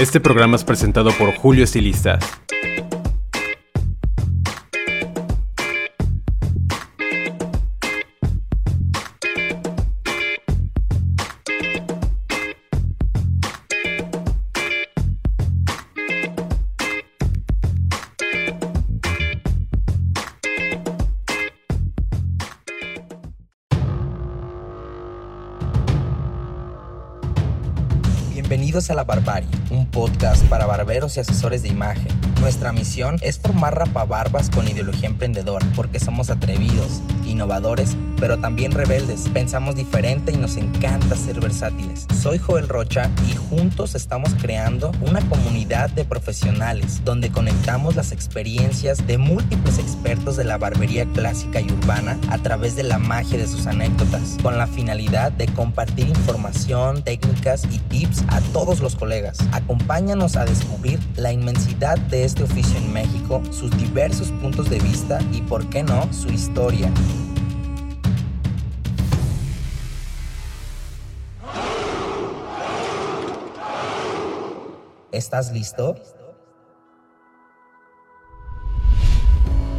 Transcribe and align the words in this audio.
Este 0.00 0.18
programa 0.18 0.56
es 0.56 0.64
presentado 0.64 1.10
por 1.12 1.36
Julio 1.36 1.62
Estilistas. 1.62 2.24
Bienvenidos 28.32 28.90
a 28.90 28.94
La 28.94 29.04
un 29.04 29.19
podcast 30.00 30.42
para 30.46 30.64
barberos 30.64 31.18
y 31.18 31.20
asesores 31.20 31.62
de 31.62 31.68
imagen. 31.68 32.08
Nuestra 32.40 32.72
misión 32.72 33.18
es 33.20 33.38
formar 33.38 33.76
rapabarbas 33.76 34.48
con 34.48 34.66
ideología 34.66 35.10
emprendedora, 35.10 35.66
porque 35.76 36.00
somos 36.00 36.30
atrevidos, 36.30 37.02
innovadores, 37.26 37.98
pero 38.20 38.38
también 38.38 38.72
rebeldes. 38.72 39.28
Pensamos 39.32 39.74
diferente 39.74 40.32
y 40.32 40.36
nos 40.36 40.56
encanta 40.56 41.16
ser 41.16 41.40
versátiles. 41.40 42.06
Soy 42.20 42.38
Joel 42.38 42.68
Rocha 42.68 43.10
y 43.28 43.34
juntos 43.34 43.94
estamos 43.94 44.34
creando 44.40 44.92
una 45.00 45.20
comunidad 45.28 45.90
de 45.90 46.04
profesionales 46.04 47.02
donde 47.04 47.30
conectamos 47.30 47.96
las 47.96 48.12
experiencias 48.12 49.06
de 49.06 49.18
múltiples 49.18 49.78
expertos 49.78 50.36
de 50.36 50.44
la 50.44 50.58
barbería 50.58 51.06
clásica 51.06 51.60
y 51.60 51.72
urbana 51.72 52.18
a 52.28 52.38
través 52.38 52.76
de 52.76 52.82
la 52.82 52.98
magia 52.98 53.38
de 53.38 53.46
sus 53.46 53.66
anécdotas, 53.66 54.36
con 54.42 54.58
la 54.58 54.66
finalidad 54.66 55.32
de 55.32 55.46
compartir 55.46 56.08
información, 56.08 57.02
técnicas 57.02 57.64
y 57.70 57.78
tips 57.78 58.22
a 58.28 58.40
todos 58.52 58.80
los 58.80 58.96
colegas. 58.96 59.38
Acompáñanos 59.52 60.36
a 60.36 60.44
descubrir 60.44 61.00
la 61.16 61.32
inmensidad 61.32 61.98
de 61.98 62.24
este 62.24 62.42
oficio 62.42 62.76
en 62.76 62.92
México, 62.92 63.42
sus 63.50 63.70
diversos 63.78 64.30
puntos 64.42 64.68
de 64.68 64.78
vista 64.78 65.18
y, 65.32 65.40
por 65.42 65.68
qué 65.70 65.82
no, 65.82 66.12
su 66.12 66.28
historia. 66.28 66.90
¿Estás 75.12 75.50
listo? 75.50 75.96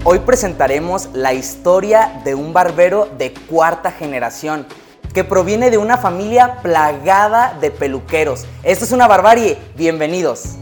Hoy 0.03 0.19
presentaremos 0.19 1.09
la 1.13 1.31
historia 1.31 2.21
de 2.25 2.35
un 2.35 2.51
barbero 2.51 3.07
de 3.17 3.33
cuarta 3.33 3.91
generación 3.91 4.67
que 5.13 5.23
proviene 5.23 5.69
de 5.69 5.77
una 5.77 5.97
familia 5.97 6.57
plagada 6.61 7.57
de 7.61 7.71
peluqueros. 7.71 8.45
Esto 8.63 8.83
es 8.83 8.91
una 8.91 9.07
barbarie. 9.07 9.57
Bienvenidos. 9.75 10.55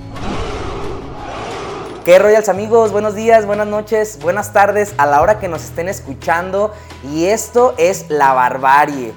¿Qué 2.05 2.19
Royals 2.19 2.49
amigos? 2.49 2.91
Buenos 2.91 3.15
días, 3.15 3.47
buenas 3.47 3.67
noches, 3.67 4.19
buenas 4.21 4.53
tardes 4.53 4.93
a 4.97 5.05
la 5.07 5.21
hora 5.21 5.39
que 5.39 5.47
nos 5.47 5.63
estén 5.63 5.89
escuchando. 5.89 6.73
Y 7.11 7.25
esto 7.25 7.73
es 7.79 8.07
La 8.09 8.33
Barbarie. 8.33 9.13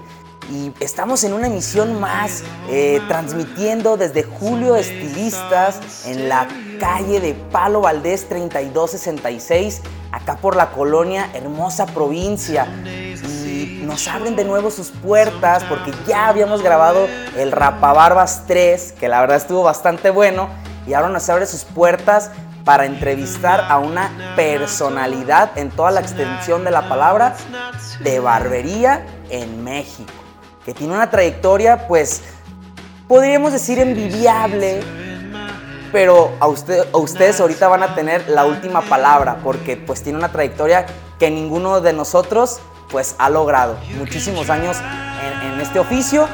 Y 0.51 0.73
estamos 0.81 1.25
en 1.25 1.33
una 1.33 1.47
emisión 1.47 2.01
más, 2.01 2.43
eh, 2.69 3.01
transmitiendo 3.09 3.97
desde 3.97 4.25
Julio 4.25 4.77
Estilistas 4.77 6.07
en 6.07 6.29
la 6.29 6.49
calle 6.81 7.21
de 7.21 7.35
Palo 7.35 7.81
Valdés 7.81 8.29
3266, 8.29 9.83
acá 10.11 10.37
por 10.37 10.57
la 10.57 10.73
colonia 10.73 11.31
Hermosa 11.33 11.87
Provincia. 11.87 12.67
Y 12.85 13.83
nos 13.85 14.07
abren 14.09 14.37
de 14.37 14.45
nuevo 14.45 14.71
sus 14.71 14.91
puertas 14.91 15.65
porque 15.65 15.93
ya 16.07 16.29
habíamos 16.29 16.63
grabado 16.63 17.07
el 17.37 17.53
Rapabarbas 17.53 18.45
3, 18.47 18.93
que 18.99 19.09
la 19.09 19.21
verdad 19.21 19.37
estuvo 19.37 19.63
bastante 19.63 20.11
bueno. 20.11 20.49
Y 20.87 20.95
ahora 20.95 21.09
nos 21.09 21.29
abre 21.29 21.47
sus 21.47 21.65
puertas 21.65 22.31
para 22.65 22.87
entrevistar 22.87 23.67
a 23.69 23.79
una 23.79 24.35
personalidad 24.37 25.57
en 25.57 25.71
toda 25.71 25.91
la 25.91 26.01
extensión 26.01 26.65
de 26.65 26.71
la 26.71 26.89
palabra 26.89 27.35
de 28.03 28.21
barbería 28.21 29.05
en 29.31 29.65
México, 29.65 30.13
que 30.65 30.75
tiene 30.75 30.95
una 30.95 31.11
trayectoria 31.11 31.87
pues 31.89 32.23
podríamos 33.09 33.53
decir 33.53 33.79
envidiable, 33.79 34.81
pero 35.93 36.33
a, 36.41 36.47
usted, 36.47 36.87
a 36.93 36.97
ustedes 36.97 37.41
ahorita 37.41 37.69
van 37.69 37.83
a 37.83 37.95
tener 37.95 38.29
la 38.29 38.47
última 38.47 38.81
palabra 38.83 39.39
porque 39.43 39.77
pues 39.77 40.03
tiene 40.03 40.19
una 40.19 40.31
trayectoria 40.31 40.87
que 41.19 41.31
ninguno 41.31 41.81
de 41.81 41.93
nosotros 41.93 42.61
pues 42.91 43.15
ha 43.19 43.29
logrado. 43.29 43.77
Muchísimos 43.99 44.51
años 44.51 44.79
en, 45.23 45.53
en 45.53 45.61
este 45.61 45.79
oficio 45.79 46.29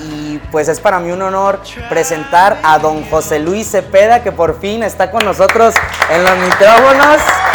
y 0.00 0.38
pues 0.50 0.68
es 0.68 0.80
para 0.80 1.00
mí 1.00 1.10
un 1.10 1.22
honor 1.22 1.60
presentar 1.88 2.58
a 2.62 2.78
don 2.78 3.04
José 3.08 3.38
Luis 3.38 3.70
Cepeda 3.70 4.22
que 4.22 4.32
por 4.32 4.60
fin 4.60 4.82
está 4.82 5.10
con 5.10 5.24
nosotros 5.24 5.74
en 6.10 6.24
los 6.24 6.36
micrófonos. 6.38 7.47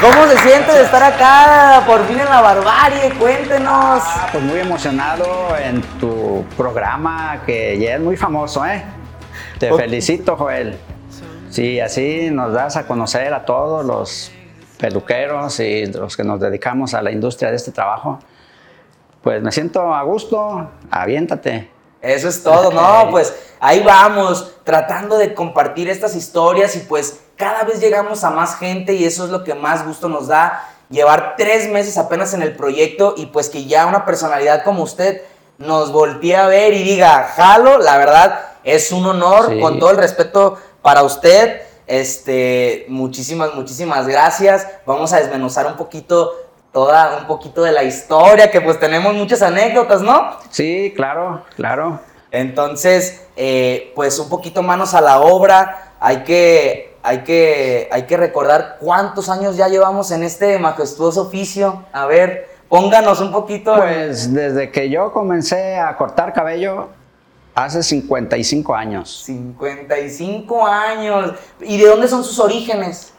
¿Cómo 0.00 0.26
se 0.26 0.36
siente 0.38 0.72
de 0.72 0.82
estar 0.82 1.02
acá 1.02 1.82
por 1.86 2.04
fin 2.06 2.20
en 2.20 2.26
la 2.26 2.42
barbarie? 2.42 3.14
Cuéntenos. 3.18 4.02
Pues 4.30 4.44
muy 4.44 4.60
emocionado 4.60 5.56
en 5.56 5.80
tu 5.98 6.44
programa 6.54 7.42
que 7.46 7.78
ya 7.78 7.94
es 7.94 8.00
muy 8.00 8.16
famoso, 8.16 8.66
¿eh? 8.66 8.84
Te 9.58 9.72
felicito, 9.72 10.36
Joel. 10.36 10.76
Sí, 11.48 11.80
así 11.80 12.28
nos 12.30 12.52
das 12.52 12.76
a 12.76 12.86
conocer 12.86 13.32
a 13.32 13.46
todos 13.46 13.86
los 13.86 14.30
peluqueros 14.78 15.58
y 15.60 15.86
los 15.86 16.14
que 16.14 16.24
nos 16.24 16.40
dedicamos 16.40 16.92
a 16.92 17.00
la 17.00 17.10
industria 17.10 17.50
de 17.50 17.56
este 17.56 17.72
trabajo. 17.72 18.18
Pues 19.22 19.42
me 19.42 19.50
siento 19.50 19.94
a 19.94 20.02
gusto, 20.02 20.70
aviéntate. 20.90 21.70
Eso 22.02 22.28
es 22.28 22.42
todo, 22.42 22.70
¿no? 22.70 23.08
Pues 23.10 23.34
ahí 23.60 23.82
vamos, 23.82 24.58
tratando 24.62 25.16
de 25.16 25.32
compartir 25.32 25.88
estas 25.88 26.14
historias 26.14 26.76
y 26.76 26.80
pues 26.80 27.20
cada 27.36 27.64
vez 27.64 27.80
llegamos 27.80 28.24
a 28.24 28.30
más 28.30 28.56
gente 28.58 28.94
y 28.94 29.04
eso 29.04 29.24
es 29.24 29.30
lo 29.30 29.44
que 29.44 29.54
más 29.54 29.86
gusto 29.86 30.08
nos 30.08 30.28
da, 30.28 30.68
llevar 30.88 31.34
tres 31.36 31.68
meses 31.70 31.98
apenas 31.98 32.32
en 32.34 32.42
el 32.42 32.54
proyecto 32.56 33.14
y 33.16 33.26
pues 33.26 33.48
que 33.48 33.66
ya 33.66 33.86
una 33.86 34.04
personalidad 34.04 34.62
como 34.64 34.82
usted 34.82 35.22
nos 35.58 35.90
voltee 35.92 36.36
a 36.36 36.46
ver 36.46 36.72
y 36.74 36.82
diga, 36.82 37.32
jalo, 37.34 37.78
la 37.78 37.96
verdad 37.98 38.40
es 38.64 38.92
un 38.92 39.06
honor, 39.06 39.48
Sí. 39.50 39.60
con 39.60 39.78
todo 39.78 39.90
el 39.90 39.96
respeto 39.96 40.58
para 40.82 41.02
usted. 41.02 41.62
Este, 41.86 42.84
muchísimas, 42.88 43.54
muchísimas 43.54 44.06
gracias. 44.06 44.66
Vamos 44.84 45.12
a 45.12 45.18
desmenuzar 45.18 45.66
un 45.66 45.76
poquito, 45.76 46.34
toda, 46.72 47.18
un 47.18 47.26
poquito 47.26 47.62
de 47.62 47.72
la 47.72 47.84
historia, 47.84 48.50
que 48.50 48.60
pues 48.60 48.78
tenemos 48.80 49.14
muchas 49.14 49.40
anécdotas, 49.42 50.02
¿no? 50.02 50.36
Sí, 50.50 50.92
claro, 50.96 51.42
claro. 51.54 52.00
Entonces, 52.32 53.22
eh, 53.36 53.92
pues 53.94 54.18
un 54.18 54.28
poquito 54.28 54.62
manos 54.62 54.94
a 54.94 55.00
la 55.00 55.20
obra. 55.20 55.92
Hay 56.00 56.24
que, 56.24 56.95
hay, 57.06 57.18
que, 57.18 57.88
hay 57.92 58.02
que 58.02 58.16
recordar 58.16 58.78
cuántos 58.80 59.28
años 59.28 59.56
ya 59.56 59.68
llevamos 59.68 60.10
en 60.10 60.24
este 60.24 60.58
majestuoso 60.58 61.22
oficio. 61.22 61.84
A 61.92 62.04
ver, 62.06 62.48
pónganos 62.68 63.20
un 63.20 63.30
poquito. 63.30 63.76
Pues 63.76 64.34
desde 64.34 64.72
que 64.72 64.90
yo 64.90 65.12
comencé 65.12 65.76
a 65.76 65.96
cortar 65.96 66.32
cabello 66.32 66.88
hace 67.54 67.84
55 67.84 68.74
años. 68.74 69.22
55 69.24 70.66
años. 70.66 71.34
¿Y 71.60 71.78
de 71.78 71.86
dónde 71.86 72.08
son 72.08 72.24
sus 72.24 72.40
orígenes? 72.40 73.12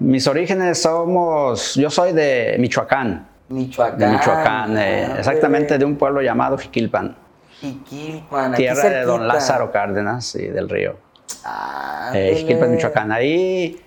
Mis 0.00 0.26
orígenes 0.26 0.82
somos, 0.82 1.76
yo 1.76 1.90
soy 1.90 2.12
de 2.12 2.56
Michoacán, 2.58 3.28
Michoacán. 3.48 3.98
de 4.00 4.06
Michoacán, 4.08 4.78
eh, 4.78 5.06
Ah, 5.08 5.14
exactamente 5.18 5.78
de 5.78 5.84
un 5.84 5.94
pueblo 5.94 6.20
llamado 6.20 6.58
Jiquilpan, 6.58 7.16
Jiquilpan, 7.60 8.54
aquí 8.54 8.62
tierra 8.64 8.88
de 8.88 9.02
don. 9.02 9.28
Lázaro 9.28 9.70
Cárdenas 9.70 10.34
y 10.34 10.48
del 10.48 10.68
río. 10.68 10.96
Ah, 11.44 12.10
Eh, 12.14 12.34
Jiquilpan, 12.38 12.62
bebé. 12.62 12.76
Michoacán. 12.76 13.12
Ahí, 13.12 13.80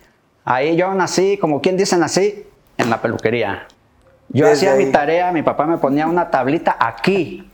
ahí 0.44 0.76
yo 0.76 0.94
nací, 0.94 1.38
como 1.38 1.62
quien 1.62 1.78
dice 1.78 1.98
nací, 1.98 2.46
en 2.78 2.90
la 2.90 3.02
peluquería. 3.02 3.68
Yo 4.30 4.48
Desde 4.48 4.68
hacía 4.68 4.74
ahí. 4.80 4.86
mi 4.86 4.92
tarea, 4.92 5.32
mi 5.32 5.44
papá 5.44 5.66
me 5.66 5.78
ponía 5.78 6.08
una 6.08 6.30
tablita 6.32 6.76
aquí, 6.80 7.50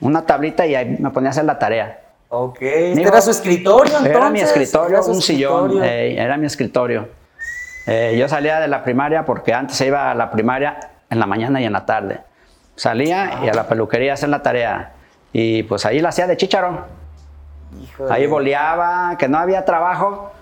una 0.00 0.26
tablita 0.26 0.66
y 0.66 0.74
ahí 0.74 0.96
me 0.98 1.10
ponía 1.10 1.28
a 1.28 1.32
hacer 1.32 1.44
la 1.44 1.58
tarea. 1.58 2.00
Ok, 2.28 2.58
este 2.60 2.94
Mijo, 2.96 3.08
era 3.08 3.20
su 3.20 3.30
escritorio 3.30 3.92
entonces. 3.92 4.16
Era 4.16 4.30
mi 4.30 4.40
escritorio, 4.40 4.98
Era 4.98 5.06
un 5.06 5.22
sillón, 5.22 5.64
escritorio. 5.66 5.84
eh, 5.92 6.16
era 6.20 6.36
mi 6.36 6.46
escritorio. 6.46 7.08
Eh, 7.86 8.16
yo 8.18 8.28
salía 8.28 8.58
de 8.58 8.66
la 8.66 8.82
primaria 8.82 9.24
porque 9.24 9.54
antes 9.54 9.76
se 9.76 9.86
iba 9.86 10.10
a 10.10 10.14
la 10.14 10.30
primaria 10.32 10.76
en 11.08 11.20
la 11.20 11.26
mañana 11.26 11.60
y 11.60 11.64
en 11.64 11.72
la 11.72 11.86
tarde. 11.86 12.18
Salía 12.74 13.38
y 13.44 13.48
a 13.48 13.54
la 13.54 13.68
peluquería 13.68 14.10
a 14.10 14.14
hacer 14.14 14.28
la 14.28 14.42
tarea. 14.42 14.92
Y 15.32 15.62
pues 15.62 15.86
ahí 15.86 16.00
la 16.00 16.08
hacía 16.08 16.26
de 16.26 16.36
chícharo. 16.36 16.84
Híjole. 17.82 18.12
Ahí 18.12 18.26
boleaba, 18.26 19.16
que 19.18 19.28
no 19.28 19.38
había 19.38 19.64
trabajo. 19.64 20.32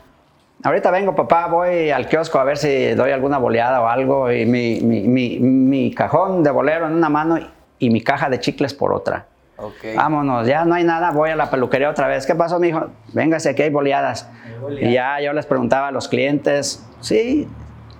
Ahorita 0.62 0.90
vengo, 0.90 1.14
papá, 1.14 1.46
voy 1.46 1.90
al 1.90 2.06
kiosco 2.08 2.38
a 2.38 2.44
ver 2.44 2.56
si 2.56 2.90
doy 2.94 3.10
alguna 3.12 3.38
boleada 3.38 3.80
o 3.82 3.88
algo. 3.88 4.30
Y 4.32 4.46
mi, 4.46 4.80
mi- 4.80 5.02
mi- 5.02 5.38
mi 5.38 5.94
cajón 5.94 6.42
de 6.42 6.50
bolero 6.50 6.86
en 6.86 6.94
una 6.94 7.08
mano 7.08 7.38
y 7.78 7.90
mi 7.90 8.00
caja 8.02 8.28
de 8.30 8.40
chicles 8.40 8.72
por 8.72 8.92
otra. 8.92 9.26
Ok. 9.56 9.94
Vámonos, 9.96 10.46
ya 10.46 10.64
no 10.64 10.74
hay 10.74 10.82
nada, 10.84 11.10
voy 11.12 11.30
a 11.30 11.36
la 11.36 11.50
peluquería 11.50 11.90
otra 11.90 12.08
vez. 12.08 12.26
¿Qué 12.26 12.34
pasó, 12.34 12.58
mijo? 12.58 12.86
Véngase, 13.12 13.50
aquí 13.50 13.62
hay 13.62 13.70
boleadas. 13.70 14.28
boleadas. 14.60 14.90
Y 14.90 14.94
ya 14.94 15.20
yo 15.20 15.32
les 15.32 15.46
preguntaba 15.46 15.88
a 15.88 15.90
los 15.92 16.08
clientes, 16.08 16.84
sí, 17.00 17.46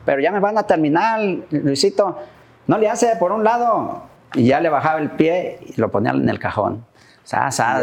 pero 0.04 0.20
ya 0.20 0.32
me 0.32 0.40
van 0.40 0.58
a 0.58 0.62
terminar, 0.64 1.20
Luisito. 1.50 2.18
No 2.66 2.78
le 2.78 2.88
hace 2.88 3.14
por 3.16 3.30
un 3.30 3.44
lado. 3.44 4.02
Y 4.34 4.46
ya 4.46 4.58
le 4.60 4.68
bajaba 4.68 4.98
el 4.98 5.10
pie 5.12 5.58
y 5.64 5.80
lo 5.80 5.90
ponía 5.90 6.10
en 6.12 6.28
el 6.28 6.38
cajón. 6.40 6.84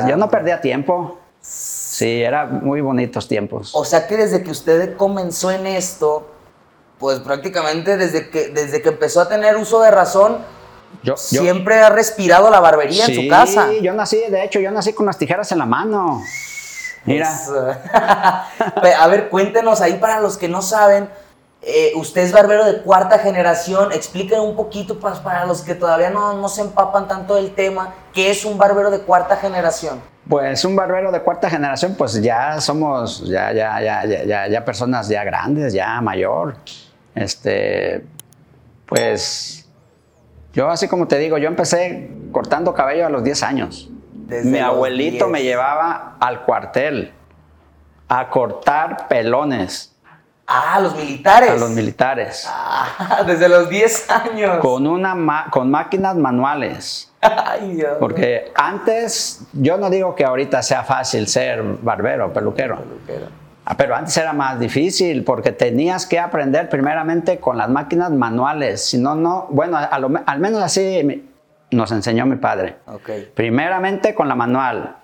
Yo 0.10 0.18
no 0.18 0.30
perdía 0.30 0.60
tiempo. 0.60 1.20
Sí, 1.54 2.22
era 2.24 2.46
muy 2.46 2.80
bonitos 2.82 3.28
tiempos. 3.28 3.72
O 3.76 3.84
sea 3.84 4.08
que 4.08 4.16
desde 4.16 4.42
que 4.44 4.52
usted 4.52 4.96
comenzó 4.96 5.52
en 5.52 5.68
esto, 5.68 6.28
pues 6.98 7.20
prácticamente 7.20 7.98
desde 7.98 8.30
que, 8.30 8.48
desde 8.50 8.82
que 8.82 8.90
empezó 8.90 9.20
a 9.22 9.28
tener 9.28 9.58
uso 9.58 9.82
de 9.82 9.92
razón, 9.92 10.38
Yo, 11.04 11.16
yo- 11.16 11.18
siempre 11.18 11.80
ha 11.82 11.90
respirado 11.90 12.50
la 12.50 12.62
barbería 12.62 13.06
en 13.06 13.14
Sí, 13.14 13.16
su 13.24 13.28
casa. 13.30 13.70
yo 13.82 13.94
nací, 13.94 14.18
de 14.30 14.44
hecho, 14.46 14.60
yo 14.60 14.72
nací 14.72 14.94
con 14.94 15.06
las 15.06 15.18
tijeras 15.18 15.52
en 15.52 15.58
la 15.60 15.66
mano. 15.66 16.24
Mira, 17.04 17.30
a 19.00 19.08
ver, 19.08 19.28
cuéntenos 19.30 19.82
ahí 19.82 19.96
para 19.96 20.22
los 20.22 20.38
que 20.38 20.48
no 20.48 20.62
saben. 20.62 21.10
Eh, 21.62 21.92
usted 21.96 22.22
es 22.22 22.32
barbero 22.32 22.66
de 22.66 22.82
cuarta 22.82 23.20
generación. 23.20 23.92
Expliquen 23.92 24.40
un 24.40 24.56
poquito 24.56 25.00
pues, 25.00 25.20
para 25.20 25.46
los 25.46 25.62
que 25.62 25.76
todavía 25.76 26.10
no, 26.10 26.34
no 26.34 26.50
se 26.50 26.62
empapan 26.62 27.08
tanto 27.08 27.36
del 27.36 27.54
tema. 27.54 27.94
¿Qué 28.14 28.32
es 28.32 28.46
un 28.46 28.58
barbero 28.58 28.90
de 28.90 29.00
cuarta 29.00 29.36
generación? 29.36 30.02
pues 30.28 30.64
un 30.64 30.76
barbero 30.76 31.12
de 31.12 31.22
cuarta 31.22 31.50
generación, 31.50 31.96
pues 31.98 32.22
ya 32.22 32.62
somos, 32.62 33.28
ya, 33.28 33.52
ya, 33.52 33.82
ya, 33.82 34.06
ya, 34.06 34.24
ya, 34.24 34.48
ya 34.48 34.64
personas 34.64 35.10
ya 35.10 35.24
grandes, 35.24 35.74
ya 35.74 36.00
mayor. 36.00 36.56
Este, 37.16 38.06
pues 38.86 39.68
yo 40.54 40.70
así 40.70 40.88
como 40.88 41.08
te 41.08 41.18
digo, 41.18 41.38
yo 41.38 41.48
empecé 41.48 42.12
cortando 42.32 42.74
cabello 42.74 43.08
a 43.08 43.10
los 43.10 43.24
10 43.24 43.44
años. 43.44 43.90
Desde 44.14 44.50
Mi 44.50 44.60
abuelito 44.60 45.26
10. 45.26 45.30
me 45.32 45.44
llevaba 45.44 46.16
al 46.20 46.46
cuartel 46.46 47.12
a 48.08 48.30
cortar 48.30 49.08
pelones 49.10 49.91
Ah, 50.48 50.80
los 50.82 50.96
militares. 50.96 51.50
a 51.52 51.56
los 51.56 51.70
militares 51.70 52.46
Ah, 52.50 53.24
desde 53.28 53.48
los 53.48 53.70
10 53.70 54.10
años. 54.10 54.58
con, 54.60 54.86
una 54.88 55.16
ma- 55.16 55.48
con 55.50 55.72
máquinas 55.72 56.16
manuales. 56.16 57.12
Ay, 57.22 57.76
Dios. 57.76 57.98
Porque 58.00 58.52
antes, 58.56 59.42
yo 59.54 59.78
no 59.78 59.90
digo 59.90 60.14
que 60.16 60.26
ahorita 60.26 60.62
sea 60.62 60.84
fácil 60.84 61.28
ser 61.28 61.62
barbero, 61.82 62.34
peluquero. 62.34 62.80
Pero- 63.08 63.42
Ah, 63.64 63.76
Pero 63.78 63.96
antes 63.96 64.18
era 64.18 64.34
más 64.34 64.60
difícil 64.60 65.24
porque 65.24 65.52
tenías 65.52 66.08
que 66.08 66.20
aprender 66.20 66.68
primeramente 66.68 67.40
con 67.40 67.58
las 67.60 67.70
máquinas 67.70 68.10
manuales. 68.10 68.84
Si 68.84 68.98
no, 68.98 69.14
no, 69.14 69.46
bueno, 69.52 69.80
lo 70.00 70.12
al 70.26 70.40
menos 70.40 70.64
así 70.64 71.30
nos 71.70 71.92
enseñó 71.92 72.26
mi 72.26 72.38
padre. 72.38 72.78
Ok. 72.88 73.10
Primeramente 73.36 74.16
con 74.16 74.28
la 74.28 74.34
manual. 74.34 74.96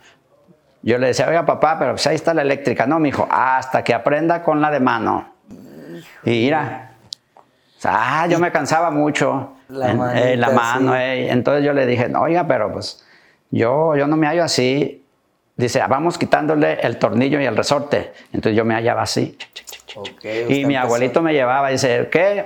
Yo 0.88 0.98
le 0.98 1.07
decía, 1.07 1.28
oiga 1.28 1.45
papá, 1.45 1.78
pero 1.78 1.92
pues 1.92 2.07
ahí 2.07 2.16
está 2.16 2.34
la 2.34 2.44
eléctrica. 2.44 2.86
No, 2.88 2.98
mi 2.98 3.10
hijo, 3.10 3.28
hasta 3.30 3.84
que 3.84 3.94
aprenda 3.94 4.42
con 4.42 4.62
la 4.62 4.72
de 4.72 4.80
mano. 4.80 5.34
Y 6.24 6.30
mira, 6.45 6.92
o 7.36 7.81
sea, 7.81 8.22
ah, 8.22 8.28
yo 8.28 8.39
me 8.39 8.51
cansaba 8.54 8.89
mucho. 8.89 9.54
La 9.68 9.92
en, 9.92 9.98
manita, 9.98 10.30
en 10.31 10.39
la 10.39 10.50
mano, 10.51 10.94
sí. 10.94 10.98
eh. 11.00 11.30
Entonces 11.31 11.66
yo 11.66 11.74
le 11.74 11.86
dije, 11.86 12.07
"No, 12.07 12.22
oiga, 12.22 12.48
pero 12.48 12.72
pues 12.72 13.06
yo, 13.51 13.98
yo 13.98 14.07
no 14.07 14.16
me 14.16 14.28
hallo 14.28 14.45
así. 14.45 15.04
Dice, 15.57 15.81
"Ah, 15.81 15.88
vamos 15.88 16.18
quitándole 16.18 16.80
el 16.81 16.98
tornillo 16.98 17.42
y 17.42 17.45
el 17.45 17.57
resorte. 17.57 18.13
Entonces 18.31 18.56
yo 18.56 18.63
me 18.63 18.74
hallaba 18.74 19.01
así. 19.01 19.38
Y 20.48 20.66
mi 20.66 20.75
abuelito 20.78 21.22
me 21.22 21.34
llevaba, 21.34 21.68
dice, 21.68 22.07
¿qué? 22.10 22.45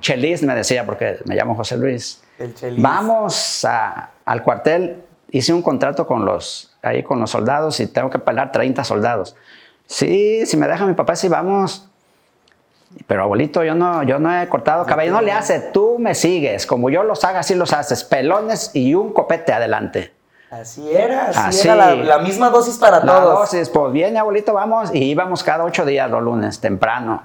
Chelis 0.00 0.42
me 0.44 0.54
decía, 0.54 0.86
porque 0.86 1.18
me 1.24 1.34
llamo 1.34 1.56
José 1.56 1.76
Luis. 1.76 2.22
El. 2.38 2.76
Vamos 2.80 3.64
a- 3.64 4.10
al 4.24 4.42
cuartel. 4.44 5.02
Hice 5.30 5.52
un 5.52 5.60
contrato 5.62 6.06
con 6.06 6.24
los, 6.24 6.74
ahí 6.82 7.02
con 7.02 7.20
los 7.20 7.30
soldados 7.30 7.80
y 7.80 7.86
tengo 7.86 8.10
que 8.10 8.18
pelar 8.18 8.52
30 8.52 8.84
soldados. 8.84 9.36
Sí, 9.86 10.44
si 10.46 10.56
me 10.56 10.68
deja 10.68 10.86
mi 10.86 10.94
papá, 10.94 11.16
sí 11.16 11.28
vamos. 11.28 11.88
Pero 13.06 13.22
abuelito, 13.22 13.62
yo 13.64 13.74
no, 13.74 14.02
yo 14.02 14.18
no 14.18 14.34
he 14.40 14.48
cortado 14.48 14.86
cabello. 14.86 15.12
No 15.12 15.20
le 15.20 15.32
hace, 15.32 15.60
tú 15.60 15.96
me 15.98 16.14
sigues. 16.14 16.66
Como 16.66 16.88
yo 16.90 17.02
los 17.02 17.22
haga, 17.24 17.40
así 17.40 17.54
los 17.54 17.72
haces. 17.72 18.02
Pelones 18.04 18.70
y 18.74 18.94
un 18.94 19.12
copete 19.12 19.52
adelante. 19.52 20.12
Así 20.50 20.90
era, 20.90 21.26
así, 21.26 21.38
Así. 21.38 21.68
era 21.68 21.76
la, 21.76 21.94
la 21.94 22.18
misma 22.20 22.48
dosis 22.48 22.78
para 22.78 23.00
La 23.00 23.04
todos. 23.20 23.40
dosis, 23.40 23.68
pues 23.68 23.92
viene 23.92 24.18
abuelito, 24.18 24.54
vamos. 24.54 24.90
Y 24.94 25.04
íbamos 25.04 25.42
cada 25.44 25.64
ocho 25.64 25.84
días 25.84 26.10
los 26.10 26.22
lunes, 26.22 26.58
temprano. 26.60 27.22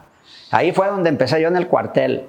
Ahí 0.51 0.73
fue 0.73 0.87
donde 0.87 1.09
empecé 1.09 1.41
yo 1.41 1.47
en 1.47 1.55
el 1.55 1.67
cuartel. 1.69 2.27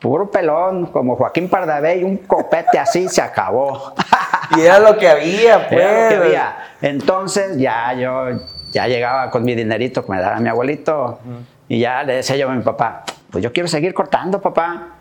Puro 0.00 0.30
pelón, 0.30 0.86
como 0.86 1.16
Joaquín 1.16 1.50
Pardavé, 1.50 1.98
y 1.98 2.04
un 2.04 2.16
copete 2.16 2.78
así 2.78 3.06
se 3.10 3.20
acabó. 3.20 3.92
Y 4.56 4.60
era 4.60 4.78
lo 4.78 4.96
que 4.96 5.08
había, 5.08 5.68
pues. 5.68 5.80
Era 5.80 6.02
lo 6.02 6.08
que 6.08 6.26
había. 6.26 6.56
Entonces 6.82 7.56
ya 7.58 7.92
yo 7.94 8.40
ya 8.72 8.86
llegaba 8.86 9.30
con 9.30 9.44
mi 9.44 9.54
dinerito 9.54 10.04
que 10.04 10.12
me 10.12 10.20
daba 10.20 10.38
mi 10.38 10.48
abuelito 10.48 11.20
y 11.68 11.80
ya 11.80 12.02
le 12.02 12.14
decía 12.14 12.36
yo 12.36 12.48
a 12.48 12.54
mi 12.54 12.62
papá, 12.62 13.04
pues 13.30 13.42
yo 13.42 13.52
quiero 13.52 13.68
seguir 13.68 13.94
cortando, 13.94 14.40
papá. 14.40 14.96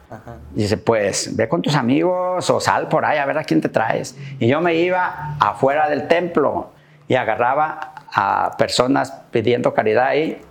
Y 0.55 0.63
dice, 0.63 0.77
pues 0.77 1.35
ve 1.35 1.47
con 1.47 1.61
tus 1.61 1.75
amigos 1.75 2.49
o 2.49 2.59
sal 2.59 2.87
por 2.87 3.05
ahí 3.05 3.19
a 3.19 3.25
ver 3.25 3.37
a 3.37 3.43
quién 3.43 3.61
te 3.61 3.69
traes. 3.69 4.17
Y 4.39 4.47
yo 4.47 4.59
me 4.59 4.73
iba 4.73 5.35
afuera 5.39 5.87
del 5.87 6.07
templo 6.07 6.71
y 7.07 7.15
agarraba 7.15 7.93
a 8.11 8.55
personas 8.57 9.11
pidiendo 9.31 9.73
caridad 9.73 10.07
ahí. 10.07 10.41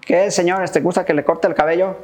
¿Qué, 0.00 0.30
señores, 0.30 0.72
te 0.72 0.80
gusta 0.80 1.04
que 1.04 1.12
le 1.12 1.24
corte 1.24 1.46
el 1.46 1.54
cabello? 1.54 1.96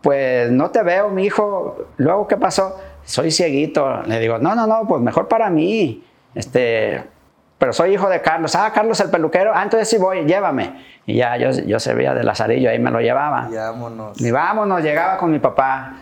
Pues 0.00 0.50
no 0.50 0.70
te 0.70 0.82
veo, 0.82 1.10
mi 1.10 1.24
hijo. 1.24 1.86
Luego, 1.96 2.28
¿qué 2.28 2.36
pasó? 2.36 2.78
Soy 3.04 3.30
cieguito. 3.30 4.02
Le 4.06 4.18
digo, 4.20 4.38
no, 4.38 4.54
no, 4.54 4.66
no, 4.66 4.86
pues 4.88 5.00
mejor 5.02 5.28
para 5.28 5.50
mí. 5.50 6.04
Este, 6.34 7.04
pero 7.58 7.72
soy 7.72 7.94
hijo 7.94 8.08
de 8.08 8.20
Carlos. 8.20 8.54
Ah, 8.56 8.70
Carlos 8.74 8.98
el 9.00 9.10
peluquero. 9.10 9.52
Ah, 9.54 9.62
entonces 9.62 9.88
sí 9.88 9.98
voy, 9.98 10.24
llévame. 10.24 10.84
Y 11.06 11.16
ya 11.16 11.36
yo, 11.36 11.50
yo 11.50 11.78
se 11.80 11.94
veía 11.94 12.14
de 12.14 12.24
Lazarillo, 12.24 12.70
ahí 12.70 12.78
me 12.78 12.90
lo 12.90 13.00
llevaba. 13.00 13.48
Y 13.50 13.54
vámonos. 13.54 14.20
Y 14.20 14.30
vámonos, 14.30 14.82
llegaba 14.82 15.16
con 15.18 15.30
mi 15.30 15.38
papá. 15.38 15.96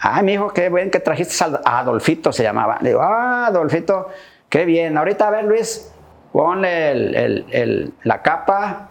Ay, 0.00 0.22
mi 0.22 0.32
hijo, 0.34 0.48
qué 0.48 0.70
bien 0.70 0.90
que 0.90 1.00
trajiste 1.00 1.34
a 1.64 1.78
Adolfito, 1.80 2.32
se 2.32 2.42
llamaba. 2.42 2.78
Le 2.80 2.90
digo, 2.90 3.02
ah, 3.02 3.46
Adolfito, 3.48 4.08
qué 4.48 4.64
bien. 4.64 4.96
Ahorita, 4.96 5.28
a 5.28 5.30
ver, 5.30 5.44
Luis, 5.44 5.92
ponle 6.32 6.92
el- 6.92 7.14
el- 7.16 7.46
el- 7.50 7.94
la 8.04 8.22
capa. 8.22 8.88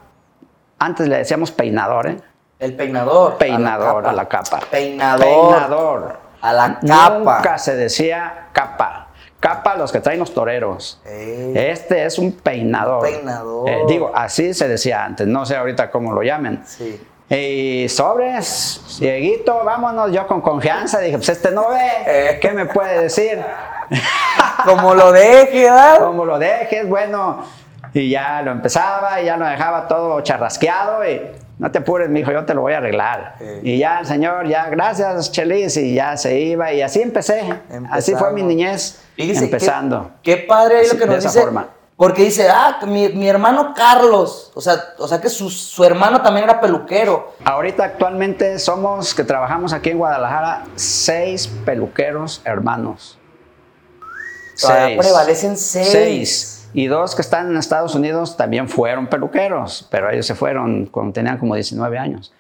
Antes 0.78 1.08
le 1.08 1.18
decíamos 1.18 1.52
peinador, 1.52 2.08
¿eh? 2.08 2.18
El 2.60 2.76
peinador. 2.76 3.38
Peinador 3.38 4.06
a 4.08 4.12
la 4.14 4.26
capa. 4.28 4.60
Peinador. 4.70 5.26
Peinador. 5.26 6.29
A 6.42 6.54
la 6.54 6.80
capa. 6.80 7.36
Nunca 7.38 7.58
se 7.58 7.76
decía 7.76 8.48
capa. 8.54 9.08
Capa 9.40 9.76
los 9.76 9.92
que 9.92 10.02
traen 10.02 10.20
los 10.20 10.34
toreros. 10.34 11.02
Ey. 11.06 11.54
Este 11.56 12.06
es 12.06 12.20
un 12.20 12.34
peinador. 12.34 13.02
Peinador. 13.02 13.70
Eh, 13.70 13.84
digo, 13.88 14.12
así 14.14 14.54
se 14.54 14.68
decía 14.68 15.06
antes. 15.06 15.28
No 15.28 15.46
sé 15.46 15.56
ahorita 15.56 15.90
cómo 15.90 16.12
lo 16.12 16.22
llamen. 16.24 16.62
Sí. 16.66 17.02
Y 17.30 17.88
sobres, 17.90 18.82
cieguito, 18.88 19.64
vámonos. 19.64 20.12
Yo 20.12 20.28
con 20.28 20.42
confianza 20.42 21.00
dije, 21.00 21.18
pues 21.18 21.30
este 21.30 21.52
no 21.52 21.70
ve. 21.70 21.90
Eh. 22.06 22.40
¿Qué 22.42 22.52
me 22.52 22.66
puede 22.66 23.04
decir? 23.04 23.40
Como 24.66 24.94
lo 24.94 25.12
deje, 25.12 25.64
¿verdad? 25.64 26.00
Como 26.00 26.26
lo 26.26 26.38
dejes, 26.38 26.88
bueno. 26.88 27.46
Y 27.94 28.10
ya 28.10 28.42
lo 28.42 28.52
empezaba 28.52 29.22
y 29.22 29.26
ya 29.26 29.38
lo 29.38 29.46
dejaba 29.46 29.88
todo 29.88 30.22
charrasqueado 30.22 31.08
y 31.08 31.22
no 31.60 31.70
te 31.72 31.80
apures, 31.80 32.10
mijo, 32.10 32.32
yo 32.32 32.46
te 32.46 32.54
lo 32.54 32.62
voy 32.62 32.74
a 32.74 32.78
arreglar. 32.78 33.36
Sí. 33.38 33.46
Y 33.64 33.78
ya 33.78 34.04
señor, 34.06 34.48
ya, 34.48 34.70
gracias, 34.70 35.32
Chelis, 35.32 35.78
y 35.78 35.94
ya 35.94 36.18
se 36.18 36.40
iba 36.40 36.74
y 36.74 36.82
así 36.82 37.02
empecé. 37.02 37.54
Así 37.92 38.16
fue 38.16 38.32
mi 38.34 38.42
niñez, 38.42 39.02
Fíjese, 39.16 39.44
empezando. 39.44 40.12
Qué, 40.24 40.38
qué 40.38 40.48
padre 40.48 40.80
ahí 40.80 40.88
lo 40.88 40.94
que 40.94 41.00
de 41.02 41.06
nos 41.08 41.18
esa 41.18 41.28
dice. 41.30 41.42
forma. 41.42 41.68
Porque 41.98 42.24
dice, 42.24 42.48
ah, 42.50 42.80
mi, 42.88 43.10
mi 43.10 43.28
hermano 43.28 43.74
Carlos. 43.76 44.54
O 44.56 44.62
sea, 44.62 44.76
o 45.00 45.06
sea 45.06 45.20
que 45.20 45.28
su, 45.28 45.50
su 45.50 45.84
hermano 45.84 46.22
también 46.22 46.46
era 46.46 46.62
peluquero. 46.62 47.34
Ahorita 47.44 47.84
actualmente 47.84 48.58
somos, 48.58 49.14
que 49.14 49.26
trabajamos 49.26 49.74
aquí 49.74 49.90
en 49.90 49.98
Guadalajara, 49.98 50.64
seis 50.76 51.50
peluqueros 51.66 52.42
hermanos. 52.46 53.20
Todavía 54.62 54.98
prevalecen 54.98 55.58
seis. 55.58 56.59
Y 56.74 56.88
dos 56.88 57.16
que 57.16 57.22
están 57.22 57.50
en 57.52 57.58
Estados 57.58 57.96
Unidos 57.96 58.38
también 58.38 58.70
fueron 58.70 59.08
peluqueros, 59.08 59.88
pero 59.90 60.10
ellos 60.10 60.26
se 60.26 60.36
fueron 60.36 60.86
cuando 60.86 61.14
tenían 61.14 61.38
como 61.38 61.56
19 61.56 61.98
años. 61.98 62.32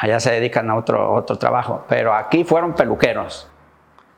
Allá 0.00 0.20
se 0.20 0.30
dedican 0.32 0.68
a 0.70 0.76
otro, 0.76 1.14
otro 1.14 1.38
trabajo, 1.38 1.84
pero 1.88 2.14
aquí 2.14 2.44
fueron 2.44 2.74
peluqueros. 2.74 3.48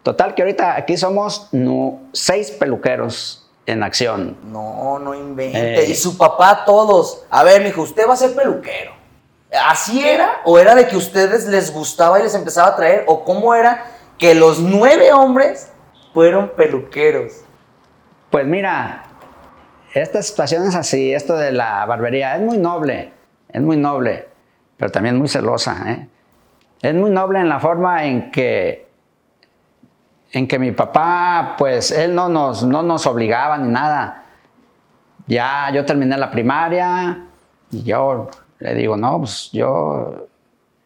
Total 0.03 0.35
que 0.35 0.43
ahorita 0.43 0.75
aquí 0.77 0.97
somos 0.97 1.49
nu- 1.53 2.09
seis 2.13 2.51
peluqueros 2.51 3.49
en 3.67 3.85
acción. 3.85 4.37
No, 4.51 4.99
no 4.99 5.15
invente. 5.15 5.85
Eh. 5.85 5.91
Y 5.91 5.95
su 5.95 6.19
papá, 6.19 6.65
todos. 6.67 7.25
A 7.31 7.45
ver, 7.45 7.63
mijo, 7.63 7.83
usted 7.83 8.09
va 8.09 8.15
a 8.15 8.17
ser 8.17 8.35
peluquero. 8.35 8.91
¿Así 9.69 10.03
era? 10.07 10.41
¿O 10.45 10.59
era 10.59 10.75
de 10.75 10.89
que 10.89 10.97
ustedes 10.97 11.47
les 11.47 11.73
gustaba 11.73 12.19
y 12.19 12.25
les 12.25 12.35
empezaba 12.35 12.69
a 12.69 12.77
traer? 12.77 13.05
¿O 13.07 13.23
cómo 13.25 13.55
era 13.55 13.85
que 14.19 14.35
los 14.35 14.59
nueve 14.59 15.13
hombres 15.13 15.71
fueron 16.13 16.49
peluqueros? 16.57 17.33
Pues 18.31 18.45
mira, 18.47 19.05
esta 19.95 20.23
situación 20.23 20.67
es 20.67 20.75
así, 20.75 21.13
esto 21.13 21.37
de 21.37 21.53
la 21.53 21.85
barbería 21.87 22.37
es 22.37 22.43
muy 22.43 22.59
noble, 22.59 23.13
es 23.49 23.61
muy 23.61 23.77
noble, 23.77 24.29
pero 24.77 24.91
también 24.91 25.19
muy 25.19 25.29
celosa. 25.29 25.77
¿eh? 25.87 26.09
Es 26.81 26.95
muy 26.95 27.11
noble 27.11 27.41
en 27.41 27.49
la 27.49 27.61
forma 27.61 28.05
en 28.05 28.31
que, 28.31 28.89
en 30.33 30.49
que 30.49 30.59
mi 30.59 30.73
papá, 30.73 31.55
pues 31.59 31.91
él 31.91 32.15
no 32.15 32.29
nos, 32.29 32.65
no 32.65 32.83
nos 32.83 33.07
obligaba 33.07 33.59
ni 33.59 33.69
nada. 33.69 34.25
Ya 35.27 35.71
yo 35.73 35.85
terminé 35.85 36.17
la 36.17 36.31
primaria 36.31 37.27
y 37.71 37.83
yo 37.83 38.29
le 38.59 38.75
digo, 38.75 38.97
no, 38.97 39.19
pues 39.19 39.51
yo, 39.53 40.29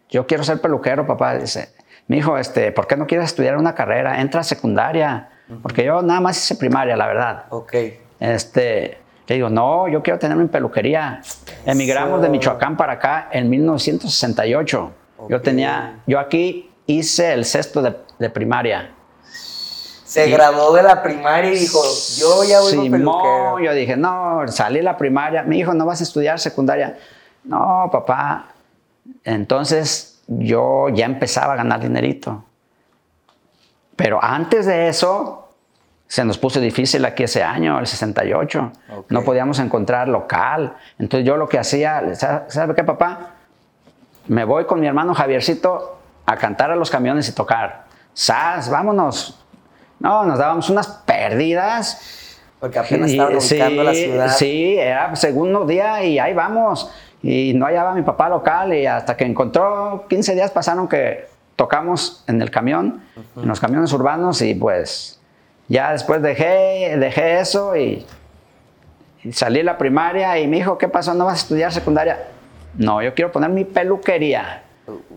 yo 0.08 0.26
quiero 0.26 0.44
ser 0.44 0.60
peluquero, 0.60 1.06
papá. 1.06 1.36
Dice, 1.36 1.74
mi 2.08 2.18
hijo, 2.18 2.36
este, 2.38 2.72
¿por 2.72 2.86
qué 2.86 2.96
no 2.96 3.06
quieres 3.06 3.26
estudiar 3.26 3.56
una 3.56 3.74
carrera? 3.74 4.20
Entra 4.20 4.40
a 4.40 4.44
secundaria. 4.44 5.30
Porque 5.62 5.84
yo 5.84 6.02
nada 6.02 6.20
más 6.20 6.36
hice 6.36 6.56
primaria, 6.56 6.96
la 6.96 7.06
verdad. 7.06 7.44
Ok. 7.50 7.74
Este, 8.20 8.98
Le 9.26 9.34
digo, 9.34 9.50
no, 9.50 9.88
yo 9.88 10.02
quiero 10.02 10.18
tener 10.18 10.36
mi 10.36 10.46
peluquería. 10.46 11.20
Emigramos 11.64 12.22
de 12.22 12.28
Michoacán 12.28 12.76
para 12.76 12.94
acá 12.94 13.28
en 13.32 13.50
1968. 13.50 14.92
Yo 15.28 15.40
tenía, 15.40 16.00
yo 16.06 16.18
aquí 16.18 16.70
hice 16.86 17.32
el 17.32 17.44
sexto 17.44 17.82
de, 17.82 17.96
de 18.18 18.30
primaria. 18.30 18.90
Se 20.06 20.30
graduó 20.30 20.72
de 20.72 20.84
la 20.84 21.02
primaria 21.02 21.52
y 21.52 21.58
dijo, 21.58 21.82
yo 22.16 22.44
ya 22.44 22.60
voy 22.60 22.70
Simón, 22.70 22.90
peluquero. 22.90 23.58
yo 23.58 23.72
dije, 23.74 23.96
no, 23.96 24.46
salí 24.46 24.80
la 24.80 24.96
primaria. 24.96 25.42
Mi 25.42 25.58
hijo, 25.58 25.74
¿no 25.74 25.84
vas 25.84 26.00
a 26.00 26.04
estudiar 26.04 26.38
secundaria? 26.38 26.96
No, 27.42 27.88
papá. 27.90 28.46
Entonces 29.24 30.22
yo 30.28 30.88
ya 30.90 31.06
empezaba 31.06 31.54
a 31.54 31.56
ganar 31.56 31.80
dinerito. 31.80 32.44
Pero 33.96 34.22
antes 34.22 34.66
de 34.66 34.88
eso, 34.88 35.45
se 36.08 36.24
nos 36.24 36.38
puso 36.38 36.60
difícil 36.60 37.04
aquí 37.04 37.24
ese 37.24 37.42
año, 37.42 37.78
el 37.78 37.86
68. 37.86 38.72
Ok. 38.96 39.06
No 39.10 39.22
podíamos 39.22 39.58
encontrar 39.58 40.08
local. 40.08 40.74
Entonces 40.98 41.26
yo 41.26 41.36
lo 41.36 41.48
que 41.48 41.58
hacía, 41.58 42.02
¿sabe 42.14 42.74
qué, 42.74 42.84
papá? 42.84 43.30
Me 44.28 44.44
voy 44.44 44.64
con 44.66 44.80
mi 44.80 44.86
hermano 44.86 45.14
Javiercito 45.14 45.98
a 46.26 46.36
cantar 46.36 46.70
a 46.70 46.76
los 46.76 46.90
camiones 46.90 47.28
y 47.28 47.32
tocar. 47.32 47.84
¡Sas! 48.14 48.70
¡Vámonos! 48.70 49.42
No, 49.98 50.24
nos 50.24 50.38
dábamos 50.38 50.68
unas 50.70 50.86
perdidas. 50.88 52.38
Porque 52.60 52.78
apenas 52.78 53.10
Y- 53.10 53.14
estaban 53.14 53.36
ubicando 53.36 53.82
la 53.84 53.94
ciudad. 53.94 54.28
Sí, 54.36 54.76
era 54.78 55.14
segundo 55.16 55.64
día 55.66 56.02
y 56.04 56.18
ahí 56.18 56.32
vamos. 56.34 56.90
Y 57.22 57.52
no 57.54 57.66
hallaba 57.66 57.90
a 57.90 57.94
mi 57.94 58.02
papá 58.02 58.28
local 58.28 58.72
y 58.74 58.86
hasta 58.86 59.16
que 59.16 59.24
encontró, 59.24 60.06
15 60.08 60.34
días 60.34 60.50
pasaron 60.50 60.86
que 60.88 61.28
tocamos 61.56 62.22
en 62.26 62.40
el 62.42 62.50
camión, 62.50 63.02
en 63.36 63.48
los 63.48 63.58
camiones 63.60 63.92
urbanos 63.92 64.40
y 64.42 64.54
pues 64.54 65.15
ya 65.68 65.92
después 65.92 66.22
dejé, 66.22 66.96
dejé 66.98 67.40
eso 67.40 67.76
y, 67.76 68.06
y 69.24 69.32
salí 69.32 69.58
de 69.58 69.64
la 69.64 69.78
primaria 69.78 70.38
y 70.38 70.46
me 70.46 70.56
dijo, 70.58 70.78
¿qué 70.78 70.88
pasó? 70.88 71.14
¿No 71.14 71.24
vas 71.26 71.34
a 71.34 71.42
estudiar 71.42 71.72
secundaria? 71.72 72.18
No, 72.76 73.02
yo 73.02 73.14
quiero 73.14 73.32
poner 73.32 73.50
mi 73.50 73.64
peluquería. 73.64 74.62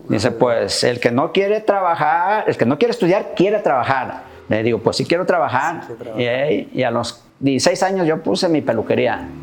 Dice, 0.08 0.32
pues 0.32 0.82
el 0.82 0.98
que 0.98 1.10
no 1.12 1.30
quiere 1.32 1.60
trabajar, 1.60 2.44
el 2.48 2.56
que 2.56 2.66
no 2.66 2.76
quiere 2.78 2.90
estudiar, 2.92 3.34
quiere 3.36 3.58
trabajar. 3.60 4.22
Le 4.48 4.62
digo, 4.64 4.78
pues 4.80 4.96
sí 4.96 5.04
quiero 5.04 5.24
trabajar. 5.26 5.82
Sí, 5.86 5.92
trabajar. 5.94 6.20
Y, 6.52 6.68
y 6.74 6.82
a 6.82 6.90
los 6.90 7.22
16 7.38 7.82
años 7.84 8.06
yo 8.06 8.20
puse 8.22 8.48
mi 8.48 8.60
peluquería. 8.62 9.28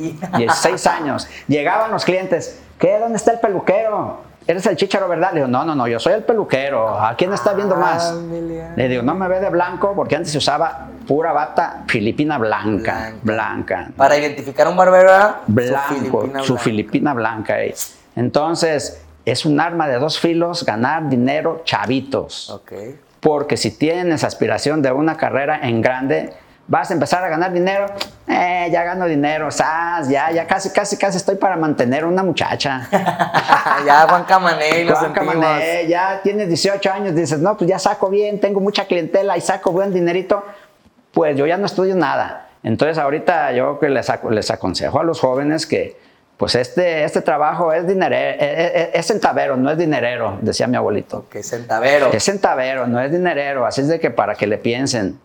Y- 0.00 0.16
16 0.38 0.86
años. 0.86 1.28
Llegaban 1.48 1.90
los 1.90 2.04
clientes, 2.04 2.60
¿qué? 2.78 2.98
¿Dónde 2.98 3.16
está 3.16 3.32
el 3.32 3.40
peluquero? 3.40 4.20
Eres 4.48 4.64
el 4.64 4.76
chicharo, 4.76 5.06
¿verdad? 5.08 5.28
Le 5.32 5.40
digo, 5.40 5.46
no, 5.48 5.62
no, 5.62 5.74
no, 5.74 5.86
yo 5.86 6.00
soy 6.00 6.14
el 6.14 6.22
peluquero. 6.24 6.98
¿A 6.98 7.14
quién 7.16 7.34
está 7.34 7.52
viendo 7.52 7.76
más? 7.76 8.10
Ándale, 8.12 8.70
Le 8.76 8.88
digo, 8.88 9.02
no 9.02 9.14
me 9.14 9.28
ve 9.28 9.40
de 9.40 9.50
blanco 9.50 9.92
porque 9.94 10.16
antes 10.16 10.32
se 10.32 10.38
usaba 10.38 10.88
pura 11.06 11.32
bata 11.32 11.82
filipina 11.86 12.38
blanca, 12.38 13.12
blanca. 13.22 13.90
Para 13.94 14.16
identificar 14.16 14.66
a 14.66 14.70
un 14.70 14.76
barbero 14.78 15.10
era 15.10 15.40
su 15.46 15.52
Blanco, 15.52 16.20
filipina 16.22 16.42
su 16.42 16.56
filipina 16.56 17.12
blanca. 17.12 17.62
eh. 17.62 17.74
Entonces, 18.16 19.02
es 19.26 19.44
un 19.44 19.60
arma 19.60 19.86
de 19.86 19.98
dos 19.98 20.18
filos 20.18 20.64
ganar 20.64 21.10
dinero 21.10 21.60
chavitos. 21.66 22.48
Ok. 22.48 22.72
Porque 23.20 23.58
si 23.58 23.76
tienes 23.76 24.24
aspiración 24.24 24.80
de 24.80 24.90
una 24.92 25.18
carrera 25.18 25.60
en 25.62 25.82
grande, 25.82 26.32
vas 26.68 26.90
a 26.90 26.94
empezar 26.94 27.24
a 27.24 27.28
ganar 27.28 27.52
dinero. 27.52 27.86
Eh, 28.28 28.68
ya 28.70 28.84
gano 28.84 29.06
dinero, 29.06 29.50
sas, 29.50 30.08
ya, 30.08 30.30
ya 30.30 30.46
casi, 30.46 30.70
casi, 30.70 30.96
casi 30.96 31.16
estoy 31.16 31.36
para 31.36 31.56
mantener 31.56 32.04
una 32.04 32.22
muchacha. 32.22 32.86
ya 33.86 34.06
Juan 34.08 34.24
Camané 34.24 34.84
lo 34.84 34.94
Juan. 34.94 35.12
Camané, 35.12 35.86
ya 35.88 36.20
tienes 36.22 36.46
18 36.48 36.92
años, 36.92 37.14
dices, 37.14 37.38
no, 37.40 37.56
pues 37.56 37.68
ya 37.68 37.78
saco 37.78 38.08
bien, 38.10 38.38
tengo 38.38 38.60
mucha 38.60 38.84
clientela 38.86 39.36
y 39.36 39.40
saco 39.40 39.72
buen 39.72 39.92
dinerito, 39.92 40.44
pues 41.12 41.36
yo 41.36 41.46
ya 41.46 41.56
no 41.56 41.66
estudio 41.66 41.94
nada. 41.96 42.48
Entonces 42.62 42.98
ahorita 42.98 43.52
yo 43.52 43.78
que 43.80 43.88
les, 43.88 44.06
les 44.30 44.50
aconsejo 44.50 45.00
a 45.00 45.04
los 45.04 45.20
jóvenes 45.20 45.66
que 45.66 45.96
pues 46.36 46.54
este, 46.54 47.02
este 47.02 47.20
trabajo 47.22 47.72
es, 47.72 47.84
dinere- 47.86 48.36
es, 48.38 48.72
es- 48.74 48.88
es 48.94 49.06
centavero, 49.06 49.56
no 49.56 49.70
es 49.70 49.78
dinerero, 49.78 50.38
decía 50.42 50.66
mi 50.68 50.76
abuelito. 50.76 51.18
Ok, 51.18 51.36
centavero. 51.42 52.10
Es 52.12 52.22
centavero, 52.24 52.86
no 52.86 53.00
es 53.00 53.10
dinerero, 53.10 53.64
así 53.66 53.80
es 53.80 53.88
de 53.88 53.98
que 53.98 54.10
para 54.10 54.34
que 54.34 54.46
le 54.46 54.58
piensen. 54.58 55.18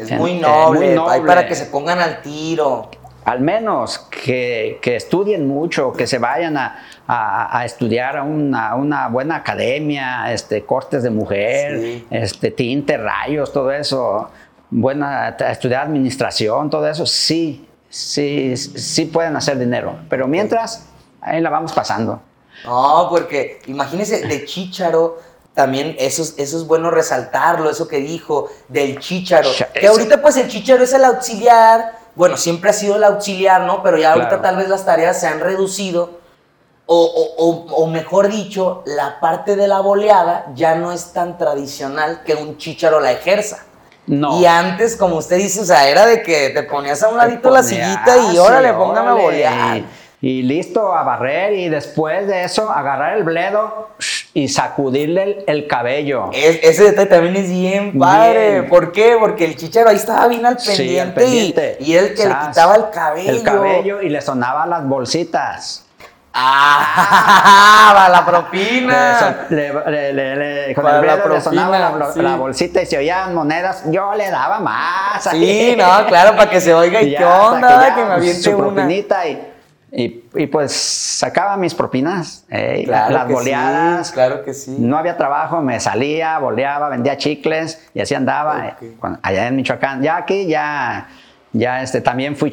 Es 0.00 0.10
muy 0.12 0.34
noble, 0.34 0.86
muy 0.86 0.94
noble. 0.94 1.26
para 1.26 1.46
que 1.46 1.54
se 1.54 1.66
pongan 1.66 2.00
al 2.00 2.22
tiro. 2.22 2.90
al 3.24 3.40
menos 3.40 3.98
que, 4.10 4.78
que 4.80 4.96
estudien 4.96 5.46
mucho, 5.46 5.92
que 5.92 6.06
se 6.06 6.18
vayan 6.18 6.56
a, 6.56 6.78
a- 7.06 7.58
a 7.60 7.64
estudiar 7.66 8.16
a 8.16 8.22
una, 8.22 8.74
una 8.74 9.08
buena 9.08 9.36
academia, 9.36 10.32
este, 10.32 10.64
cortes 10.64 11.02
de 11.02 11.10
mujer, 11.10 11.78
Sí. 11.80 12.06
este, 12.10 12.50
tinte, 12.50 12.96
rayos, 12.96 13.52
todo 13.52 13.70
eso, 13.72 14.30
buena, 14.70 15.36
estudiar 15.38 15.82
administración, 15.86 16.70
todo 16.70 16.88
eso, 16.88 17.04
sí, 17.06 17.68
sí, 17.90 18.56
sí 18.56 19.04
pueden 19.04 19.36
hacer 19.36 19.58
dinero. 19.58 19.96
Pero 20.08 20.26
mientras, 20.26 20.86
ahí 21.20 21.40
la 21.40 21.50
vamos 21.50 21.72
pasando. 21.72 22.20
No, 22.64 23.06
porque 23.10 23.60
imagínese 23.66 24.26
de 24.26 24.44
Chícharo, 24.44 25.18
también 25.60 25.94
eso 25.98 26.22
es, 26.22 26.34
eso 26.38 26.56
es 26.56 26.66
bueno 26.66 26.90
resaltarlo, 26.90 27.68
eso 27.68 27.86
que 27.86 27.98
dijo 27.98 28.48
del 28.68 28.98
Chícharo. 28.98 29.52
Cha- 29.52 29.66
Que 29.72 29.86
ahorita 29.88 30.22
pues 30.22 30.38
el 30.38 30.48
Chícharo 30.48 30.82
es 30.82 30.92
el 30.94 31.04
auxiliar, 31.04 31.98
bueno, 32.14 32.38
siempre 32.38 32.70
ha 32.70 32.72
sido 32.72 32.96
el 32.96 33.04
auxiliar, 33.04 33.60
¿no? 33.62 33.82
Pero 33.82 33.98
ya 33.98 34.12
ahorita 34.12 34.28
Claro. 34.28 34.42
tal 34.42 34.56
vez 34.56 34.68
las 34.70 34.86
tareas 34.86 35.20
se 35.20 35.26
han 35.26 35.40
reducido. 35.40 36.18
O, 36.86 36.96
o- 37.04 37.44
o- 37.46 37.74
o 37.82 37.86
mejor 37.88 38.28
dicho, 38.28 38.82
la 38.86 39.20
parte 39.20 39.54
de 39.54 39.68
la 39.68 39.80
boleada 39.80 40.46
ya 40.54 40.74
no 40.76 40.92
es 40.92 41.12
tan 41.12 41.36
tradicional 41.36 42.22
que 42.24 42.34
un 42.34 42.56
Chícharo 42.56 42.98
la 43.00 43.12
ejerza. 43.12 43.58
No. 44.06 44.40
Y 44.40 44.46
antes, 44.46 44.96
como 44.96 45.16
usted 45.16 45.36
dice, 45.36 45.60
o 45.60 45.64
sea, 45.66 45.88
era 45.88 46.06
de 46.06 46.22
que 46.22 46.48
te 46.50 46.62
ponías 46.62 47.02
a 47.02 47.08
un 47.08 47.18
ladito 47.18 47.50
la 47.50 47.62
sillita 47.62 48.16
y 48.16 48.30
sí, 48.32 48.38
órale, 48.38 48.72
póngame 48.72 49.10
a 49.10 49.14
bolear. 49.14 49.76
Y, 49.76 49.86
y 50.22 50.42
listo 50.42 50.92
a 50.92 51.04
barrer 51.04 51.52
y 51.52 51.68
después 51.68 52.26
de 52.26 52.42
eso 52.44 52.70
agarrar 52.70 53.16
el 53.18 53.22
bledo 53.24 53.90
y 54.32 54.48
sacudirle 54.48 55.22
el, 55.22 55.44
el 55.46 55.66
cabello. 55.66 56.30
Es- 56.32 56.60
ese 56.62 56.84
detalle 56.84 57.08
también 57.10 57.36
es 57.36 57.50
bien 57.50 57.98
padre. 57.98 58.50
Bien. 58.60 58.68
¿Por 58.68 58.92
qué? 58.92 59.16
Porque 59.18 59.44
el 59.44 59.56
chicharo 59.56 59.90
ahí 59.90 59.96
estaba 59.96 60.28
bien 60.28 60.46
al 60.46 60.56
pendiente, 60.56 60.84
Sí, 60.84 60.98
al 60.98 61.12
pendiente. 61.14 61.76
Y, 61.80 61.92
y 61.92 61.96
el 61.96 62.14
que 62.14 62.26
le 62.28 62.34
quitaba 62.48 62.76
el 62.76 62.90
cabello. 62.90 63.30
El 63.30 63.42
cabello 63.42 64.02
y 64.02 64.08
le 64.08 64.20
sonaban 64.20 64.70
las 64.70 64.86
bolsitas. 64.86 65.84
¡Ah! 66.32 67.92
¡Va 67.96 68.08
la 68.08 68.24
propina! 68.24 69.46
Le, 69.50 69.72
le- 70.12 70.36
le- 70.66 70.74
con 70.74 70.86
el 70.86 71.04
la 71.06 71.16
le 71.26 71.40
sonaba 71.40 71.76
la, 71.78 71.88
propina, 71.92 72.12
sí. 72.12 72.22
la 72.22 72.36
bolsita 72.36 72.82
y 72.82 72.86
se 72.86 72.98
oían 72.98 73.34
monedas. 73.34 73.82
Yo 73.90 74.14
le 74.14 74.30
daba 74.30 74.60
más. 74.60 75.24
Sí, 75.30 75.74
no, 75.76 76.06
claro, 76.06 76.36
para 76.36 76.48
que 76.50 76.60
se 76.60 76.72
oiga. 76.72 77.02
¿Y 77.02 77.10
ya, 77.12 77.18
qué 77.18 77.24
onda? 77.24 77.88
ya, 77.88 77.94
Que, 77.96 78.04
me 78.04 78.12
aviente 78.12 78.42
su 78.42 78.50
una. 78.56 78.58
propinita 78.74 79.26
y, 79.26 79.49
y, 79.92 80.24
y, 80.34 80.46
pues 80.46 80.72
sacaba 80.72 81.56
mis 81.56 81.74
propinas. 81.74 82.44
eh, 82.50 82.82
Claro 82.84 83.12
las 83.14 83.28
boleadas. 83.28 84.06
sí, 84.08 84.12
claro 84.14 84.44
que 84.44 84.54
sí. 84.54 84.76
No 84.78 84.96
había 84.96 85.16
trabajo, 85.16 85.60
me 85.62 85.80
salía, 85.80 86.38
boleaba, 86.38 86.88
vendía 86.88 87.16
chicles 87.16 87.88
y 87.94 88.00
así 88.00 88.14
andaba. 88.14 88.76
Eh, 88.80 88.94
cuando- 89.00 89.18
allá 89.22 89.48
en 89.48 89.56
Michoacán. 89.56 90.02
Ya 90.02 90.16
aquí, 90.16 90.46
ya, 90.46 91.08
ya 91.52 91.82
este, 91.82 92.00
también 92.00 92.36
fui 92.36 92.50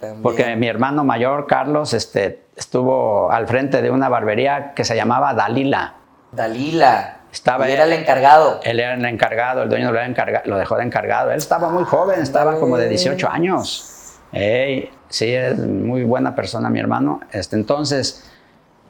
También. 0.00 0.22
porque 0.22 0.56
mi 0.56 0.66
hermano 0.66 1.04
mayor, 1.04 1.46
Carlos, 1.46 1.94
este, 1.94 2.42
estuvo 2.56 3.30
al 3.30 3.46
frente 3.46 3.80
de 3.82 3.90
una 3.90 4.08
barbería 4.08 4.72
que 4.74 4.84
se 4.84 4.96
llamaba 4.96 5.34
Dalila. 5.34 5.94
Dalila. 6.32 7.14
Estaba 7.32 7.68
y 7.68 7.72
era 7.72 7.84
el 7.84 7.92
encargado. 7.92 8.58
Él 8.64 8.80
era 8.80 8.94
el 8.94 9.04
encargado, 9.04 9.62
el 9.62 9.68
dueño 9.68 9.92
lo, 9.92 10.00
encarga- 10.00 10.42
lo 10.46 10.56
dejó 10.56 10.76
de 10.76 10.84
encargado. 10.84 11.30
Él 11.30 11.36
estaba 11.38 11.68
muy 11.68 11.84
joven, 11.84 12.20
estaba 12.20 12.58
como 12.58 12.78
de 12.78 12.88
18 12.88 13.28
años. 13.28 13.94
Ey, 14.32 14.90
sí, 15.08 15.32
es 15.32 15.58
muy 15.58 16.04
buena 16.04 16.34
persona 16.34 16.70
mi 16.70 16.80
hermano. 16.80 17.20
Este, 17.32 17.56
entonces, 17.56 18.30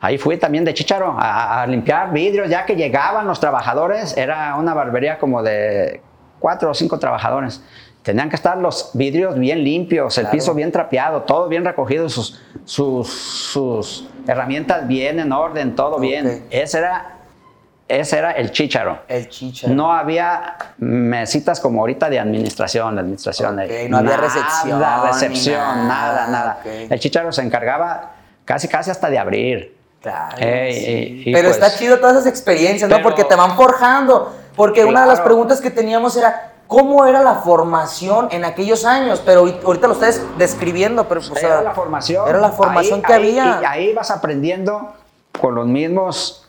ahí 0.01 0.19
fui 0.19 0.37
también 0.37 0.65
de 0.65 0.75
chicharo 0.75 1.17
a, 1.19 1.63
a 1.63 1.67
limpiar 1.67 2.13
vidrios, 2.13 2.49
ya 2.49 2.65
que 2.67 2.75
llegaban 2.75 3.27
los 3.27 3.41
trabajadores. 3.41 4.17
Era 4.17 4.57
una 4.57 4.75
barbería 4.75 5.19
como 5.19 5.43
de 5.43 6.01
cuatro 6.39 6.71
o 6.71 6.75
cinco 6.75 6.99
trabajadores. 6.99 7.63
Tenían 8.03 8.31
que 8.31 8.37
estar 8.37 8.57
los 8.57 8.91
vidrios 8.95 9.39
bien 9.39 9.63
limpios, 9.63 10.17
el 10.19 10.29
piso 10.29 10.55
bien 10.55 10.73
trapeado, 10.73 11.23
todo 11.23 11.49
bien 11.49 11.65
recogido, 11.65 12.09
sus, 12.09 12.41
sus, 12.65 13.09
sus 13.09 14.09
herramientas 14.27 14.89
bien 14.89 15.21
en 15.21 15.31
orden, 15.31 15.75
todo 15.75 15.99
bien. 15.99 16.47
Ese 16.49 16.79
era, 16.79 17.18
ese 17.89 18.19
era 18.19 18.33
el 18.33 18.53
chicharo. 18.53 18.99
El 19.09 19.29
chicharo. 19.29 19.73
No 19.75 19.93
había 19.93 20.57
mesitas 20.79 21.59
como 21.61 21.81
ahorita 21.81 22.09
de 22.11 22.19
administración, 22.21 22.95
la 22.95 23.01
administración. 23.01 23.57
No 23.89 23.99
había 23.99 24.17
recepción, 24.17 24.83
recepción, 25.05 25.89
nada, 25.89 26.27
nada. 26.29 26.61
El 26.65 26.99
chicharo 27.01 27.33
se 27.33 27.43
encargaba 27.43 28.13
casi, 28.45 28.69
casi 28.69 28.91
hasta 28.91 29.09
de 29.11 29.19
abrir. 29.19 29.77
Claro. 30.01 30.37
Ey, 30.39 30.75
sí. 30.75 30.87
ey, 30.87 31.23
y 31.27 31.33
Pero 31.33 31.49
pues- 31.49 31.57
está 31.61 31.77
chido 31.77 31.99
todas 31.99 32.17
esas 32.17 32.27
experiencias, 32.29 32.89
¿no? 32.89 33.03
Porque 33.03 33.25
te 33.25 33.35
van 33.35 33.57
forjando. 33.57 34.35
Porque 34.55 34.85
una 34.85 35.03
de 35.03 35.07
las 35.09 35.21
preguntas 35.21 35.61
que 35.61 35.71
teníamos 35.71 36.17
era, 36.17 36.53
¿cómo 36.67 37.07
era 37.07 37.23
la 37.23 37.37
formación 37.37 38.29
en 38.31 38.45
aquellos 38.45 38.85
años? 38.85 39.23
Pero 39.25 39.41
ahorita- 39.65 39.87
lo 39.89 39.93
estás 39.95 40.21
describiendo, 40.37 41.09
pero 41.09 41.21
pues, 41.21 41.31
o 41.31 41.37
era 41.39 41.49
sea, 41.49 41.63
la 41.63 41.71
formación. 41.73 42.29
Era 42.29 42.39
la 42.39 42.51
formación 42.51 43.01
Ahí- 43.01 43.07
que 43.07 43.13
ahí- 43.13 43.39
había. 43.39 43.61
Y 43.63 43.65
ahí 43.65 43.93
vas 43.95 44.11
aprendiendo 44.11 44.93
con 45.41 45.55
los 45.55 45.67
mismos 45.67 46.48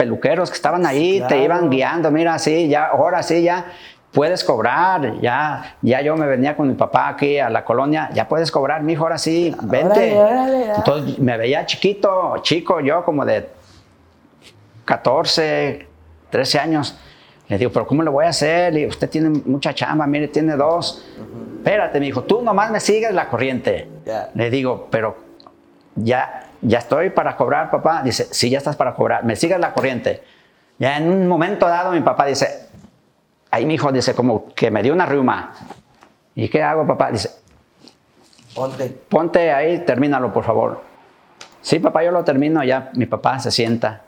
peluqueros 0.00 0.48
que 0.48 0.56
estaban 0.56 0.86
ahí, 0.86 1.22
te 1.28 1.44
iban 1.44 1.68
guiando, 1.68 2.10
mira, 2.10 2.38
sí, 2.38 2.68
ya, 2.68 2.86
ahora 2.86 3.22
sí, 3.22 3.42
ya. 3.42 3.66
puedes 4.12 4.42
cobrar, 4.42 5.20
ya, 5.20 5.76
ya 5.82 6.00
yo 6.00 6.16
me 6.16 6.26
venía 6.26 6.56
con 6.56 6.68
mi 6.68 6.74
papá 6.74 7.08
aquí 7.08 7.38
a 7.38 7.50
la 7.50 7.66
colonia, 7.66 8.08
ya 8.14 8.26
puedes 8.26 8.50
cobrar, 8.50 8.82
mijo, 8.82 9.02
ahora 9.02 9.18
sí, 9.18 9.54
vente. 9.60 10.16
Órale, 10.16 10.58
órale. 10.58 10.74
Entonces 10.74 11.18
me 11.18 11.36
veía 11.36 11.66
chiquito, 11.66 12.38
chico, 12.40 12.80
yo 12.80 13.04
como 13.04 13.26
de 13.26 13.46
14, 14.86 15.86
13 16.30 16.58
años. 16.58 16.98
Le 17.48 17.58
digo, 17.58 17.70
pero 17.70 17.86
¿cómo 17.86 18.02
le 18.02 18.08
voy 18.08 18.24
a 18.24 18.30
hacer? 18.30 18.72
Le 18.72 18.80
digo, 18.80 18.90
usted 18.90 19.10
tiene 19.10 19.28
mucha 19.28 19.74
chamba, 19.74 20.06
mire, 20.06 20.28
tiene 20.28 20.56
dos. 20.56 21.04
Espérate, 21.58 22.00
me 22.00 22.06
dijo, 22.06 22.22
tú 22.22 22.40
nomás 22.40 22.70
me 22.70 22.80
sigues 22.80 23.12
la 23.12 23.28
corriente. 23.28 23.86
Le 24.34 24.48
digo, 24.48 24.88
pero 24.90 25.18
ya, 25.94 26.46
ya 26.62 26.78
estoy 26.78 27.10
para 27.10 27.36
cobrar, 27.36 27.70
papá. 27.70 28.02
Dice, 28.02 28.28
sí, 28.30 28.50
ya 28.50 28.58
estás 28.58 28.76
para 28.76 28.94
cobrar, 28.94 29.24
me 29.24 29.36
sigues 29.36 29.58
la 29.58 29.72
corriente. 29.72 30.22
Ya 30.78 30.96
en 30.96 31.10
un 31.10 31.26
momento 31.26 31.66
dado 31.66 31.92
mi 31.92 32.00
papá 32.00 32.26
dice, 32.26 32.68
ahí 33.50 33.66
mi 33.66 33.74
hijo 33.74 33.92
dice, 33.92 34.14
como 34.14 34.52
que 34.54 34.70
me 34.70 34.82
dio 34.82 34.92
una 34.92 35.06
riuma. 35.06 35.52
¿Y 36.34 36.48
qué 36.48 36.62
hago, 36.62 36.86
papá? 36.86 37.10
Dice, 37.10 37.30
Ponte. 38.54 38.88
ponte 39.08 39.52
ahí, 39.52 39.80
termínalo, 39.84 40.32
por 40.32 40.44
favor. 40.44 40.82
Sí, 41.60 41.78
papá, 41.78 42.02
yo 42.02 42.10
lo 42.10 42.24
termino, 42.24 42.64
ya 42.64 42.90
mi 42.94 43.06
papá 43.06 43.38
se 43.38 43.50
sienta. 43.50 44.02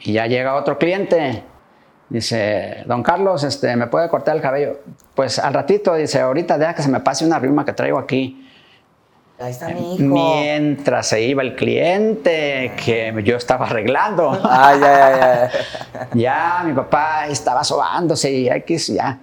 Y 0.00 0.12
ya 0.14 0.26
llega 0.26 0.54
otro 0.54 0.78
cliente. 0.78 1.44
Dice, 2.08 2.82
don 2.86 3.02
Carlos, 3.02 3.42
este, 3.42 3.74
¿me 3.74 3.86
puede 3.86 4.08
cortar 4.08 4.36
el 4.36 4.42
cabello? 4.42 4.80
Pues 5.14 5.38
al 5.38 5.54
ratito, 5.54 5.94
dice, 5.94 6.20
ahorita 6.20 6.58
deja 6.58 6.74
que 6.74 6.82
se 6.82 6.90
me 6.90 7.00
pase 7.00 7.24
una 7.24 7.38
rima 7.38 7.64
que 7.64 7.72
traigo 7.72 7.98
aquí. 7.98 8.50
Ahí 9.42 9.50
está 9.50 9.68
mi 9.68 9.94
hijo. 9.94 10.04
Mientras 10.04 11.08
se 11.08 11.22
iba 11.22 11.42
el 11.42 11.56
cliente 11.56 12.72
que 12.84 13.12
yo 13.24 13.36
estaba 13.36 13.66
arreglando. 13.66 14.38
Ah, 14.44 14.74
ya, 14.80 14.80
ya, 14.80 15.50
ya. 15.50 16.08
ya 16.14 16.62
mi 16.64 16.72
papá 16.74 17.26
estaba 17.26 17.64
sobándose 17.64 18.30
y 18.32 18.48
X, 18.48 18.88
ya, 18.88 19.18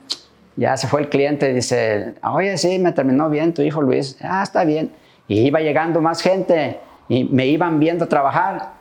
ya 0.56 0.76
se 0.78 0.88
fue 0.88 1.02
el 1.02 1.10
cliente. 1.10 1.54
Dice, 1.54 2.16
oye, 2.24 2.58
sí, 2.58 2.80
me 2.80 2.92
terminó 2.92 3.30
bien 3.30 3.54
tu 3.54 3.62
hijo 3.62 3.82
Luis. 3.82 4.18
Ah, 4.22 4.42
está 4.44 4.64
bien. 4.64 4.92
Y 5.28 5.42
iba 5.42 5.60
llegando 5.62 6.02
más 6.02 6.22
gente 6.22 6.80
y 7.08 7.24
me 7.26 7.46
iban 7.48 7.80
viendo 7.80 8.08
trabajar. 8.08 8.78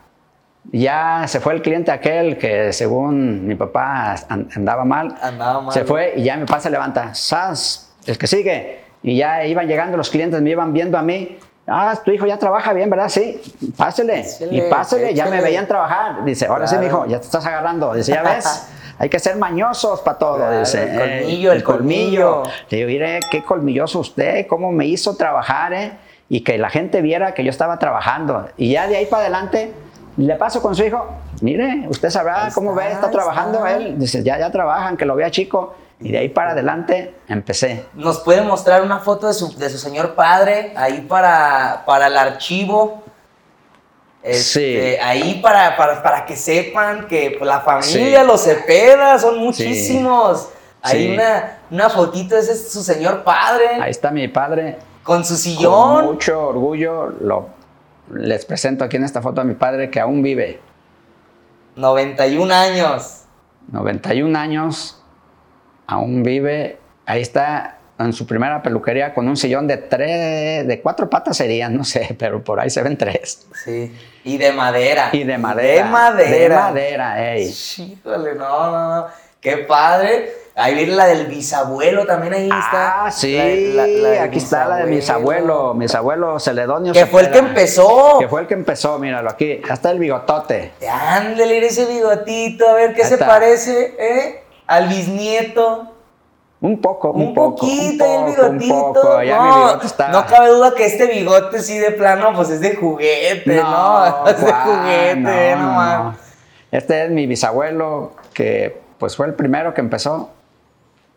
Ya 0.72 1.24
se 1.28 1.40
fue 1.40 1.54
el 1.54 1.62
cliente 1.62 1.90
aquel 1.90 2.36
que 2.36 2.72
según 2.72 3.46
mi 3.46 3.54
papá 3.54 4.16
an- 4.28 4.48
andaba 4.54 4.84
mal. 4.84 5.14
Andaba 5.22 5.60
mal. 5.62 5.72
Se 5.72 5.84
fue 5.84 6.14
y 6.16 6.24
ya 6.24 6.36
mi 6.36 6.44
papá 6.46 6.60
se 6.60 6.68
levanta. 6.70 7.14
¡Sas! 7.14 7.94
El 8.06 8.18
que 8.18 8.26
sigue. 8.26 8.87
Y 9.02 9.16
ya 9.16 9.44
iban 9.44 9.66
llegando 9.68 9.96
los 9.96 10.10
clientes, 10.10 10.40
me 10.42 10.50
iban 10.50 10.72
viendo 10.72 10.98
a 10.98 11.02
mí. 11.02 11.38
Ah, 11.66 11.94
tu 12.02 12.10
hijo 12.10 12.26
ya 12.26 12.38
trabaja 12.38 12.72
bien, 12.72 12.88
¿verdad? 12.88 13.08
Sí, 13.10 13.40
pásele. 13.76 14.20
Échale, 14.20 14.56
y 14.56 14.60
pásele, 14.70 15.14
ya 15.14 15.26
me 15.26 15.40
veían 15.42 15.66
trabajar. 15.66 16.24
Dice, 16.24 16.46
ahora 16.46 16.66
sí, 16.66 16.76
Claro. 16.76 16.80
mi 16.80 16.86
hijo, 16.88 17.06
ya 17.06 17.20
te 17.20 17.26
estás 17.26 17.44
agarrando. 17.44 17.92
Dice, 17.94 18.12
ya 18.12 18.22
ves, 18.22 18.68
hay 18.98 19.08
que 19.10 19.18
ser 19.18 19.36
mañosos 19.36 20.00
para 20.00 20.18
todo. 20.18 20.36
Claro, 20.36 20.58
dice, 20.60 20.82
el 20.82 20.98
"Eh, 21.00 21.20
colmillo, 21.20 21.52
el 21.52 21.62
colmillo". 21.62 22.42
Le 22.70 22.76
digo, 22.78 22.88
mire, 22.88 23.20
qué 23.30 23.44
colmilloso 23.44 24.00
usted, 24.00 24.46
cómo 24.46 24.72
me 24.72 24.86
hizo 24.86 25.14
trabajar, 25.16 25.72
¿eh? 25.74 25.92
Y 26.30 26.40
que 26.42 26.56
la 26.58 26.70
gente 26.70 27.02
viera 27.02 27.34
que 27.34 27.44
yo 27.44 27.50
estaba 27.50 27.78
trabajando. 27.78 28.48
Y 28.56 28.72
ya 28.72 28.86
de 28.88 28.96
ahí 28.96 29.06
para 29.06 29.22
adelante, 29.22 29.72
le 30.16 30.34
paso 30.36 30.62
con 30.62 30.74
su 30.74 30.84
hijo. 30.84 31.06
Mire, 31.42 31.86
usted 31.88 32.08
sabrá 32.10 32.46
Ahí 32.46 32.52
cómo 32.52 32.70
está, 32.72 32.84
ve, 32.86 32.92
está 32.94 33.10
trabajando 33.10 33.58
está. 33.66 33.76
él. 33.76 33.98
Dice, 33.98 34.22
ya, 34.24 34.38
ya 34.38 34.50
trabajan, 34.50 34.96
que 34.96 35.04
lo 35.04 35.14
vea 35.14 35.30
chico. 35.30 35.74
Y 36.00 36.12
de 36.12 36.18
ahí 36.18 36.28
para 36.28 36.52
adelante 36.52 37.16
empecé. 37.28 37.84
¿Nos 37.94 38.20
puede 38.20 38.42
mostrar 38.42 38.82
una 38.82 39.00
foto 39.00 39.26
de 39.26 39.34
su, 39.34 39.56
de 39.58 39.68
su 39.68 39.78
señor 39.78 40.14
padre 40.14 40.72
ahí 40.76 41.00
para, 41.02 41.82
para 41.86 42.06
el 42.06 42.16
archivo? 42.16 43.02
Este, 44.22 44.42
Sí. 44.94 44.96
Ahí 45.02 45.40
para, 45.42 45.76
para, 45.76 46.02
para 46.02 46.24
que 46.24 46.36
sepan 46.36 47.06
que 47.08 47.38
la 47.42 47.60
familia, 47.60 48.20
Sí. 48.20 48.26
los 48.26 48.42
Cepeda, 48.42 49.18
son 49.18 49.38
muchísimos. 49.38 50.48
Ahí 50.82 51.08
Sí. 51.08 51.14
una, 51.14 51.58
una 51.70 51.90
fotito, 51.90 52.36
ese 52.36 52.52
es 52.52 52.70
su 52.72 52.82
señor 52.84 53.24
padre, 53.24 53.80
Ahí 53.80 53.90
está 53.90 54.10
mi 54.12 54.28
padre. 54.28 54.78
con 55.02 55.24
su 55.24 55.34
Con 55.34 55.38
sillón. 55.38 56.04
mucho 56.04 56.48
orgullo 56.48 57.06
lo, 57.20 57.48
les 58.14 58.44
presento 58.44 58.84
aquí 58.84 58.96
en 58.96 59.04
esta 59.04 59.20
foto 59.22 59.40
a 59.40 59.44
mi 59.44 59.54
padre 59.54 59.90
que 59.90 59.98
aún 59.98 60.22
vive. 60.22 60.60
91 61.76 62.52
años. 62.54 63.22
91 63.72 64.36
años, 64.36 64.97
aún 65.88 66.22
vive. 66.22 66.78
Ahí 67.06 67.20
está 67.22 67.78
en 67.98 68.12
su 68.12 68.26
primera 68.28 68.62
peluquería 68.62 69.12
con 69.12 69.26
un 69.26 69.36
sillón 69.36 69.66
de 69.66 69.76
tres, 69.78 70.64
de 70.68 70.80
cuatro 70.80 71.10
patas 71.10 71.36
serían, 71.36 71.76
no 71.76 71.82
sé, 71.82 72.14
pero 72.18 72.44
por 72.44 72.60
ahí 72.60 72.70
se 72.70 72.80
ven 72.82 72.96
tres. 72.96 73.48
Sí. 73.64 73.92
Y 74.24 74.38
de 74.38 74.52
madera. 74.52 75.08
Y 75.12 75.24
de 75.24 75.36
madera. 75.38 75.84
De 75.84 75.90
madera. 75.90 76.38
De 76.38 76.48
madera, 76.62 77.32
ey. 77.34 77.52
Híjole, 77.78 78.34
no, 78.36 78.70
no, 78.70 78.96
no. 78.96 79.06
Qué 79.40 79.56
padre. 79.58 80.32
Ahí 80.56 80.74
viene 80.74 80.96
la 80.96 81.06
del 81.06 81.28
bisabuelo 81.28 82.04
también 82.04 82.34
ahí 82.34 82.46
está. 82.48 83.04
Ah, 83.06 83.10
sí, 83.12 83.36
La- 83.36 83.86
la- 83.86 83.86
la 83.86 84.08
del 84.08 84.18
aquí 84.22 84.38
está 84.38 84.66
la 84.66 84.76
de 84.78 84.84
mis 84.86 84.96
bisabuelo. 84.96 85.54
abuelos, 85.54 85.76
mis 85.76 85.94
abuelos 85.94 86.42
Celedonio. 86.44 86.92
Que 86.92 87.06
fue 87.06 87.22
el 87.22 87.30
que 87.30 87.38
empezó. 87.38 88.16
Que 88.18 88.26
fue 88.26 88.40
el 88.40 88.48
que 88.48 88.54
empezó, 88.54 88.98
míralo 88.98 89.30
aquí. 89.30 89.62
Hasta 89.70 89.92
el 89.92 90.00
bigotote. 90.00 90.72
Ándale, 90.90 91.64
ese 91.64 91.86
bigotito, 91.86 92.68
a 92.68 92.74
ver 92.74 92.92
qué 92.94 93.02
Ahí 93.02 93.08
se 93.08 93.14
está. 93.14 93.26
parece, 93.28 93.94
¿eh? 94.00 94.42
Al 94.68 94.88
bisnieto. 94.88 95.92
Un 96.60 96.80
poco, 96.80 97.10
un, 97.12 97.22
Un, 97.22 97.34
poco. 97.34 97.56
poquito, 97.56 98.04
un 98.04 98.28
el 98.28 98.34
poco, 98.34 98.50
bigotito. 98.52 98.74
Un 98.74 98.92
poco. 98.94 99.22
Ya 99.22 99.40
mi 99.40 99.48
no, 99.48 99.54
bigote 99.66 99.86
está. 99.86 100.08
no 100.08 100.26
cabe 100.26 100.48
duda 100.48 100.74
que 100.74 100.86
este 100.86 101.06
bigote 101.06 101.60
sí 101.60 101.78
de 101.78 101.92
plano, 101.92 102.32
pues 102.34 102.50
es 102.50 102.60
de 102.60 102.74
juguete, 102.76 103.56
¿no? 103.56 104.26
Es 104.28 104.40
de 104.40 104.52
juguete, 104.52 105.56
no, 105.56 106.04
no. 106.04 106.16
Este 106.70 107.04
es 107.04 107.10
mi 107.10 107.26
bisabuelo, 107.26 108.12
que 108.34 108.80
pues 108.98 109.16
fue 109.16 109.26
el 109.26 109.34
primero 109.34 109.72
que 109.72 109.80
empezó. 109.80 110.30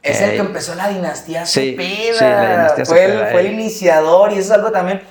Es 0.03 0.21
el 0.21 0.29
Eh, 0.31 0.33
que 0.33 0.39
empezó 0.41 0.75
la 0.75 0.87
dinastía 0.89 1.45
sí, 1.45 1.71
Cepeda. 1.75 2.17
sí, 2.17 2.23
la 2.23 2.51
dinastía 2.51 2.85
fue, 2.85 3.05
el, 3.05 3.19
fue 3.31 3.39
el 3.41 3.47
eh. 3.47 3.51
iniciador 3.53 4.31
y 4.31 4.35
eso 4.39 4.41
es 4.53 4.59
algo 4.59 4.71
también 4.71 5.01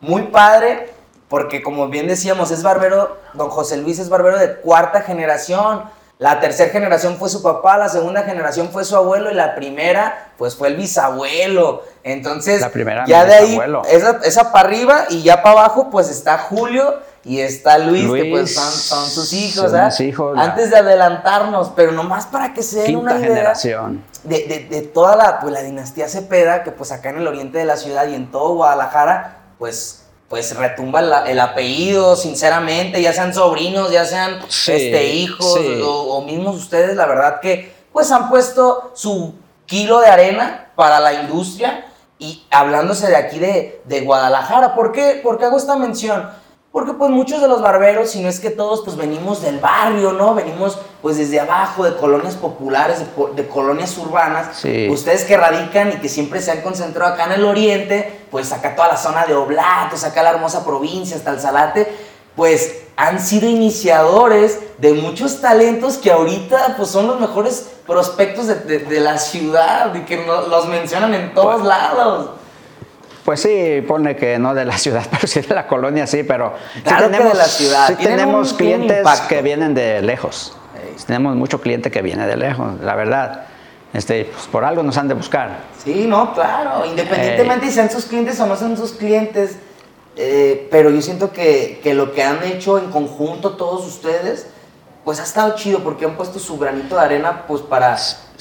muy 0.00 0.22
padre, 0.22 0.88
porque 1.28 1.62
como 1.62 1.88
bien 1.88 2.06
decíamos, 2.08 2.50
es 2.52 2.62
barbero, 2.62 3.18
don 3.34 3.50
José 3.50 3.76
Luis 3.76 3.98
es 3.98 4.08
barbero 4.08 4.38
de 4.38 4.54
cuarta 4.56 5.02
generación. 5.02 5.82
La 6.20 6.38
tercera 6.38 6.70
generación 6.70 7.16
fue 7.16 7.30
su 7.30 7.42
papá, 7.42 7.78
la 7.78 7.88
segunda 7.88 8.22
generación 8.24 8.68
fue 8.68 8.84
su 8.84 8.94
abuelo 8.94 9.30
y 9.30 9.34
la 9.34 9.54
primera, 9.54 10.32
pues 10.36 10.54
fue 10.54 10.68
el 10.68 10.76
bisabuelo. 10.76 11.82
Entonces, 12.02 12.60
La 12.60 12.68
primera, 12.68 13.06
ya 13.06 13.24
de 13.24 13.34
ahí, 13.34 13.58
esa, 13.90 14.20
esa 14.24 14.52
para 14.52 14.68
arriba 14.68 15.04
y 15.08 15.22
ya 15.22 15.42
para 15.42 15.60
abajo, 15.60 15.88
pues 15.90 16.10
está 16.10 16.36
Julio 16.36 16.98
y 17.24 17.40
está 17.40 17.78
Luis, 17.78 18.04
que 18.12 18.30
pues 18.30 18.54
son, 18.54 18.70
son 18.70 19.06
sus 19.06 19.32
hijos, 19.32 19.70
son 19.70 20.06
hijos, 20.06 20.38
Antes 20.38 20.70
de 20.70 20.76
adelantarnos, 20.76 21.72
pero 21.74 21.92
nomás 21.92 22.26
para 22.26 22.52
que 22.52 22.62
se 22.62 22.82
den 22.82 22.96
una 22.96 23.16
idea 23.16 23.26
generación. 23.28 24.04
de, 24.24 24.44
de- 24.46 24.66
de 24.70 24.82
toda 24.82 25.16
la, 25.16 25.40
pues, 25.40 25.54
la 25.54 25.62
dinastía 25.62 26.06
Cepeda, 26.06 26.62
que 26.64 26.70
pues 26.70 26.92
acá 26.92 27.08
en 27.10 27.16
el 27.16 27.26
oriente 27.26 27.56
de 27.56 27.64
la 27.64 27.78
ciudad 27.78 28.06
y 28.06 28.14
en 28.14 28.30
todo 28.30 28.56
Guadalajara, 28.56 29.38
pues, 29.58 29.99
pues 30.30 30.56
retumba 30.56 31.02
la- 31.02 31.28
el 31.28 31.40
apellido, 31.40 32.14
sinceramente, 32.14 33.02
ya 33.02 33.12
sean 33.12 33.34
sobrinos, 33.34 33.90
ya 33.90 34.04
sean 34.06 34.38
Sí, 34.48 34.70
este, 34.72 35.06
hijos 35.12 35.54
sí. 35.60 35.82
o, 35.84 35.90
o 35.90 36.22
mismos 36.22 36.56
ustedes, 36.56 36.94
la 36.96 37.04
verdad 37.06 37.40
que 37.40 37.74
pues 37.92 38.12
han 38.12 38.30
puesto 38.30 38.92
su 38.94 39.34
kilo 39.66 39.98
de 40.00 40.06
arena 40.06 40.68
para 40.76 41.00
la 41.00 41.12
industria 41.14 41.84
y 42.20 42.44
hablándose 42.52 43.08
de 43.08 43.16
aquí 43.16 43.40
de, 43.40 43.80
de 43.86 44.00
Guadalajara. 44.02 44.76
¿Por 44.76 44.92
qué? 44.92 45.18
¿Por 45.20 45.36
qué 45.36 45.46
hago 45.46 45.56
esta 45.58 45.74
mención? 45.76 46.30
Porque 46.72 46.92
pues 46.92 47.10
muchos 47.10 47.40
de 47.40 47.48
los 47.48 47.60
barberos, 47.60 48.10
si 48.10 48.20
no 48.22 48.28
es 48.28 48.38
que 48.38 48.48
todos, 48.50 48.82
pues 48.84 48.96
venimos 48.96 49.42
del 49.42 49.58
barrio, 49.58 50.12
¿no? 50.12 50.34
Venimos 50.36 50.78
pues 51.02 51.16
desde 51.16 51.40
abajo, 51.40 51.82
de 51.84 51.96
colonias 51.96 52.36
populares, 52.36 53.00
de, 53.34 53.48
colonias 53.48 53.98
urbanas. 53.98 54.56
Sí. 54.56 54.88
Ustedes 54.88 55.24
que 55.24 55.36
radican 55.36 55.88
y 55.90 55.96
que 55.96 56.08
siempre 56.08 56.40
se 56.40 56.52
han 56.52 56.60
concentrado 56.60 57.12
acá 57.14 57.24
en 57.24 57.32
el 57.32 57.44
oriente, 57.44 58.20
pues 58.30 58.52
acá 58.52 58.76
toda 58.76 58.86
la 58.86 58.96
zona 58.96 59.26
de 59.26 59.34
Oblatos, 59.34 60.04
acá 60.04 60.22
la 60.22 60.30
hermosa 60.30 60.64
provincia, 60.64 61.16
hasta 61.16 61.32
el 61.32 61.40
Salate, 61.40 61.92
pues 62.36 62.82
han 62.96 63.18
sido 63.18 63.48
iniciadores 63.48 64.60
de 64.78 64.92
muchos 64.92 65.40
talentos 65.40 65.98
que 65.98 66.12
ahorita 66.12 66.74
pues 66.76 66.88
son 66.90 67.08
los 67.08 67.18
mejores 67.18 67.68
prospectos 67.84 68.46
de, 68.46 68.54
de- 68.54 68.78
de 68.78 69.00
la 69.00 69.18
ciudad 69.18 69.92
y 69.96 70.02
que 70.02 70.24
no- 70.24 70.42
los 70.42 70.68
mencionan 70.68 71.14
en 71.14 71.34
todos 71.34 71.64
lados. 71.64 72.30
Pues 73.24 73.40
sí, 73.40 73.82
pone 73.86 74.16
que 74.16 74.38
no 74.38 74.54
de 74.54 74.64
la 74.64 74.78
ciudad, 74.84 75.04
pero 75.10 75.26
sí 75.26 75.40
de 75.40 75.54
la 75.54 75.66
colonia, 75.66 76.06
sí, 76.06 76.22
pero 76.22 76.54
sí 76.74 76.82
que 76.82 77.18
de 77.18 77.34
la 77.34 77.44
ciudad. 77.44 77.88
sí 77.88 77.94
tenemos 77.96 78.52
clientes 78.54 79.06
que 79.28 79.42
vienen 79.42 79.74
de 79.74 80.02
lejos. 80.02 80.56
Ey. 80.74 80.94
Tenemos 81.06 81.36
mucho 81.36 81.60
cliente 81.60 81.90
que 81.90 82.02
viene 82.02 82.26
de 82.26 82.36
lejos, 82.36 82.80
la 82.80 82.94
verdad. 82.94 83.46
Este, 83.92 84.26
pues 84.26 84.46
por 84.46 84.64
algo 84.64 84.82
nos 84.84 84.96
han 84.98 85.08
de 85.08 85.14
buscar. 85.14 85.58
Sí, 85.84 86.06
no, 86.06 86.32
claro. 86.32 86.86
Independientemente 86.86 87.66
si 87.66 87.72
sean 87.72 87.90
sus 87.90 88.04
clientes 88.06 88.38
o 88.40 88.46
no 88.46 88.56
sean 88.56 88.76
sus 88.76 88.92
clientes. 88.92 89.56
eh, 90.16 90.68
pero 90.70 90.90
yo 90.90 91.00
siento 91.02 91.32
que, 91.32 91.80
que 91.82 91.94
lo 91.94 92.12
que 92.12 92.22
han 92.22 92.42
hecho 92.44 92.78
en 92.78 92.90
conjunto 92.90 93.52
todos 93.56 93.86
ustedes, 93.86 94.46
pues 95.10 95.18
ha 95.18 95.24
estado 95.24 95.56
chido 95.56 95.80
porque 95.80 96.04
han 96.04 96.12
puesto 96.16 96.38
su 96.38 96.56
granito 96.56 96.94
de 96.94 97.00
arena 97.00 97.42
pues 97.48 97.62
para, 97.62 97.96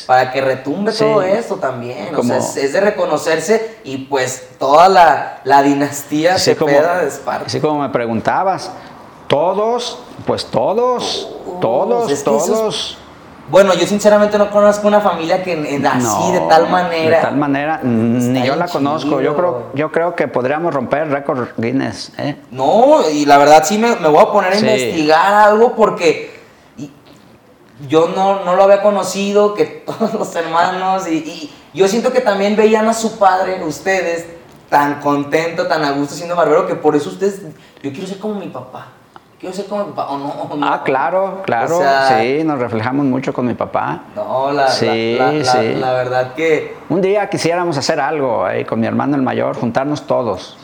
para 0.06 0.32
que 0.32 0.40
retumbe 0.40 0.92
Sí. 0.92 1.00
todo 1.04 1.24
esto 1.24 1.56
también. 1.56 2.14
O 2.16 2.22
sea, 2.22 2.38
es, 2.38 2.56
es 2.58 2.74
de 2.74 2.80
reconocerse 2.80 3.78
y 3.84 3.98
pues 4.06 4.50
toda 4.60 4.88
la, 4.88 5.40
la 5.46 5.64
dinastía 5.64 6.34
como, 6.34 6.70
Cepeda 6.70 7.00
de 7.00 7.08
Esparta. 7.08 7.46
así 7.48 7.60
como 7.60 7.80
me 7.82 7.90
preguntabas, 7.90 8.70
todos, 9.28 9.98
pues 10.28 10.46
todos, 10.46 11.28
todos, 11.60 12.12
es 12.12 12.22
que 12.22 12.30
eso 12.36 12.38
es- 12.38 12.46
todos. 12.46 12.98
Bueno, 13.50 13.74
yo 13.74 13.88
sinceramente 13.88 14.38
no 14.38 14.52
conozco 14.52 14.88
una 14.88 15.02
familia 15.02 15.42
que 15.44 15.54
en- 15.54 15.84
así, 15.88 16.04
No, 16.06 16.32
de 16.34 16.40
tal 16.42 16.70
manera. 16.70 17.18
De 17.18 17.24
tal 17.24 17.36
manera, 17.36 17.80
ni 17.82 18.44
yo 18.46 18.56
la 18.56 18.68
conozco. 18.68 19.22
Yo 19.22 19.36
creo, 19.36 19.64
yo 19.74 19.92
creo 19.92 20.16
que 20.16 20.28
podríamos 20.28 20.72
romper 20.72 21.02
el 21.02 21.10
récord 21.12 21.48
Guinness. 21.58 22.12
¿eh? 22.20 22.36
No, 22.52 23.10
y 23.12 23.26
la 23.26 23.40
verdad 23.40 23.64
sí 23.66 23.80
me, 23.80 23.96
me 23.96 24.08
voy 24.08 24.22
a 24.22 24.32
poner 24.32 24.54
a 24.54 24.56
Sí. 24.56 24.68
investigar 24.68 25.34
algo 25.34 25.74
porque 25.76 26.39
yo 27.88 28.10
no, 28.10 28.44
no 28.44 28.56
lo 28.56 28.64
había 28.64 28.82
conocido, 28.82 29.54
que 29.54 29.66
todos 29.86 30.14
los 30.14 30.36
hermanos, 30.36 31.08
y, 31.08 31.18
y 31.18 31.54
yo 31.74 31.88
siento 31.88 32.12
que 32.12 32.22
también 32.22 32.56
veían 32.56 32.88
a 32.88 32.94
su 32.94 33.18
padre, 33.18 33.64
ustedes, 33.64 34.26
tan 34.70 35.00
contento, 35.02 35.68
tan 35.68 35.84
a 35.84 35.92
gusto 35.92 36.14
siendo 36.16 36.36
barbero, 36.36 36.68
que 36.68 36.76
por 36.76 36.96
eso 36.96 37.10
ustedes, 37.10 37.42
yo 37.82 37.92
quiero 37.92 38.08
ser 38.08 38.20
como 38.20 38.36
mi 38.36 38.48
papá. 38.48 38.88
Quiero 39.40 39.56
ser 39.56 39.68
como 39.68 39.86
mi 39.86 39.92
papá, 39.94 40.12
o 40.12 40.18
no, 40.18 40.26
o 40.28 40.58
no. 40.58 40.68
Ah, 40.68 40.84
claro, 40.84 41.42
claro. 41.46 41.78
O 41.78 41.80
sea, 41.80 42.20
sí, 42.20 42.44
nos 42.44 42.60
reflejamos 42.60 43.06
mucho 43.06 43.32
con 43.34 43.48
mi 43.48 43.54
papá. 43.54 44.02
No, 44.14 44.52
la, 44.52 44.68
Sí, 44.68 45.16
la, 45.18 45.32
la- 45.32 45.44
sí. 45.46 45.76
la 45.76 45.94
verdad 45.94 46.34
que, 46.34 46.76
Un 46.90 47.02
día 47.02 47.30
quisiéramos 47.30 47.78
hacer 47.78 48.02
algo 48.02 48.44
ahí 48.44 48.66
con 48.66 48.82
mi 48.82 48.88
hermano 48.88 49.16
el 49.16 49.22
mayor, 49.22 49.56
juntarnos 49.56 50.06
todos. 50.06 50.58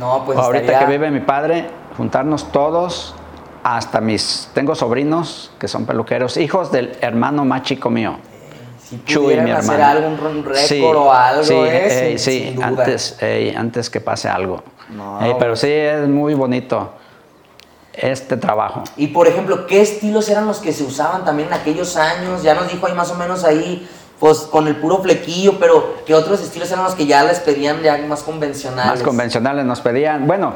no, 0.00 0.24
pues 0.26 0.36
Ahorita 0.38 0.64
estaría- 0.64 0.86
que 0.86 0.92
vive 0.92 1.10
mi 1.12 1.20
padre, 1.20 1.70
juntarnos 1.96 2.50
todos, 2.50 3.14
hasta 3.74 4.00
mis, 4.00 4.48
tengo 4.54 4.74
sobrinos 4.76 5.50
que 5.58 5.66
son 5.66 5.86
peluqueros, 5.86 6.36
hijos 6.36 6.70
del 6.70 6.96
hermano 7.00 7.44
más 7.44 7.62
chico 7.62 7.90
mío. 7.90 8.16
si 8.80 9.02
Chuy, 9.04 9.40
mi 9.40 9.50
hacer 9.50 9.80
hermano. 9.80 10.06
un 10.06 10.16
run- 10.18 10.44
récord 10.44 10.56
Sí, 10.68 10.80
o 10.84 11.12
algo, 11.12 11.42
sí, 11.42 11.54
¿eh? 11.56 12.16
Sin- 12.16 12.18
sí, 12.20 12.44
sin 12.44 12.54
duda. 12.54 12.66
antes, 12.68 13.16
ey, 13.20 13.52
antes 13.56 13.90
que 13.90 14.00
pase 14.00 14.28
algo. 14.28 14.62
No, 14.90 15.20
Ey, 15.20 15.34
pero 15.36 15.56
sí 15.56 15.66
es 15.68 16.06
muy 16.06 16.34
bonito 16.34 16.92
este 17.92 18.36
trabajo. 18.36 18.84
Y 18.96 19.08
por 19.08 19.26
ejemplo, 19.26 19.66
¿qué 19.66 19.80
estilos 19.80 20.28
eran 20.28 20.46
los 20.46 20.58
que 20.58 20.72
se 20.72 20.84
usaban 20.84 21.24
también 21.24 21.48
en 21.48 21.54
aquellos 21.54 21.96
años? 21.96 22.44
Ya 22.44 22.54
nos 22.54 22.70
dijo 22.70 22.86
ahí 22.86 22.92
más 22.94 23.10
o 23.10 23.16
menos 23.16 23.42
ahí, 23.42 23.88
pues 24.20 24.38
con 24.42 24.68
el 24.68 24.76
puro 24.76 24.98
flequillo, 25.02 25.58
pero 25.58 25.96
¿qué 26.06 26.14
otros 26.14 26.40
estilos 26.40 26.70
eran 26.70 26.84
los 26.84 26.94
que 26.94 27.06
ya 27.06 27.24
les 27.24 27.40
pedían 27.40 27.82
ya 27.82 27.98
más 28.06 28.22
convencionales? 28.22 28.92
Más 28.92 29.02
convencionales 29.02 29.64
nos 29.64 29.80
pedían, 29.80 30.28
bueno, 30.28 30.52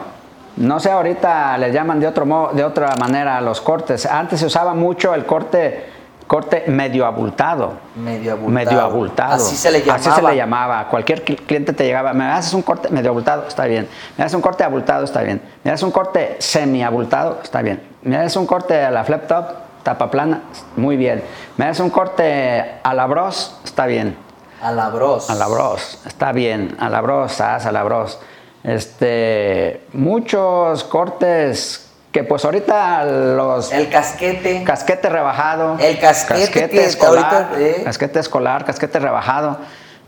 no 0.60 0.78
sé, 0.78 0.90
ahorita 0.90 1.56
les 1.58 1.72
llaman 1.72 1.98
de 2.00 2.06
otro 2.06 2.26
modo, 2.26 2.50
de 2.52 2.64
otra 2.64 2.94
manera 3.00 3.36
a 3.38 3.40
los 3.40 3.60
cortes. 3.60 4.04
Antes 4.06 4.40
se 4.40 4.46
usaba 4.46 4.74
mucho 4.74 5.14
el 5.14 5.24
corte, 5.24 5.86
corte 6.26 6.64
medio 6.68 7.06
abultado. 7.06 7.72
Medio 7.96 8.32
abultado. 8.32 8.52
Medio 8.52 8.80
abultado. 8.80 9.34
Así 9.34 9.56
se 9.56 9.70
le 9.70 9.80
llamaba. 9.80 9.96
Así 9.98 10.10
se 10.10 10.22
le 10.22 10.36
llamaba. 10.36 10.88
Cualquier 10.88 11.24
cli- 11.24 11.44
cliente 11.46 11.72
te 11.72 11.84
llegaba, 11.84 12.12
me 12.12 12.24
haces 12.26 12.52
un 12.54 12.62
corte 12.62 12.90
medio 12.90 13.10
abultado, 13.10 13.44
está 13.48 13.64
bien. 13.64 13.88
Me 14.16 14.24
haces 14.24 14.34
un 14.34 14.42
corte 14.42 14.62
abultado, 14.62 15.04
está 15.04 15.22
bien. 15.22 15.40
Me 15.64 15.70
haces 15.70 15.82
un 15.82 15.90
corte 15.90 16.36
semi 16.40 16.82
abultado, 16.82 17.40
está 17.42 17.62
bien. 17.62 17.82
Me 18.02 18.16
haces 18.16 18.36
un 18.36 18.46
corte 18.46 18.82
a 18.84 18.90
la 18.90 19.02
flip 19.04 19.26
top, 19.26 19.46
tapa 19.82 20.10
plana, 20.10 20.42
muy 20.76 20.96
bien. 20.96 21.22
Me 21.56 21.64
haces 21.66 21.80
un 21.80 21.90
corte 21.90 22.80
a 22.82 22.94
la 22.94 23.06
bros, 23.06 23.56
está 23.64 23.86
bien. 23.86 24.16
A 24.62 24.72
la 24.72 24.90
bros. 24.90 25.30
A 25.30 25.34
la 25.34 25.46
bros, 25.48 26.02
está 26.06 26.32
bien. 26.32 26.76
A 26.78 26.90
la 26.90 27.00
bros, 27.00 27.40
haz 27.40 27.64
a 27.64 27.72
la 27.72 27.82
bros. 27.82 28.20
Este, 28.62 29.82
muchos 29.92 30.84
cortes 30.84 31.86
que 32.12 32.24
pues 32.24 32.44
ahorita 32.44 33.04
los 33.04 33.72
El 33.72 33.88
casquete. 33.88 34.64
casquete 34.64 35.08
rebajado, 35.08 35.76
El 35.78 35.98
casquete 35.98 36.68
que 36.68 36.84
escolar, 36.84 37.34
ahorita, 37.34 37.50
eh. 37.60 37.82
casquete 37.84 38.18
escolar, 38.18 38.64
casquete 38.64 38.98
rebajado, 38.98 39.58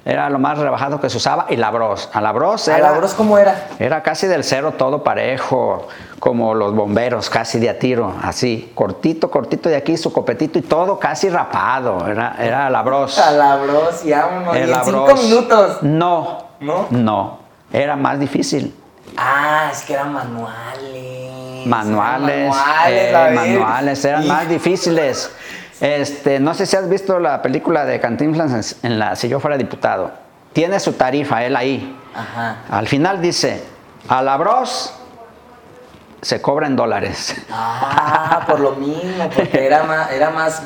era 0.04 0.28
lo 0.28 0.40
más 0.40 0.58
rebajado 0.58 1.00
que 1.00 1.08
se 1.08 1.16
usaba 1.16 1.46
y 1.48 1.56
la 1.56 1.70
bros. 1.70 2.10
A 2.12 2.20
la 2.20 2.32
bros 2.32 2.66
¿A 2.68 2.76
era, 2.76 2.90
la 2.90 2.98
bros 2.98 3.14
cómo 3.14 3.38
era? 3.38 3.68
era 3.78 4.02
casi 4.02 4.26
del 4.26 4.42
cero 4.42 4.74
todo 4.76 5.04
parejo, 5.04 5.86
como 6.18 6.54
los 6.54 6.74
bomberos, 6.74 7.30
casi 7.30 7.60
de 7.60 7.70
a 7.70 7.78
tiro, 7.78 8.12
así, 8.20 8.72
cortito, 8.74 9.30
cortito 9.30 9.68
de 9.68 9.76
aquí, 9.76 9.96
su 9.96 10.12
copetito 10.12 10.58
y 10.58 10.62
todo 10.62 10.98
casi 10.98 11.28
rapado, 11.30 12.04
era, 12.08 12.34
era 12.38 12.68
la 12.68 12.82
bros. 12.82 13.16
A 13.18 13.30
la 13.30 13.56
bros, 13.56 14.04
y 14.04 14.10
vámonos. 14.10 14.56
Y 14.56 14.58
El 14.58 14.70
en 14.72 14.84
cinco 14.84 15.14
minutos. 15.14 15.78
No. 15.82 16.38
¿No? 16.58 16.86
No. 16.90 17.41
Era 17.72 17.96
más 17.96 18.18
difícil. 18.20 18.74
Ah, 19.16 19.68
es 19.72 19.82
que 19.82 19.94
eran 19.94 20.12
manuales. 20.12 21.66
Manuales. 21.66 22.54
Eran 22.86 23.34
manuales, 23.34 23.54
eh, 23.54 23.58
manuales, 23.58 24.04
eran 24.04 24.26
más 24.28 24.48
difíciles. 24.48 25.30
Este, 25.80 26.38
no 26.38 26.54
sé 26.54 26.66
si 26.66 26.76
has 26.76 26.88
visto 26.88 27.18
la 27.18 27.42
película 27.42 27.84
de 27.84 27.98
Cantinflas 27.98 28.76
en, 28.82 28.90
en 28.92 28.98
la 28.98 29.16
Si 29.16 29.28
yo 29.28 29.40
fuera 29.40 29.56
diputado. 29.56 30.12
Tiene 30.52 30.78
su 30.80 30.92
tarifa, 30.92 31.44
él 31.44 31.56
ahí. 31.56 31.96
Ajá. 32.14 32.58
Al 32.70 32.86
final 32.86 33.20
dice, 33.22 33.62
a 34.08 34.22
la 34.22 34.36
bros 34.36 34.94
se 36.22 36.40
cobra 36.40 36.68
en 36.68 36.76
dólares. 36.76 37.34
Ah, 37.50 38.42
por 38.46 38.60
lo 38.60 38.72
mismo, 38.76 39.28
porque 39.34 39.66
era 39.66 39.82
más, 39.82 40.10
era 40.12 40.30
más, 40.30 40.62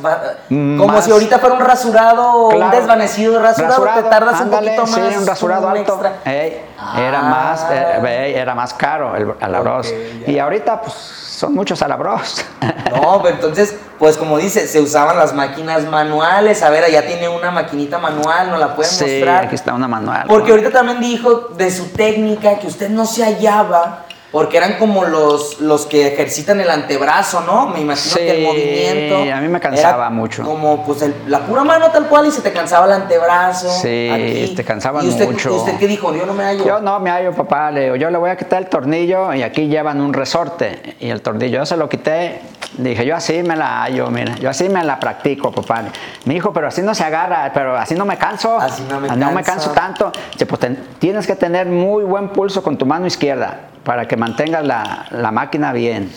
como 0.50 0.86
Más- 0.86 1.04
si 1.06 1.10
ahorita 1.10 1.38
fuera 1.38 1.54
un 1.56 1.62
rasurado, 1.62 2.48
un 2.48 2.70
desvanecido 2.70 3.40
rasurado, 3.40 3.84
te 3.94 4.02
tardas 4.02 4.40
ándale, 4.42 4.72
un 4.72 4.76
poquito 4.76 4.98
más. 5.00 5.12
Sí, 5.14 5.18
un 5.18 5.26
rasurado 5.26 5.68
un 5.68 5.76
alto. 5.78 6.00
era, 6.26 7.18
Ah. 7.18 7.22
más, 7.22 7.66
eh, 7.70 8.34
era 8.36 8.54
más 8.54 8.74
caro 8.74 9.16
el 9.16 9.32
alabros. 9.40 9.92
Y 10.26 10.38
ahorita, 10.38 10.82
pues, 10.82 10.94
son 10.94 11.54
muchos 11.54 11.80
alabros. 11.82 12.44
No, 12.90 13.20
pero 13.22 13.34
entonces, 13.34 13.76
pues 13.98 14.16
como 14.16 14.38
dice, 14.38 14.66
se 14.68 14.80
usaban 14.80 15.18
las 15.18 15.34
máquinas 15.34 15.84
manuales. 15.84 16.62
A 16.62 16.70
ver, 16.70 16.84
allá 16.84 17.04
tiene 17.06 17.28
una 17.28 17.50
maquinita 17.50 17.98
manual, 17.98 18.50
¿nos 18.50 18.58
la 18.60 18.74
pueden 18.74 18.90
sí, 18.90 19.04
mostrar? 19.04 19.44
aquí 19.44 19.54
está 19.54 19.74
una 19.74 19.88
manual. 19.88 20.24
Porque 20.28 20.48
¿no? 20.48 20.54
ahorita 20.54 20.70
también 20.70 21.00
dijo 21.00 21.48
de 21.56 21.70
su 21.70 21.88
técnica 21.88 22.58
que 22.58 22.68
usted 22.68 22.88
no 22.88 23.04
se 23.04 23.22
hallaba, 23.24 24.04
porque 24.32 24.56
eran 24.56 24.74
como 24.78 25.04
los, 25.04 25.60
los 25.60 25.86
que 25.86 26.08
ejercitan 26.08 26.60
el 26.60 26.68
antebrazo, 26.70 27.40
¿no? 27.42 27.68
Me 27.68 27.80
imagino 27.80 28.16
que 28.16 28.30
el 28.30 28.36
Sí, 28.38 28.42
movimiento. 28.44 29.32
a 29.34 29.40
mí 29.40 29.48
me 29.48 29.60
cansaba 29.60 30.02
era 30.04 30.10
mucho. 30.10 30.42
Como 30.42 30.84
pues 30.84 31.02
el- 31.02 31.14
la 31.28 31.40
pura 31.40 31.64
mano 31.64 31.90
tal 31.90 32.06
cual 32.08 32.26
y 32.26 32.30
se 32.30 32.40
te 32.42 32.52
cansaba 32.52 32.86
el 32.86 32.92
antebrazo. 32.92 33.68
Sí, 33.70 34.10
aquí. 34.12 34.54
te 34.56 34.64
cansaban 34.64 35.04
¿Y 35.06 35.08
usted, 35.08 35.26
mucho. 35.30 35.54
¿Usted 35.54 35.76
qué 35.78 35.86
dijo? 35.86 36.14
Yo 36.14 36.26
no 36.26 36.34
me 36.34 36.44
hallo. 36.44 36.64
Yo 36.66 36.80
no 36.80 36.98
me 37.00 37.10
hallo, 37.10 37.32
papá. 37.32 37.70
Le 37.70 37.84
digo, 37.84 37.96
yo 37.96 38.10
le 38.10 38.18
voy 38.18 38.30
a 38.30 38.36
quitar 38.36 38.62
el 38.62 38.68
tornillo 38.68 39.32
y 39.32 39.42
aquí 39.42 39.68
llevan 39.68 40.00
un 40.00 40.12
resorte. 40.12 40.96
Y 41.00 41.08
el 41.10 41.22
tornillo, 41.22 41.58
yo 41.60 41.66
se 41.66 41.76
lo 41.76 41.88
quité. 41.88 42.40
Dije, 42.78 43.06
yo 43.06 43.16
así 43.16 43.42
me 43.42 43.56
la 43.56 43.82
hallo, 43.84 44.10
mira. 44.10 44.34
Yo 44.36 44.50
así 44.50 44.68
me 44.68 44.84
la 44.84 44.98
practico, 45.00 45.50
papá. 45.52 45.84
Mi 46.24 46.34
hijo, 46.36 46.52
pero 46.52 46.66
así 46.68 46.82
no 46.82 46.94
se 46.94 47.04
agarra, 47.04 47.50
pero 47.54 47.76
así 47.76 47.94
no 47.94 48.04
me 48.04 48.18
canso. 48.18 48.58
Así 48.58 48.82
no 48.90 49.00
me 49.00 49.08
me 49.08 49.42
canso. 49.42 49.44
canso 49.44 49.70
tanto. 49.70 50.12
Dice, 50.32 50.44
pues 50.46 50.60
ten- 50.60 50.84
tienes 50.98 51.26
que 51.26 51.36
tener 51.36 51.66
muy 51.66 52.04
buen 52.04 52.28
pulso 52.30 52.62
con 52.62 52.76
tu 52.76 52.84
mano 52.84 53.06
izquierda 53.06 53.60
para 53.86 54.06
que 54.08 54.16
mantengas 54.16 54.64
la, 54.66 55.06
la 55.10 55.30
máquina 55.30 55.72
bien. 55.72 56.12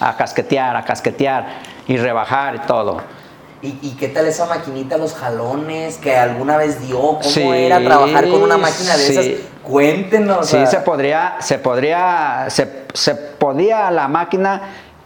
A 0.00 0.16
casquetear, 0.16 0.74
a 0.76 0.82
casquetear 0.82 1.46
y 1.86 1.98
rebajar 1.98 2.54
y 2.54 2.58
todo. 2.60 3.02
¿Y, 3.60 3.78
y 3.82 3.96
qué 4.00 4.08
tal 4.08 4.24
esa 4.24 4.46
maquinita, 4.46 4.96
los 4.96 5.14
jalones 5.14 5.98
que 5.98 6.16
alguna 6.16 6.56
vez 6.56 6.80
dio? 6.80 6.98
¿Cómo 6.98 7.22
Sí, 7.22 7.42
era 7.42 7.78
trabajar 7.84 8.26
con 8.30 8.42
una 8.42 8.56
máquina 8.56 8.96
de 8.96 9.02
sí. 9.04 9.12
esas? 9.12 9.26
Cuéntenos. 9.62 10.46
Sí, 10.48 10.56
o 10.56 10.60
sea, 10.60 10.66
se 10.66 10.78
podría, 10.78 11.34
se 11.40 11.58
podría, 11.58 12.46
se, 12.48 12.86
se 12.94 13.14
podía 13.14 13.90
la 13.90 14.08
máquina 14.08 14.62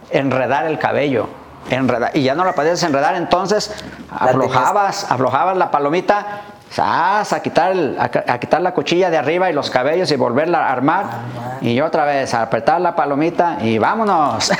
enredar 0.09 0.65
el 0.67 0.79
cabello. 0.79 1.27
Enredar, 1.69 2.11
y 2.15 2.21
ya 2.23 2.33
no 2.35 2.45
la 2.45 2.53
podías 2.53 2.81
enredar, 2.83 3.15
entonces 3.15 3.73
aflojabas, 4.09 5.11
aflojabas 5.11 5.57
la 5.57 5.71
palomita, 5.71 6.41
¡zas! 6.75 7.31
a 7.33 7.41
quitar, 7.41 7.71
el- 7.71 7.97
a, 7.99 8.37
quitar 8.39 8.61
la 8.61 8.73
cuchilla 8.73 9.09
de 9.09 9.17
arriba 9.17 9.49
y 9.49 9.53
los 9.53 9.69
cabellos 9.69 10.11
y 10.11 10.15
volverla 10.17 10.59
a 10.67 10.71
armar. 10.71 11.05
Armar. 11.05 11.63
Y 11.63 11.79
otra 11.81 12.03
vez, 12.05 12.33
a 12.33 12.41
apretar 12.43 12.81
la 12.81 12.95
palomita 12.95 13.57
y 13.61 13.77
vámonos. 13.77 14.51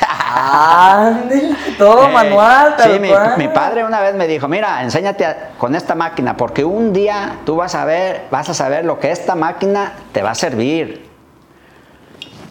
Todo 1.78 2.08
Eh, 2.08 2.12
manual, 2.12 2.76
tal 2.78 2.94
Sí, 2.94 3.00
mi, 3.38 3.48
padre 3.50 3.84
una 3.84 4.00
vez 4.02 4.16
me 4.16 4.28
dijo, 4.28 4.48
mira, 4.48 4.82
enséñate 4.82 5.26
a- 5.26 5.50
con 5.58 5.76
esta 5.76 5.94
máquina, 5.96 6.36
porque 6.38 6.64
un 6.64 6.94
día 6.94 7.38
tú 7.46 7.58
vas 7.58 7.76
a 7.76 7.86
ver, 7.86 8.24
vas 8.32 8.50
a 8.50 8.54
saber 8.54 8.86
lo 8.86 9.00
que 9.00 9.12
esta 9.12 9.36
máquina 9.36 9.94
te 10.12 10.22
va 10.22 10.32
a 10.32 10.36
servir. 10.36 11.10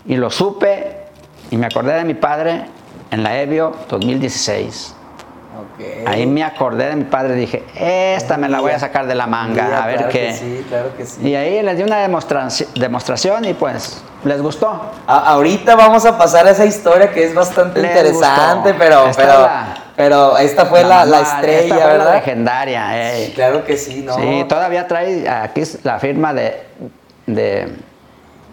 Y 0.07 0.17
lo 0.17 0.31
supe 0.31 0.99
y 1.51 1.57
me 1.57 1.67
acordé 1.67 1.95
de 1.95 2.05
mi 2.05 2.15
padre 2.15 2.67
en 3.11 3.23
la 3.23 3.39
EBIO 3.41 3.75
2016. 3.89 4.95
Ahí 6.07 6.27
me 6.27 6.43
acordé 6.45 6.89
de 6.89 6.97
mi 6.97 7.05
padre 7.05 7.37
y 7.37 7.41
dije, 7.41 7.65
esta 8.17 8.37
me 8.37 8.49
la 8.49 8.61
voy 8.61 8.73
a 8.73 8.79
sacar 8.79 9.07
de 9.07 9.15
la 9.15 9.27
manga, 9.27 9.65
Mira, 9.65 9.83
a 9.83 9.87
ver 9.87 9.97
claro 9.97 10.13
qué. 10.13 10.27
Que 10.29 10.35
sí, 10.35 10.67
claro 10.69 10.97
que 10.97 11.07
sí. 11.07 11.29
Y 11.29 11.35
ahí 11.35 11.63
les 11.63 11.77
di 11.77 11.83
una 11.83 12.07
demostraci- 12.07 12.67
demostración 12.75 13.45
y 13.45 13.55
pues 13.55 14.03
les 14.25 14.41
gustó. 14.41 14.69
A- 15.07 15.31
ahorita 15.33 15.75
vamos 15.75 16.05
a 16.07 16.17
pasar 16.17 16.47
a 16.47 16.51
esa 16.51 16.65
historia 16.65 17.11
que 17.11 17.25
es 17.25 17.35
bastante 17.35 17.81
Les 17.81 17.91
interesante, 17.91 18.71
gustó. 18.73 18.79
pero, 18.79 19.07
Esta 19.09 19.23
pero, 19.23 19.33
la- 19.43 19.75
pero 19.97 20.39
esta 20.39 20.67
fue 20.67 20.83
la, 20.83 21.05
la 21.05 21.21
mamá, 21.23 21.35
estrella, 21.41 21.75
esta 21.77 21.89
fue 21.89 21.99
la 21.99 22.15
legendaria, 22.15 23.13
ey. 23.15 23.33
Claro 23.33 23.65
que 23.65 23.77
sí, 23.77 24.03
¿no? 24.05 24.15
Sí, 24.17 24.45
todavía 24.49 24.87
trae 24.89 25.29
aquí 25.29 25.63
la 25.83 25.99
firma 25.99 26.33
de, 26.35 26.63
de, 27.27 27.75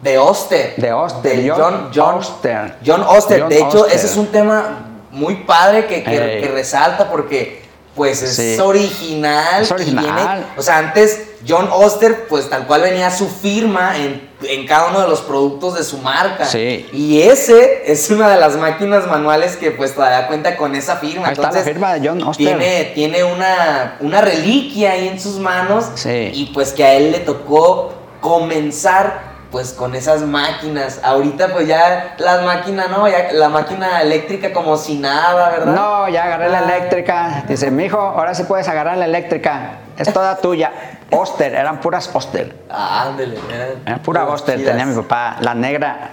De 0.02 0.18
Oster. 0.18 0.74
De 0.78 0.92
Oster, 0.94 1.38
De 1.38 1.50
John 1.50 1.60
John, 1.60 1.92
John 1.94 2.16
Oster. 2.16 2.76
John 2.86 3.04
Oster. 3.08 3.40
John 3.42 3.50
de 3.50 3.58
hecho, 3.60 3.82
Oster. 3.82 3.96
ese 3.96 4.06
es 4.08 4.18
un 4.18 4.28
tema 4.28 4.64
muy 5.12 5.36
padre 5.44 5.86
que, 5.88 6.04
que- 6.04 6.36
Ey. 6.38 6.42
que 6.42 6.48
resalta 6.50 7.10
porque 7.10 7.62
pues 7.96 8.22
es 8.24 8.36
Sí. 8.38 8.58
original. 8.62 9.64
Es 9.64 9.70
y 9.70 9.74
original. 9.74 10.06
viene- 10.06 10.46
o 10.56 10.62
sea, 10.62 10.78
antes 10.78 11.24
John 11.48 11.68
Oster, 11.72 12.26
pues 12.30 12.50
tal 12.50 12.66
cual 12.66 12.82
venía 12.84 13.12
su 13.12 13.28
firma 13.28 13.98
en, 13.98 14.30
en 14.44 14.66
cada 14.66 14.88
uno 14.88 15.02
de 15.02 15.08
los 15.10 15.20
productos 15.22 15.76
de 15.76 15.84
su 15.84 15.98
marca. 15.98 16.46
Sí. 16.46 16.88
Y 16.94 17.22
ese 17.22 17.84
es 17.92 18.10
una 18.10 18.30
de 18.30 18.40
las 18.40 18.56
máquinas 18.56 19.08
manuales 19.08 19.58
que 19.58 19.72
pues 19.72 19.94
todavía 19.94 20.28
cuenta 20.28 20.56
con 20.56 20.74
esa 20.76 20.96
firma. 20.98 21.28
Ahí 21.28 21.32
está 21.34 21.42
la 21.42 21.48
Entonces, 21.50 21.74
firma 21.74 21.94
de 21.96 22.08
John 22.08 22.24
Oster. 22.24 22.46
Tiene, 22.48 22.92
tiene 22.96 23.24
una, 23.26 23.98
una 24.00 24.22
reliquia 24.22 24.92
ahí 24.94 25.10
en 25.10 25.20
sus 25.20 25.38
manos. 25.38 25.86
Sí. 25.96 26.32
Y 26.34 26.52
pues 26.54 26.72
que 26.72 26.86
a 26.86 26.94
él 26.94 27.12
le 27.12 27.20
tocó 27.20 27.94
comenzar 28.22 29.31
pues 29.52 29.74
con 29.74 29.96
esas 29.96 30.22
máquinas. 30.22 31.00
Ahorita 31.04 31.50
pues 31.50 31.68
ya 31.68 32.16
las 32.18 32.44
máquinas, 32.44 32.90
¿no? 32.90 33.08
Ya 33.08 33.32
la 33.34 33.50
máquina 33.50 34.02
eléctrica 34.02 34.54
como 34.54 34.78
si 34.78 34.98
nada, 34.98 35.50
¿verdad? 35.50 35.74
No, 35.76 36.08
ya 36.10 36.24
agarré 36.24 36.50
la 36.50 36.60
Ay. 36.60 36.64
eléctrica. 36.72 37.44
Dice, 37.48 37.70
mijo, 37.70 38.00
ahora 38.00 38.34
sí 38.34 38.44
puedes 38.44 38.68
agarrar 38.70 38.98
la 38.98 39.06
eléctrica. 39.06 39.80
Es 39.98 40.12
toda 40.14 40.38
tuya. 40.42 40.72
Oster, 41.12 41.54
eran 41.54 41.82
puras 41.82 42.10
Oster. 42.14 42.56
Ah, 42.70 43.08
ándale. 43.10 43.38
Era 43.86 43.98
pura 43.98 44.26
Oster, 44.26 44.58
chidas. 44.58 44.72
tenía 44.72 44.86
mi 44.86 44.96
papá. 45.02 45.36
La 45.42 45.54
negra, 45.54 46.12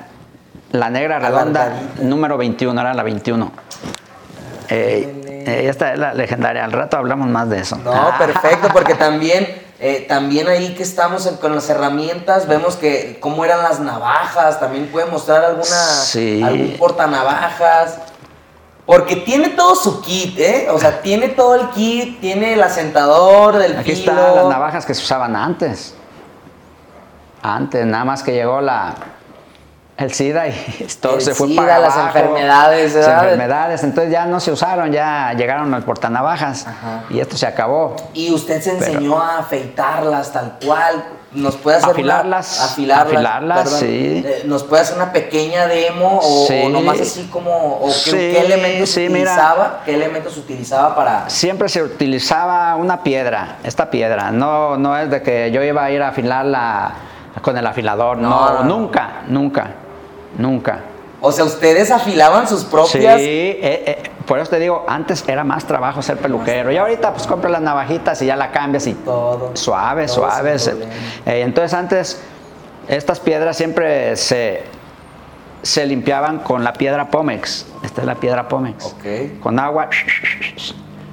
la 0.73 0.91
negra 0.91 1.21
redonda, 1.21 1.63
Alargadita. 1.63 2.03
número 2.03 2.37
21, 2.37 2.81
era 2.81 2.93
la 2.95 3.03
21. 3.05 3.53
Eh, 4.71 5.28
eh, 5.49 5.69
esta 5.69 5.93
es 5.93 5.99
la 5.99 6.15
legendaria. 6.15 6.65
Al 6.65 6.73
rato 6.73 6.97
hablamos 6.97 7.29
más 7.29 7.49
de 7.49 7.61
eso. 7.61 7.77
No, 7.77 8.13
perfecto, 8.19 8.69
porque 8.73 8.95
también, 8.95 9.47
eh, 9.81 10.05
también 10.09 10.49
ahí 10.49 10.75
que 10.75 10.83
estamos 10.83 11.27
con 11.41 11.55
las 11.55 11.69
herramientas, 11.71 12.47
vemos 12.47 12.77
que 12.77 13.19
cómo 13.21 13.45
eran 13.45 13.63
las 13.63 13.81
navajas, 13.81 14.61
también 14.61 14.89
puede 14.89 15.07
mostrar 15.07 15.45
alguna, 15.45 15.65
Sí. 15.65 16.43
algún 16.45 16.77
portanavajas. 16.79 17.99
Porque 18.87 19.17
tiene 19.17 19.51
todo 19.51 19.75
su 19.75 20.01
kit, 20.01 20.39
¿eh? 20.39 20.69
O 20.71 20.79
sea, 20.79 21.03
tiene 21.03 21.29
todo 21.29 21.55
el 21.57 21.69
kit, 21.71 22.21
tiene 22.21 22.55
el 22.55 22.63
asentador 22.63 23.59
del 23.59 23.77
Aquí 23.77 23.93
están 23.93 24.17
las 24.17 24.47
navajas 24.47 24.87
que 24.87 24.95
se 24.95 25.03
usaban 25.03 25.37
antes. 25.37 25.95
Antes, 27.43 27.85
nada 27.85 28.05
más 28.05 28.23
que 28.23 28.33
llegó 28.33 28.61
la 28.63 28.95
el 29.99 30.13
SIDA 30.15 30.47
y 30.49 30.87
todo 31.03 31.17
El 31.17 31.21
se 31.23 31.35
fue 31.35 31.49
SIDA, 31.49 31.63
para 31.63 31.79
las 31.81 31.95
abajo. 31.95 32.19
enfermedades, 32.19 32.95
Las 32.95 33.07
¿verdad? 33.07 33.23
enfermedades, 33.25 33.83
entonces 33.85 34.13
ya 34.13 34.25
no 34.27 34.41
se 34.41 34.53
usaron, 34.53 34.93
ya 34.93 35.33
llegaron 35.37 35.71
los 35.71 35.85
portanavajas 35.85 36.67
Ajá. 36.67 37.05
y 37.11 37.19
esto 37.21 37.37
se 37.37 37.47
acabó. 37.47 37.97
Y 38.15 38.33
usted 38.33 38.63
se 38.63 38.73
Pero- 38.75 38.87
enseñó 38.93 39.21
a 39.21 39.39
afeitarlas 39.39 40.33
tal 40.33 40.57
cual. 40.65 41.05
Nos 41.31 41.57
puede 41.57 41.77
hacer 41.77 41.89
una- 41.91 41.93
Afilarlas, 41.93 42.59
afilarlas, 42.73 43.07
afilarlas, 43.13 43.59
perdón. 43.65 43.81
sí. 43.81 44.23
Eh, 44.25 44.43
Nos 44.47 44.65
puede 44.65 44.81
hacer 44.81 44.97
una 44.97 45.13
pequeña 45.13 45.67
demo 45.67 46.21
o, 46.23 46.47
Sí. 46.47 46.63
o 46.65 46.71
nomás 46.71 46.99
así 47.03 47.25
como 47.31 47.51
o 47.51 47.87
qué, 47.89 47.93
Sí, 47.93 48.11
qué 48.13 48.41
elementos 48.47 48.89
sí, 48.89 49.01
mira. 49.11 49.33
utilizaba, 49.33 49.81
qué 49.85 49.95
elementos 49.95 50.37
utilizaba 50.39 50.97
para 50.97 51.29
Siempre 51.29 51.69
se 51.69 51.83
utilizaba 51.83 52.75
una 52.77 53.03
piedra, 53.03 53.57
esta 53.63 53.91
piedra. 53.91 54.31
No, 54.31 54.79
no 54.79 54.97
es 54.97 55.11
de 55.11 55.21
que 55.21 55.51
yo 55.51 55.63
iba 55.63 55.85
a 55.85 55.91
ir 55.91 56.01
a 56.03 56.09
afilarla 56.09 56.93
con 57.43 57.59
el 57.59 57.67
afilador. 57.67 58.17
No, 58.17 58.31
No, 58.31 58.49
no, 58.51 58.65
no. 58.65 58.65
nunca, 58.65 59.11
nunca, 59.29 59.67
nunca. 60.37 60.81
O 61.21 61.33
sea, 61.33 61.45
ustedes 61.45 61.91
afilaban 61.91 62.47
sus 62.47 62.61
Sí, 62.61 62.67
propias 62.71 63.21
eh, 63.21 63.59
eh, 63.61 64.03
por 64.25 64.39
eso 64.39 64.51
te 64.51 64.59
digo, 64.61 64.85
antes 64.87 65.25
era 65.27 65.43
más 65.43 65.65
trabajo 65.67 66.01
ser 66.01 66.19
peluquero. 66.19 66.71
Y 66.71 66.77
ahorita 66.77 67.13
pues 67.13 67.27
compras 67.27 67.51
las 67.51 67.61
navajitas 67.63 68.23
y 68.23 68.27
ya 68.27 68.37
la 68.37 68.53
cambias 68.53 68.87
y 68.87 68.95
todo. 68.95 69.51
suave, 69.55 70.07
Todo 70.07 70.15
suave. 70.31 70.57
eh, 71.27 71.41
entonces 71.43 71.75
antes 71.75 72.21
estas 72.87 73.19
piedras 73.19 73.57
siempre 73.57 74.15
se, 74.17 74.63
se 75.63 75.87
limpiaban 75.87 76.39
con 76.39 76.63
la 76.63 76.73
piedra 76.73 77.11
Pómex. 77.11 77.67
Esta 77.83 78.03
es 78.03 78.07
la 78.07 78.15
piedra 78.15 78.47
Pómex. 78.49 78.85
Ok. 78.85 79.41
Con 79.41 79.59
agua 79.59 79.89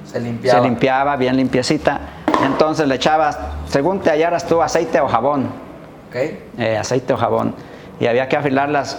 Se 0.04 0.20
limpiaba. 0.20 0.60
se 0.60 0.64
limpiaba 0.68 1.16
bien 1.16 1.36
limpiecita. 1.36 2.00
Entonces 2.44 2.86
le 2.86 2.94
echabas, 2.94 3.38
según 3.68 4.00
te 4.00 4.10
hallaras 4.10 4.46
tú, 4.46 4.62
aceite 4.62 5.00
o 5.00 5.08
jabón. 5.08 5.48
Ok. 6.08 6.16
aceite 6.78 7.12
o 7.12 7.16
jabón. 7.16 7.54
Y 8.00 8.06
había 8.06 8.28
que 8.28 8.36
afilarlas. 8.36 8.98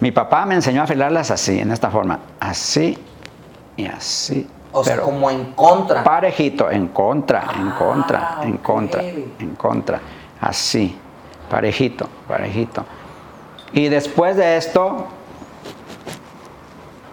Mi 0.00 0.12
papá 0.12 0.46
me 0.46 0.54
enseñó 0.54 0.80
a 0.80 0.84
afilarlas 0.84 1.30
así, 1.30 1.58
en 1.60 1.70
esta 1.70 1.90
forma. 1.90 2.18
Así 2.38 2.96
y 3.76 3.86
así. 3.86 4.48
O 4.72 4.84
sea, 4.84 5.00
como 5.00 5.28
en 5.30 5.52
contra. 5.54 6.04
parejito, 6.04 6.70
en 6.70 6.88
contra, 6.88 7.42
en 7.58 7.68
Ah, 7.68 7.76
contra, 7.76 8.38
en 8.42 8.56
contra, 8.58 9.02
en 9.02 9.54
contra. 9.56 10.00
Así, 10.40 10.96
parejito, 11.50 12.08
parejito. 12.28 12.84
Y 13.72 13.88
después 13.88 14.36
de 14.36 14.56
esto, 14.56 15.06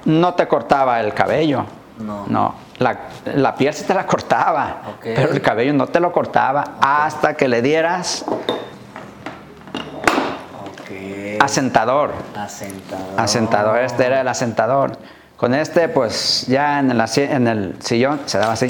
no 0.05 0.33
te 0.35 0.47
cortaba 0.47 0.99
el 0.99 1.13
cabello. 1.13 1.65
No. 1.99 2.25
No. 2.27 2.55
La, 2.77 2.95
la 3.33 3.55
piel 3.55 3.73
sí 3.73 3.85
te 3.85 3.93
la 3.95 4.05
cortaba, 4.05 4.77
pero 5.01 5.31
el 5.31 5.41
cabello 5.41 5.73
no 5.73 5.87
te 5.87 5.99
lo 5.99 6.11
cortaba 6.11 6.75
hasta 6.79 7.33
que 7.33 7.47
le 7.47 7.63
dieras. 7.63 8.23
Asentador. 11.39 12.13
Asentador. 12.35 13.19
Asentador, 13.19 13.79
este 13.79 14.05
era 14.05 14.21
el 14.21 14.27
asentador. 14.27 14.97
Con 15.37 15.53
este, 15.53 15.87
pues 15.89 16.45
ya 16.47 16.79
en 16.79 16.91
el, 16.91 17.03
en 17.15 17.47
el 17.47 17.75
sillón 17.81 18.21
se 18.25 18.37
daba 18.39 18.53
así. 18.53 18.67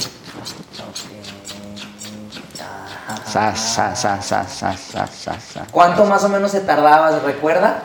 Sas, 3.26 3.60
sas, 3.60 4.26
sas. 4.26 5.60
¿Cuánto 5.72 6.06
más 6.06 6.24
o 6.24 6.30
menos 6.30 6.52
se 6.52 6.62
tardaba, 6.62 7.12
¿se 7.12 7.20
recuerda? 7.20 7.84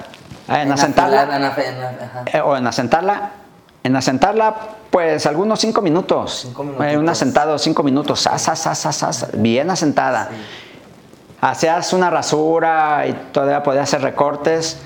Ah, 0.48 0.62
en 0.62 0.72
asentarla. 0.72 1.22
en. 1.24 2.28
Eh, 2.32 2.40
o 2.40 2.56
en 2.56 2.66
asentarla. 2.66 3.30
En 3.84 3.96
asentarla, 3.96 4.54
pues 4.90 5.26
algunos 5.26 5.58
cinco 5.58 5.80
minutos. 5.80 6.42
Cinco 6.46 6.64
Eh, 6.84 6.96
un 6.96 7.08
asentado, 7.08 7.58
cinco 7.58 7.82
minutos. 7.82 8.28
Bien 9.34 9.70
asentada. 9.70 10.28
Hacías 11.42 11.92
una 11.92 12.08
rasura 12.08 13.04
y 13.06 13.12
todavía 13.32 13.62
podías 13.62 13.82
hacer 13.82 14.00
recortes. 14.00 14.80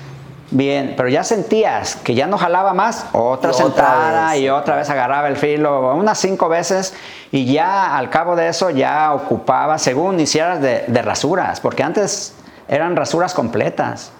Bien, 0.49 0.95
pero 0.97 1.07
ya 1.07 1.23
sentías 1.23 1.97
que 1.97 2.15
ya 2.15 2.25
no 2.25 2.37
jalaba 2.37 2.73
más, 2.73 3.05
otra 3.11 3.53
sentada 3.53 4.31
vez. 4.31 4.41
y 4.41 4.49
otra 4.49 4.77
vez 4.77 4.89
agarraba 4.89 5.27
el 5.27 5.35
filo, 5.35 5.93
unas 5.93 6.17
cinco 6.17 6.47
veces 6.47 6.93
y 7.33 7.51
ya 7.51 7.97
al 7.97 8.09
cabo 8.09 8.37
de 8.37 8.47
eso 8.47 8.69
ya 8.69 9.13
ocupaba, 9.13 9.77
según 9.77 10.17
hicieras 10.19 10.61
de, 10.61 10.85
de 10.87 11.01
rasuras, 11.01 11.59
porque 11.59 11.83
antes 11.83 12.33
eran 12.69 12.95
rasuras 12.95 13.33
completas, 13.33 14.11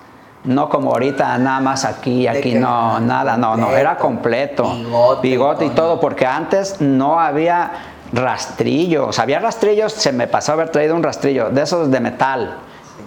no 0.43 0.69
como 0.69 0.91
ahorita 0.91 1.37
nada 1.37 1.59
más 1.59 1.85
aquí, 1.85 2.27
aquí 2.27 2.55
no, 2.55 2.99
nada, 2.99 3.37
no, 3.37 3.55
no, 3.55 3.75
era 3.75 3.97
completo, 3.97 4.69
Bigote 4.73 5.27
y 5.27 5.31
bigote 5.31 5.65
y 5.65 5.69
todo, 5.69 5.99
porque 5.99 6.25
antes 6.25 6.81
no 6.81 7.19
había 7.19 7.71
rastrillos, 8.13 9.19
había 9.19 9.39
rastrillos, 9.39 9.93
se 9.93 10.11
me 10.11 10.27
pasó 10.27 10.53
haber 10.53 10.69
traído 10.69 10.95
un 10.95 11.03
rastrillo 11.03 11.49
de 11.49 11.61
esos 11.63 11.89
de 11.91 11.99
metal. 11.99 12.57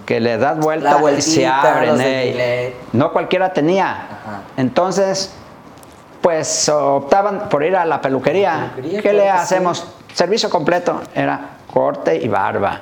Que 0.05 0.19
le 0.19 0.37
das 0.37 0.57
vuelta 0.57 0.97
y 1.17 1.21
se 1.21 1.45
abren. 1.47 2.73
No 2.93 3.11
cualquiera 3.13 3.53
tenía. 3.53 3.89
Ajá. 3.91 4.41
Entonces, 4.57 5.33
pues 6.21 6.69
optaban 6.69 7.49
por 7.49 7.63
ir 7.63 7.75
a 7.75 7.85
la 7.85 8.01
peluquería. 8.01 8.57
La 8.57 8.67
peluquería, 8.75 9.01
¿Qué 9.01 9.13
le 9.13 9.29
hacemos? 9.29 9.85
Servicio 10.13 10.49
completo. 10.49 11.01
Era 11.13 11.39
corte 11.71 12.15
y 12.15 12.27
barba. 12.27 12.81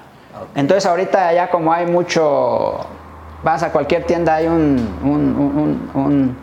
Entonces 0.56 0.86
ahorita 0.86 1.34
ya 1.34 1.50
como 1.50 1.74
hay 1.74 1.86
mucho, 1.86 2.78
vas 3.44 3.64
a 3.64 3.72
cualquier 3.72 4.06
tienda, 4.06 4.36
hay 4.36 4.48
un, 4.48 5.00
un, 5.04 5.12
un- 5.36 5.92
un- 5.94 6.38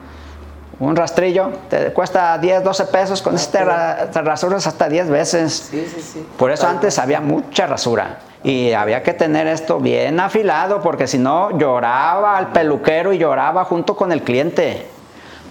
un 0.78 0.94
rastrillo, 0.94 1.50
te 1.70 1.92
cuesta 1.92 2.36
10, 2.38 2.62
12 2.62 2.84
pesos, 2.86 3.22
con 3.22 3.34
este 3.34 3.64
ra- 3.64 4.10
te 4.10 4.20
rasuras 4.22 4.66
hasta 4.66 4.88
10 4.88 5.08
veces. 5.08 5.68
Sí, 5.70 5.86
sí, 5.94 6.00
sí. 6.02 6.26
Por 6.38 6.50
eso 6.50 6.66
antes 6.68 6.98
había 6.98 7.20
mucha 7.20 7.66
rasura 7.66 8.18
y 8.44 8.72
había 8.72 9.02
que 9.02 9.14
tener 9.14 9.46
esto 9.46 9.78
bien 9.80 10.20
afilado 10.20 10.82
porque 10.82 11.06
si 11.06 11.18
no 11.18 11.56
lloraba 11.58 12.36
al 12.36 12.52
peluquero 12.52 13.12
y 13.12 13.18
lloraba 13.18 13.64
junto 13.64 13.96
con 13.96 14.12
el 14.12 14.22
cliente. 14.22 14.86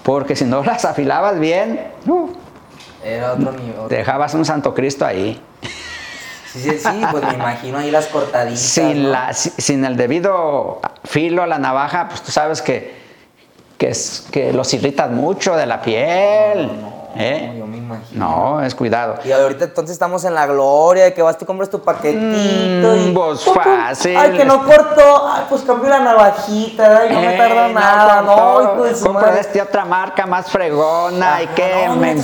Porque 0.04 0.36
si 0.36 0.46
no 0.46 0.64
las 0.66 0.86
afilabas 0.86 1.40
bien, 1.40 1.88
uh, 2.08 2.30
Era 3.04 3.34
otro 3.34 3.52
nivel. 3.54 3.88
dejabas 3.90 4.34
un 4.36 4.46
Santo 4.46 4.74
Cristo 4.76 5.06
ahí. 5.06 5.42
Sí, 6.54 6.62
sí, 6.62 6.78
sí, 6.80 7.02
pues 7.12 7.24
me 7.26 7.34
imagino 7.34 7.80
ahí 7.80 7.92
las 7.92 8.06
cortaditas. 8.08 8.62
Sin, 8.62 9.04
¿no? 9.04 9.10
la, 9.10 9.34
si- 9.34 9.50
sin 9.58 9.84
el 9.84 9.98
debido 9.98 10.80
filo 11.04 11.42
a 11.44 11.48
la 11.48 11.58
navaja, 11.58 12.08
pues 12.08 12.22
tú 12.22 12.32
sabes 12.32 12.62
que, 12.62 13.04
que, 13.78 13.90
es, 13.90 14.26
que 14.32 14.54
los 14.54 14.74
irritas 14.74 15.10
mucho 15.12 15.56
de 15.56 15.66
la 15.66 15.82
piel. 15.82 16.68
No, 16.68 17.22
¿eh? 17.22 17.56
yo 17.58 17.66
me 17.66 17.78
imagino. 17.78 18.30
No, 18.58 18.62
es 18.62 18.74
cuidado. 18.76 19.16
Y 19.26 19.32
ahorita 19.32 19.66
entonces 19.66 19.94
estamos 19.94 20.24
en 20.26 20.34
la 20.34 20.46
gloria 20.48 21.06
de 21.06 21.14
que 21.14 21.22
vas 21.22 21.38
tú 21.38 21.46
compras 21.46 21.70
tu 21.70 21.80
paquetito 21.82 22.18
Mm, 22.20 23.08
y 23.10 23.12
pues, 23.14 23.42
pum, 23.42 23.54
pum. 23.54 23.64
fácil. 23.64 24.18
Ay, 24.18 24.32
que 24.32 24.44
no 24.46 24.64
cortó. 24.66 25.28
Ay, 25.30 25.44
pues 25.50 25.62
cambio 25.62 25.90
la 25.90 26.00
navajita, 26.00 27.00
ay, 27.02 27.10
no 27.14 27.20
me 27.22 27.36
Eh, 27.36 27.38
tarda 27.38 27.68
nada. 27.70 28.22
No, 28.22 28.84
de 28.84 28.96
su 28.96 29.06
Compra 29.06 29.40
esta 29.40 29.64
otra 29.64 29.86
marca 29.86 30.26
más 30.26 30.50
fregona 30.50 31.42
y 31.42 31.46
Ajá, 31.46 31.56
que 31.56 31.86
no, 31.88 31.96
me 31.96 32.16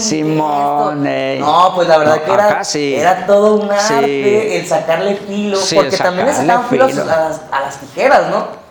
Simón. 0.00 1.04
No, 1.40 1.72
pues 1.74 1.88
la 1.88 1.98
verdad 1.98 2.16
No, 2.16 2.24
que 2.24 2.32
era, 2.32 2.64
sí. 2.64 2.94
era 2.96 3.26
todo 3.26 3.54
un 3.56 3.68
Sí. 3.68 3.94
arte 3.94 4.56
el 4.58 4.66
sacarle 4.66 5.16
filo. 5.16 5.56
Sí, 5.56 5.76
porque 5.76 5.90
el 5.96 5.98
también 5.98 6.26
le 6.26 6.34
sacaban 6.34 6.64
filo 6.68 6.86
las, 6.88 7.40
a 7.50 7.60
las 7.60 7.78
tijeras, 7.78 8.28
¿no? 8.30 8.61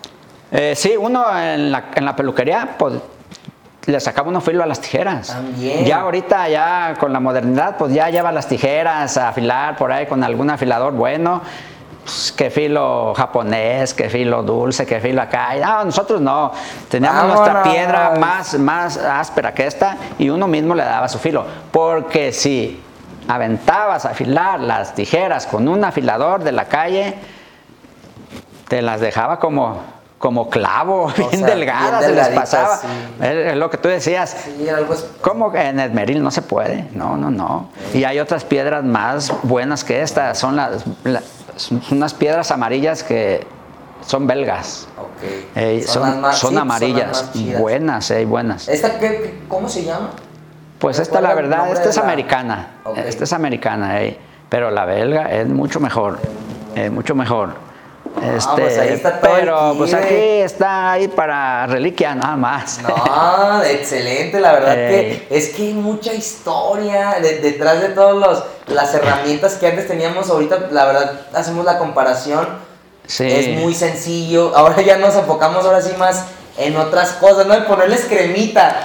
Eh, 0.51 0.73
sí, 0.75 0.95
uno 0.97 1.25
en 1.37 1.71
la, 1.71 1.85
en 1.95 2.05
la 2.05 2.15
peluquería, 2.15 2.75
pues 2.77 2.95
le 3.85 3.99
sacaba 3.99 4.29
unos 4.29 4.43
filo 4.43 4.63
a 4.63 4.67
las 4.67 4.79
tijeras. 4.79 5.27
También. 5.27 5.85
Ya 5.85 6.01
ahorita, 6.01 6.49
ya 6.49 6.95
con 6.99 7.13
la 7.13 7.19
modernidad, 7.19 7.77
pues 7.77 7.93
ya 7.93 8.09
lleva 8.09 8.31
las 8.31 8.47
tijeras 8.47 9.17
a 9.17 9.29
afilar 9.29 9.75
por 9.75 9.91
ahí 9.91 10.05
con 10.05 10.23
algún 10.23 10.49
afilador 10.49 10.93
bueno. 10.93 11.41
Pues, 12.03 12.31
que 12.31 12.49
filo 12.49 13.13
japonés, 13.15 13.93
que 13.93 14.09
filo 14.09 14.43
dulce, 14.43 14.85
que 14.85 14.99
filo 14.99 15.21
acá. 15.21 15.55
No, 15.55 15.85
nosotros 15.85 16.19
no. 16.19 16.51
Teníamos 16.89 17.27
nuestra 17.27 17.63
piedra 17.63 18.13
más, 18.19 18.57
más 18.57 18.97
áspera 18.97 19.53
que 19.53 19.67
esta 19.67 19.97
y 20.17 20.29
uno 20.29 20.47
mismo 20.47 20.75
le 20.75 20.83
daba 20.83 21.07
su 21.07 21.19
filo. 21.19 21.45
Porque 21.71 22.31
si 22.31 22.81
aventabas 23.27 24.05
a 24.05 24.09
afilar 24.09 24.59
las 24.59 24.95
tijeras 24.95 25.45
con 25.45 25.67
un 25.67 25.83
afilador 25.83 26.43
de 26.43 26.51
la 26.51 26.65
calle, 26.65 27.15
te 28.67 28.81
las 28.81 28.99
dejaba 28.99 29.39
como, 29.39 29.81
como 30.21 30.49
clavo, 30.49 31.11
bien 31.17 31.29
sea, 31.31 31.47
delgadas, 31.47 31.99
bien 31.99 32.11
se 32.11 32.15
les 32.15 32.27
pasaba. 32.29 32.77
sí. 32.77 32.87
Es, 33.19 33.55
lo 33.57 33.69
que 33.69 33.77
tú 33.77 33.89
decías. 33.89 34.37
Sí, 34.45 34.69
algo 34.69 34.93
es- 34.93 35.05
¿Cómo 35.21 35.53
en 35.53 35.79
el 35.79 35.91
Meril 35.91 36.23
no 36.23 36.31
se 36.31 36.41
puede? 36.43 36.87
No, 36.93 37.17
no, 37.17 37.29
no. 37.31 37.69
Y 37.93 38.05
hay 38.05 38.19
otras 38.19 38.45
piedras 38.45 38.83
más 38.85 39.33
buenas 39.43 39.83
que 39.83 40.01
estas. 40.01 40.37
Son 40.37 40.55
las, 40.55 40.83
son 41.57 41.81
unas 41.91 42.13
piedras 42.13 42.51
amarillas 42.51 43.03
que 43.03 43.45
son 44.05 44.27
belgas. 44.27 44.87
Son, 45.85 46.21
más- 46.21 46.37
son 46.37 46.57
amarillas, 46.57 47.31
más 47.35 47.59
buenas, 47.59 48.09
ey, 48.11 48.25
buenas. 48.25 48.67
¿Esta 48.69 48.97
qué, 48.99 49.41
cómo 49.47 49.67
se 49.67 49.83
llama? 49.83 50.11
Pues 50.79 50.97
esta, 50.99 51.19
la 51.21 51.29
¿Recuerda 51.29 51.55
el 51.55 51.61
verdad, 51.61 51.73
esta 51.77 51.89
es 51.89 51.95
la- 51.97 52.03
americana. 52.03 52.67
Esta 52.95 53.23
es 53.25 53.33
americana, 53.33 53.99
pero 54.49 54.71
la 54.71 54.85
belga 54.85 55.31
es 55.31 55.47
mucho 55.47 55.79
mejor. 55.79 56.19
Es 56.75 56.91
mucho 56.91 57.13
mejor. 57.15 57.70
Este, 58.35 58.61
pues 58.61 58.77
ahí 58.77 58.89
está 58.89 59.19
todo 59.19 59.31
pero 59.33 59.73
pues 59.77 59.93
aquí 59.93 60.13
eh. 60.13 60.43
está 60.43 60.91
ahí 60.91 61.07
para 61.07 61.65
reliquia 61.67 62.13
nada 62.13 62.35
más. 62.35 62.79
No, 62.81 63.63
excelente, 63.63 64.39
la 64.39 64.51
verdad 64.53 64.75
que 64.75 65.27
es 65.29 65.49
que 65.49 65.63
hay 65.67 65.73
mucha 65.73 66.13
historia 66.13 67.17
de- 67.21 67.39
detrás 67.39 67.81
de 67.81 67.89
todas 67.89 68.43
las 68.67 68.93
herramientas 68.93 69.55
que 69.55 69.67
antes 69.67 69.87
teníamos. 69.87 70.29
Ahorita, 70.29 70.67
la 70.71 70.85
verdad, 70.85 71.21
hacemos 71.33 71.65
la 71.65 71.77
comparación. 71.77 72.47
Sí. 73.07 73.29
Es 73.31 73.59
muy 73.59 73.73
sencillo. 73.73 74.55
Ahora 74.55 74.81
ya 74.81 74.97
nos 74.97 75.15
enfocamos 75.15 75.65
ahora 75.65 75.81
sí 75.81 75.93
más 75.97 76.25
en 76.57 76.77
otras 76.77 77.13
cosas, 77.13 77.47
¿no? 77.47 77.53
En 77.55 77.65
ponerles 77.65 78.05
cremita. 78.05 78.75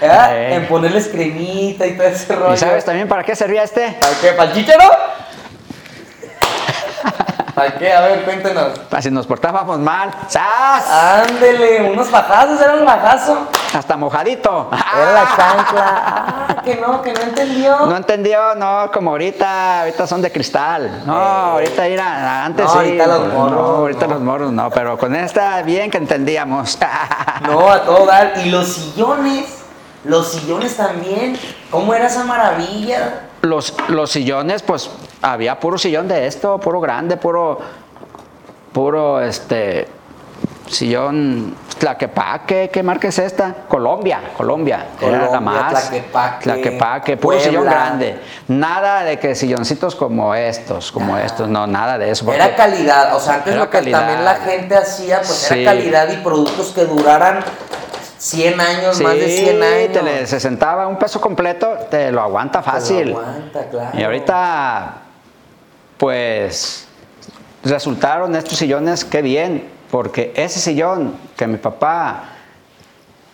Ey. 0.00 0.54
En 0.54 0.68
ponerles 0.68 1.08
cremita 1.08 1.86
y 1.86 1.96
todo 1.96 2.06
ese 2.06 2.34
rollo. 2.34 2.54
¿Y 2.54 2.56
sabes 2.56 2.84
también 2.84 3.08
para 3.08 3.22
qué 3.24 3.34
servía 3.36 3.64
este? 3.64 3.96
¿Para 4.00 4.14
qué? 4.20 4.28
¿Para 4.32 4.50
el 4.50 4.56
chícharo? 4.56 4.84
¿Para 7.58 7.74
qué? 7.78 7.92
A 7.92 8.00
ver, 8.02 8.24
cuéntenos. 8.24 8.78
Para 8.88 9.02
si 9.02 9.10
nos 9.10 9.26
portábamos 9.26 9.78
mal. 9.78 10.10
¡Sas! 10.28 10.88
Ándele, 11.28 11.90
unos 11.90 12.10
bajazos, 12.10 12.60
era 12.60 12.74
el 12.74 12.84
bajazo. 12.84 13.48
Hasta 13.74 13.96
mojadito. 13.96 14.70
Era 14.72 15.12
la 15.12 15.24
chancla. 15.36 15.84
Ah, 15.86 16.62
que 16.64 16.76
no, 16.76 17.02
que 17.02 17.12
no 17.12 17.20
entendió. 17.22 17.78
No 17.86 17.96
entendió, 17.96 18.54
no, 18.54 18.90
como 18.92 19.10
ahorita, 19.10 19.80
ahorita 19.80 20.06
son 20.06 20.22
de 20.22 20.30
cristal. 20.32 21.02
No, 21.04 21.14
ahorita 21.16 21.86
era, 21.86 22.44
antes 22.44 22.64
No, 22.66 22.70
sí. 22.72 22.78
ahorita 22.78 23.06
los 23.06 23.26
morros, 23.32 23.50
No, 23.52 23.76
ahorita 23.76 24.06
no. 24.06 24.14
los 24.14 24.22
morros 24.22 24.52
no, 24.52 24.70
pero 24.70 24.96
con 24.96 25.14
esta 25.16 25.60
bien 25.62 25.90
que 25.90 25.98
entendíamos. 25.98 26.78
No, 27.42 27.70
a 27.70 27.82
todo 27.82 28.04
dar. 28.06 28.32
Y 28.44 28.50
los 28.50 28.66
sillones, 28.68 29.46
los 30.04 30.32
sillones 30.32 30.76
también. 30.76 31.38
¿Cómo 31.70 31.94
era 31.94 32.06
esa 32.06 32.24
maravilla? 32.24 33.20
Los, 33.42 33.74
los 33.88 34.10
sillones, 34.10 34.62
pues 34.62 34.90
había 35.22 35.58
puro 35.58 35.78
sillón 35.78 36.08
de 36.08 36.26
esto, 36.26 36.58
puro 36.58 36.80
grande, 36.80 37.16
puro, 37.16 37.58
puro, 38.72 39.20
este, 39.20 39.88
sillón 40.68 41.54
Tlaquepaque, 41.78 42.70
¿qué 42.72 42.82
marca 42.82 43.06
es 43.08 43.18
esta? 43.20 43.54
Colombia, 43.68 44.20
Colombia, 44.36 44.86
era 45.00 45.12
la 45.12 45.26
Colombia, 45.28 45.40
más. 45.40 45.70
Tlaquepaque, 45.88 46.42
Tlaquepaque, 46.44 47.16
puro 47.16 47.38
sillón 47.40 47.64
grande. 47.64 48.20
Nada 48.48 49.04
de 49.04 49.18
que 49.18 49.34
silloncitos 49.36 49.94
como 49.94 50.34
estos, 50.34 50.90
como 50.90 51.16
estos, 51.16 51.48
no, 51.48 51.66
nada 51.68 51.96
de 51.96 52.10
eso. 52.10 52.30
Era 52.32 52.56
calidad. 52.56 53.14
O 53.14 53.20
sea, 53.20 53.34
antes 53.34 53.54
lo 53.54 53.64
que 53.70 53.78
calidad. 53.78 54.00
también 54.00 54.24
la 54.24 54.34
gente 54.36 54.76
hacía, 54.76 55.18
pues 55.18 55.28
Sí. 55.30 55.62
era 55.62 55.70
calidad 55.72 56.08
y 56.12 56.16
productos 56.16 56.72
que 56.72 56.84
duraran 56.84 57.44
100 58.18 58.60
años, 58.60 59.00
más 59.00 59.14
de 59.14 59.28
100 59.28 59.62
años. 59.62 59.92
te 59.92 60.02
le- 60.02 60.26
se 60.26 60.40
sentaba 60.40 60.88
un 60.88 60.98
peso 60.98 61.20
completo, 61.20 61.74
te 61.88 62.10
lo 62.10 62.20
aguanta 62.20 62.60
Te 62.60 62.66
lo 62.66 62.72
fácil. 62.72 63.08
aguanta, 63.10 63.66
claro. 63.70 63.90
Y 63.96 64.02
ahorita, 64.02 64.94
pues, 65.98 66.86
resultaron 67.64 68.34
estos 68.36 68.56
sillones, 68.58 69.04
qué 69.04 69.20
bien, 69.22 69.68
porque 69.90 70.32
ese 70.36 70.60
sillón 70.60 71.14
que 71.36 71.46
mi 71.46 71.56
papá 71.58 72.24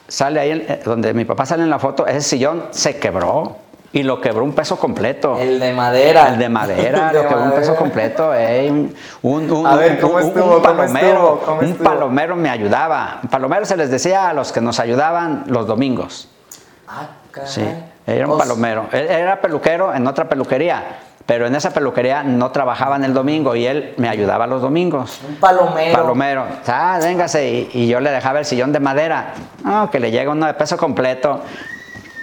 sale 0.09 0.41
ahí, 0.41 0.51
eh, 0.53 0.83
donde 0.85 1.13
mi 1.15 1.25
papá 1.25 1.47
sale 1.47 1.63
en 1.63 1.71
la 1.71 1.79
foto, 1.79 2.07
ese 2.07 2.21
sillón 2.23 2.65
se 2.71 2.99
quebró 2.99 3.57
y 3.93 4.03
lo 4.03 4.21
quebró 4.21 4.43
un 4.45 4.53
peso 4.55 4.77
completo. 4.77 5.39
El 5.39 5.61
de 5.61 5.73
madera. 5.73 6.29
El 6.29 6.39
de 6.39 6.49
madera, 6.49 7.09
El 7.11 7.17
de 7.17 7.23
lo 7.23 7.29
quebró 7.29 7.45
un 7.45 7.53
peso 7.53 7.77
completo. 7.77 8.35
ey, 8.35 8.69
un, 8.71 8.95
un, 9.23 9.51
un- 9.53 9.67
A 9.67 9.77
ver, 9.77 10.01
¿cómo 10.01 10.15
un- 10.17 10.23
un 10.23 10.29
estuvo? 10.29 10.43
¿Cómo 10.51 10.63
palomero, 10.63 11.09
estuvo? 11.09 11.39
¿Cómo 11.41 11.61
un 11.61 11.75
palomero 11.77 12.35
me 12.37 12.51
ayudaba. 12.51 13.21
Palomero 13.31 13.65
se 13.67 13.77
les 13.77 13.91
decía 13.91 14.29
a 14.29 14.33
los 14.33 14.53
que 14.53 14.61
nos 14.61 14.81
ayudaban 14.81 15.45
los 15.47 15.67
domingos. 15.67 16.29
Ah, 16.89 17.07
caray. 17.31 17.49
Sí, 17.51 17.65
era 18.07 18.27
un 18.27 18.37
palomero. 18.39 18.87
Él 18.93 19.07
era 19.09 19.41
peluquero 19.41 19.95
en 19.95 20.07
otra 20.07 20.29
peluquería, 20.29 20.99
pero 21.27 21.47
en 21.47 21.55
esa 21.55 21.71
peluquería 21.71 22.23
no 22.23 22.51
trabajaban 22.51 23.03
el 23.05 23.15
domingo 23.15 23.57
y 23.57 23.67
él 23.67 23.95
me 23.97 24.09
ayudaba 24.09 24.47
los 24.47 24.61
domingos. 24.61 25.21
Un 25.27 25.37
palomero. 25.37 25.93
Palomero, 25.99 26.47
ah, 26.67 26.99
véngase, 27.03 27.49
y, 27.49 27.71
y 27.73 27.89
yo 27.89 28.01
le 28.01 28.11
dejaba 28.11 28.41
el 28.41 28.45
sillón 28.45 28.73
de 28.73 28.81
madera, 28.81 29.33
no, 29.65 29.91
que 29.91 30.01
le 30.01 30.11
llega 30.11 30.31
uno 30.33 30.47
de 30.47 30.55
peso 30.55 30.77
completo, 30.77 31.41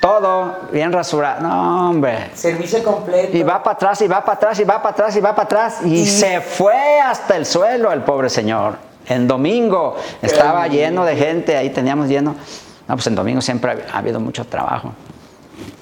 todo 0.02 0.62
bien 0.72 0.92
rasurado, 0.92 1.42
no, 1.42 1.90
hombre. 1.90 2.30
Servicio 2.34 2.84
completo. 2.84 3.36
Y 3.38 3.44
va 3.44 3.62
para 3.62 3.76
atrás, 3.76 4.02
y 4.02 4.08
va 4.08 4.24
para 4.24 4.36
atrás, 4.38 4.60
y 4.60 4.64
va 4.64 4.82
para 4.82 4.90
atrás, 4.94 5.16
y 5.16 5.20
va 5.20 5.36
para 5.36 5.44
atrás, 5.46 5.78
y, 5.84 5.94
Y- 6.02 6.06
se 6.08 6.42
fue 6.42 7.00
hasta 7.00 7.36
el 7.38 7.46
suelo 7.46 7.92
el 7.92 8.02
pobre 8.02 8.30
señor. 8.30 8.76
En 9.08 9.28
domingo 9.28 9.96
estaba 10.22 10.68
lleno 10.68 11.04
de 11.06 11.16
gente, 11.16 11.58
ahí 11.58 11.70
teníamos 11.72 12.08
lleno. 12.08 12.36
No, 12.88 12.96
pues 12.96 13.08
en 13.08 13.16
domingo 13.16 13.42
siempre 13.42 13.72
ha, 13.72 13.96
ha 13.96 14.00
habido 14.00 14.20
mucho 14.20 14.46
trabajo. 14.46 14.92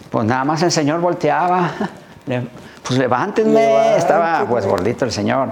Pues 0.09 0.25
nada 0.25 0.43
más 0.45 0.61
el 0.63 0.71
señor 0.71 0.99
volteaba. 1.01 1.69
le- 2.25 2.47
pues 2.83 2.99
levántenme, 2.99 3.61
Levántenme. 3.67 3.97
estaba 3.97 4.45
pues 4.47 4.65
gordito 4.65 5.05
el 5.05 5.11
señor. 5.11 5.49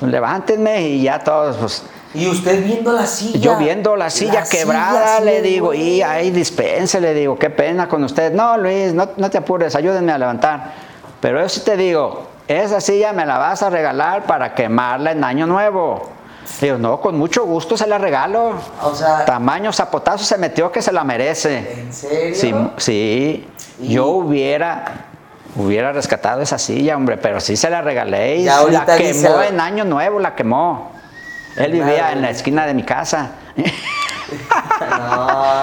Pues 0.00 0.10
levántenme 0.10 0.82
y 0.82 1.02
ya 1.02 1.18
todos, 1.20 1.56
pues 1.56 1.82
Y 2.14 2.26
usted 2.28 2.64
viendo 2.64 2.92
la 2.92 3.06
silla. 3.06 3.38
yo 3.38 3.56
viendo 3.56 3.96
la 3.96 4.10
silla 4.10 4.44
quebrada, 4.50 5.18
silla, 5.18 5.20
le 5.24 5.40
digo, 5.42 5.66
güey. 5.66 5.80
y 5.96 6.02
ahí 6.02 6.30
dispense, 6.30 7.00
le 7.00 7.14
digo, 7.14 7.38
qué 7.38 7.50
pena 7.50 7.88
con 7.88 8.02
usted. 8.04 8.32
No, 8.32 8.56
Luis, 8.58 8.92
no, 8.92 9.08
no 9.16 9.30
te 9.30 9.38
apures, 9.38 9.74
ayúdenme 9.74 10.12
a 10.12 10.18
levantar. 10.18 10.72
Pero 11.20 11.40
yo 11.40 11.48
sí 11.48 11.60
te 11.60 11.76
digo, 11.76 12.26
esa 12.48 12.80
silla 12.80 13.12
me 13.12 13.24
la 13.24 13.38
vas 13.38 13.62
a 13.62 13.70
regalar 13.70 14.24
para 14.24 14.54
quemarla 14.54 15.12
en 15.12 15.24
Año 15.24 15.46
Nuevo. 15.46 16.10
Le 16.60 16.66
digo, 16.66 16.78
no, 16.78 17.00
con 17.00 17.16
mucho 17.16 17.44
gusto 17.46 17.76
se 17.76 17.86
la 17.86 17.96
regalo. 17.96 18.52
O 18.82 18.94
sea, 18.94 19.24
Tamaño 19.24 19.72
zapotazo 19.72 20.24
se 20.24 20.36
metió 20.36 20.70
que 20.70 20.82
se 20.82 20.92
la 20.92 21.02
merece. 21.02 21.80
¿en 21.80 21.92
serio? 21.92 22.34
Sí, 22.34 22.54
sí. 22.76 23.48
Y- 23.80 23.94
yo 23.94 24.08
hubiera, 24.08 25.06
hubiera 25.56 25.92
rescatado 25.92 26.42
esa 26.42 26.58
silla, 26.58 26.96
hombre, 26.96 27.16
pero 27.16 27.40
sí 27.40 27.56
se 27.56 27.70
la 27.70 27.82
regalé 27.82 28.36
y 28.36 28.44
Ya 28.44 28.62
la 28.64 28.84
dice- 28.96 29.22
quemó 29.22 29.42
en 29.42 29.60
Año 29.60 29.84
Nuevo, 29.84 30.18
la 30.20 30.34
quemó. 30.34 30.92
Él 31.56 31.72
vivía 31.72 31.86
Madre. 32.02 32.12
en 32.14 32.22
la 32.22 32.30
esquina 32.30 32.66
de 32.66 32.74
mi 32.74 32.82
casa. 32.82 33.30
No, 33.56 33.64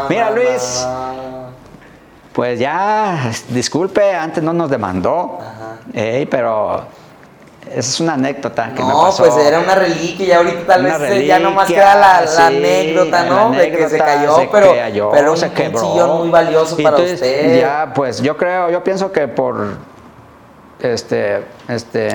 Mira, 0.09 0.31
Luis. 0.31 0.87
Pues 2.33 2.59
ya, 2.59 3.29
disculpe, 3.49 4.13
antes 4.15 4.41
no 4.41 4.53
nos 4.53 4.69
demandó, 4.69 5.37
Ajá. 5.41 5.75
Ey, 5.93 6.25
pero 6.27 6.85
esa 7.69 7.79
es 7.79 7.99
una 7.99 8.13
anécdota 8.13 8.73
que 8.75 8.81
me 8.83 8.89
No, 8.89 9.03
pasó. 9.03 9.23
pues 9.23 9.45
era 9.45 9.59
una 9.59 9.75
reliquia 9.75 10.25
y 10.27 10.31
ahorita 10.31 10.65
tal 10.65 10.85
Una 10.85 10.97
vez 10.97 11.11
eh, 11.11 11.25
ya 11.25 11.39
nomás 11.39 11.67
reliquia, 11.67 11.83
queda 11.91 11.95
la, 11.95 12.21
la 12.21 12.27
sí, 12.27 12.41
anécdota, 12.41 13.23
la 13.23 13.29
¿no? 13.29 13.51
de 13.51 13.71
que 13.71 13.89
se 13.89 13.97
cayó, 13.97 14.35
se 14.35 14.49
pero, 14.51 14.73
cayó, 14.75 15.09
pero 15.11 15.31
un, 15.31 15.37
se 15.37 15.45
un 15.47 15.51
quebró. 15.53 15.79
sillón 15.79 16.17
muy 16.19 16.29
valioso 16.29 16.75
Y 16.79 16.83
para 16.83 16.97
entonces, 16.97 17.21
usted. 17.21 17.59
Ya, 17.61 17.91
pues 17.93 18.21
yo 18.21 18.35
creo, 18.35 18.69
yo 18.71 18.83
pienso 18.83 19.11
que 19.11 19.27
por 19.27 19.77
este, 20.81 21.43
este, 21.69 22.09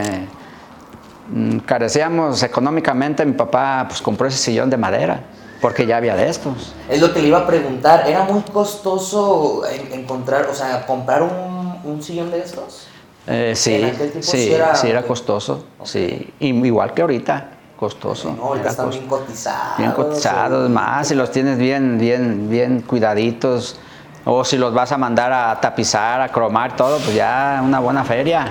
mm, 1.31 1.59
carecíamos 1.61 2.43
económicamente, 2.43 3.25
mi 3.25 3.33
papá 3.33 3.85
pues 3.89 4.03
compró 4.03 4.27
ese 4.27 4.39
sillón 4.39 4.69
de 4.71 4.77
madera, 4.77 5.21
porque 5.61 5.87
ya 5.87 5.97
había 5.97 6.17
de 6.17 6.29
estos. 6.29 6.75
Es 6.89 7.01
lo 7.01 7.13
que 7.15 7.23
le 7.23 7.29
iba 7.29 7.39
a 7.39 7.47
preguntar. 7.47 8.05
¿Era 8.09 8.25
muy 8.25 8.43
costoso 8.53 9.63
en- 9.67 10.01
encontrar, 10.01 10.47
o 10.51 10.55
sea, 10.55 10.85
comprar 10.87 11.23
un, 11.23 11.81
un 11.85 12.03
sillón 12.03 12.31
de 12.31 12.41
estos? 12.41 12.89
Eh, 13.27 13.55
sí, 13.57 13.75
En 13.75 13.85
aquel 13.87 14.11
tiempo 14.13 14.23
sí, 14.23 14.39
sí 14.45 14.53
era- 14.55 14.75
sí 14.77 14.89
era 14.89 15.03
costoso, 15.03 15.65
sí, 15.83 16.33
y 16.39 16.49
igual 16.67 16.95
que 16.95 17.03
ahorita, 17.03 17.49
costoso. 17.77 18.33
No, 18.37 18.45
ahorita 18.45 18.69
están 18.69 18.91
bien 18.91 19.07
cotizados. 19.07 19.79
bien 19.79 19.93
cotizados, 19.93 20.71
más 20.71 21.09
si 21.09 21.15
los 21.17 21.31
tienes 21.33 21.59
bien, 21.59 21.99
bien, 21.99 22.49
bien 22.49 22.83
cuidaditos, 22.83 23.81
o 24.25 24.45
si 24.45 24.57
los 24.59 24.73
vas 24.73 24.93
a 24.93 24.97
mandar 24.99 25.33
a 25.33 25.61
tapizar, 25.61 26.21
a 26.21 26.29
cromar, 26.29 26.77
todo, 26.77 26.99
pues 26.99 27.15
ya 27.15 27.61
una 27.65 27.81
buena 27.81 28.05
feria. 28.05 28.47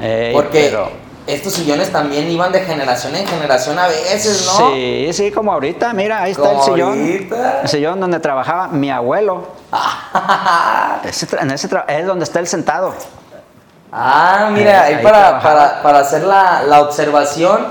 Ey, 0.00 0.32
Porque 0.32 0.68
pero- 0.70 0.90
estos 1.26 1.52
sillones 1.54 1.90
también 1.92 2.28
iban 2.30 2.50
de 2.52 2.60
generación 2.60 3.14
en 3.14 3.26
generación 3.26 3.78
a 3.78 3.86
veces, 3.86 4.44
¿no? 4.58 4.70
Sí, 4.72 5.08
sí, 5.12 5.30
como 5.30 5.52
ahorita, 5.52 5.92
mira, 5.94 6.20
ahí 6.22 6.32
está 6.32 6.50
el 6.52 6.60
sillón. 6.62 6.98
ahorita. 6.98 7.60
El 7.62 7.68
sillón 7.68 8.00
donde 8.00 8.18
trabajaba 8.20 8.68
mi 8.68 8.90
abuelo. 8.90 9.46
Ese 11.04 11.26
en 11.40 11.50
ese 11.50 11.68
es 11.88 12.06
donde 12.06 12.24
está 12.24 12.40
él 12.40 12.46
sentado. 12.46 12.92
Ah, 13.96 14.48
mira, 14.52 14.82
Ahí- 14.82 14.94
ahí, 14.94 15.02
para, 15.04 15.40
para, 15.40 15.80
para 15.82 15.98
hacer 16.00 16.24
la, 16.24 16.62
la 16.64 16.80
observación, 16.80 17.64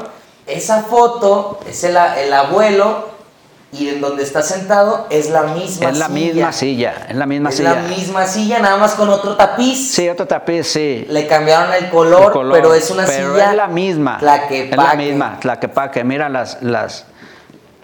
esa 0.48 0.84
foto 0.84 1.60
es 1.68 1.84
el, 1.84 1.98
el 1.98 2.32
abuelo 2.32 3.10
y 3.74 3.90
en 3.90 4.00
donde 4.00 4.24
está 4.24 4.42
sentado 4.42 5.06
es 5.10 5.30
la 5.32 5.42
misma 5.44 5.90
es 5.90 5.98
la 5.98 6.06
silla. 6.08 6.10
misma 6.34 6.54
silla, 6.54 6.94
es 7.10 7.16
la 7.18 7.26
misma 7.26 7.50
es 7.50 7.56
silla. 7.58 7.74
la 7.74 7.82
misma 7.82 8.26
silla, 8.28 8.60
nada 8.60 8.78
más 8.78 8.94
con 8.94 9.10
otro 9.10 9.36
tapiz. 9.36 9.92
Sí, 9.94 10.08
otro 10.08 10.26
tapiz, 10.26 10.66
sí. 10.68 11.06
Le 11.10 11.28
cambiaron 11.28 11.74
el 11.74 11.90
color, 11.90 12.24
El 12.28 12.32
color, 12.32 12.54
pero 12.54 12.74
es 12.74 12.90
una 12.92 13.04
pero 13.06 13.34
silla. 13.34 13.50
es 13.52 13.58
la 13.58 13.68
misma. 13.68 14.18
Tlaquepaque. 14.20 14.70
Es 14.70 14.78
la 14.78 14.94
misma, 14.96 15.38
Tlaquepaque. 15.42 16.04
Mira 16.06 16.30
las, 16.30 16.62
las, 16.62 17.06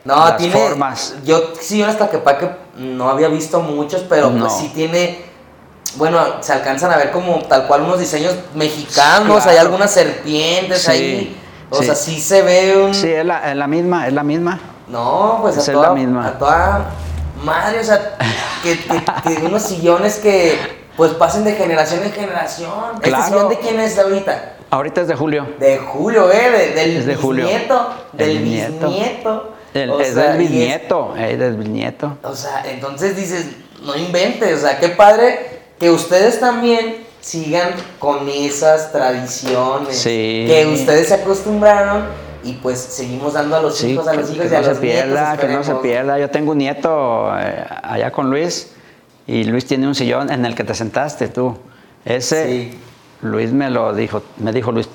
No, 0.05 0.15
las 0.15 0.37
tiene. 0.37 0.53
formas. 0.53 1.15
Yo 1.25 1.41
sí, 1.59 1.83
hasta 1.83 2.07
que 2.09 2.21
no 2.77 3.09
había 3.09 3.27
visto 3.27 3.59
muchos, 3.59 4.03
pero 4.07 4.29
No. 4.29 4.45
pues 4.45 4.53
sí 4.59 4.71
tiene. 4.73 5.27
Bueno, 5.95 6.41
se 6.41 6.53
alcanzan 6.53 6.91
a 6.91 6.97
ver 6.97 7.11
como 7.11 7.39
tal 7.43 7.67
cual 7.67 7.81
unos 7.81 7.99
diseños 7.99 8.35
mexicanos, 8.53 9.37
Claro. 9.43 9.51
hay 9.51 9.57
algunas 9.57 9.91
serpientes 9.91 10.83
Sí, 10.83 10.91
ahí. 10.91 11.41
O 11.71 11.79
sí. 11.79 11.85
sea, 11.85 11.95
sí 11.95 12.19
se 12.19 12.41
ve 12.41 12.77
un. 12.77 12.93
Sí, 12.93 13.09
es 13.11 13.25
la, 13.25 13.51
es 13.51 13.55
la 13.57 13.67
misma, 13.67 14.07
es 14.07 14.13
la 14.13 14.23
misma. 14.23 14.59
No, 14.87 15.39
pues 15.41 15.57
a 15.57 15.59
es 15.59 15.65
toda, 15.71 15.89
la 15.89 15.93
misma. 15.93 16.27
a 16.27 16.37
toda 16.39 16.85
madre, 17.43 17.79
o 17.79 17.83
sea, 17.83 18.17
que, 18.63 18.77
que- 18.79 19.03
que 19.37 19.45
unos 19.45 19.63
sillones 19.63 20.15
que 20.17 20.57
pues 20.97 21.11
pasen 21.13 21.43
de 21.45 21.53
generación 21.53 22.03
en 22.03 22.11
generación. 22.11 22.71
¿Este 22.95 23.09
Claro. 23.09 23.23
sillón 23.25 23.49
de 23.49 23.59
quién 23.59 23.79
es 23.79 23.97
ahorita? 23.97 24.55
Ahorita 24.71 25.01
es 25.01 25.07
de 25.07 25.15
Julio. 25.15 25.47
De 25.59 25.77
Julio, 25.77 26.31
¿eh? 26.31 26.51
De- 26.51 26.73
del 26.73 26.97
Es 26.97 27.05
de 27.05 27.15
Julio. 27.15 27.45
bisnieto. 27.45 27.89
Del 28.13 28.29
El 28.31 28.37
bisnieto. 28.39 28.87
bisnieto. 28.89 29.53
El- 29.73 29.89
O 29.91 29.99
es 30.01 30.13
sea, 30.13 30.23
del 30.23 30.31
es- 30.33 30.37
bisnieto, 30.49 31.13
eh, 31.17 31.37
del 31.37 31.55
bisnieto. 31.55 32.17
O 32.23 32.35
sea, 32.35 32.63
entonces 32.65 33.15
dices, 33.15 33.45
no 33.83 33.95
inventes, 33.95 34.57
o 34.57 34.67
sea, 34.67 34.77
qué 34.79 34.89
padre 34.89 35.58
que 35.79 35.89
ustedes 35.89 36.39
también 36.39 36.97
sigan 37.21 37.71
con 37.99 38.27
esas 38.29 38.91
tradiciones. 38.91 39.97
Sí. 39.97 40.45
Que 40.47 40.67
ustedes 40.73 41.07
se 41.09 41.15
acostumbraron 41.15 42.03
y 42.43 42.53
pues 42.53 42.79
seguimos 42.79 43.33
dando 43.33 43.55
a 43.57 43.61
los 43.61 43.77
Sí, 43.77 43.91
hijos, 43.91 44.07
a 44.07 44.11
que, 44.11 44.17
los 44.17 44.31
hijos 44.31 44.47
que 44.47 44.53
y 44.53 44.55
a 44.55 44.61
no 44.61 44.67
los 44.67 44.75
se 44.77 44.81
pierda, 44.81 45.29
nietos. 45.33 45.45
que 45.47 45.53
no 45.53 45.63
se 45.63 45.75
pierda. 45.75 46.19
Yo 46.19 46.29
tengo 46.29 46.51
un 46.51 46.57
nieto 46.59 47.29
eh, 47.37 47.65
allá 47.83 48.11
con 48.11 48.29
Luis 48.29 48.71
y 49.27 49.43
Luis 49.43 49.65
tiene 49.65 49.87
un 49.87 49.95
sillón 49.95 50.31
en 50.31 50.45
el 50.45 50.55
que 50.55 50.63
te 50.63 50.73
sentaste 50.73 51.27
tú. 51.27 51.57
Ese, 52.05 52.45
Sí. 52.45 52.79
Luis 53.21 53.51
me 53.51 53.69
lo 53.69 53.93
dijo, 53.93 54.23
me 54.37 54.53
dijo 54.53 54.71
Luis, 54.71 54.87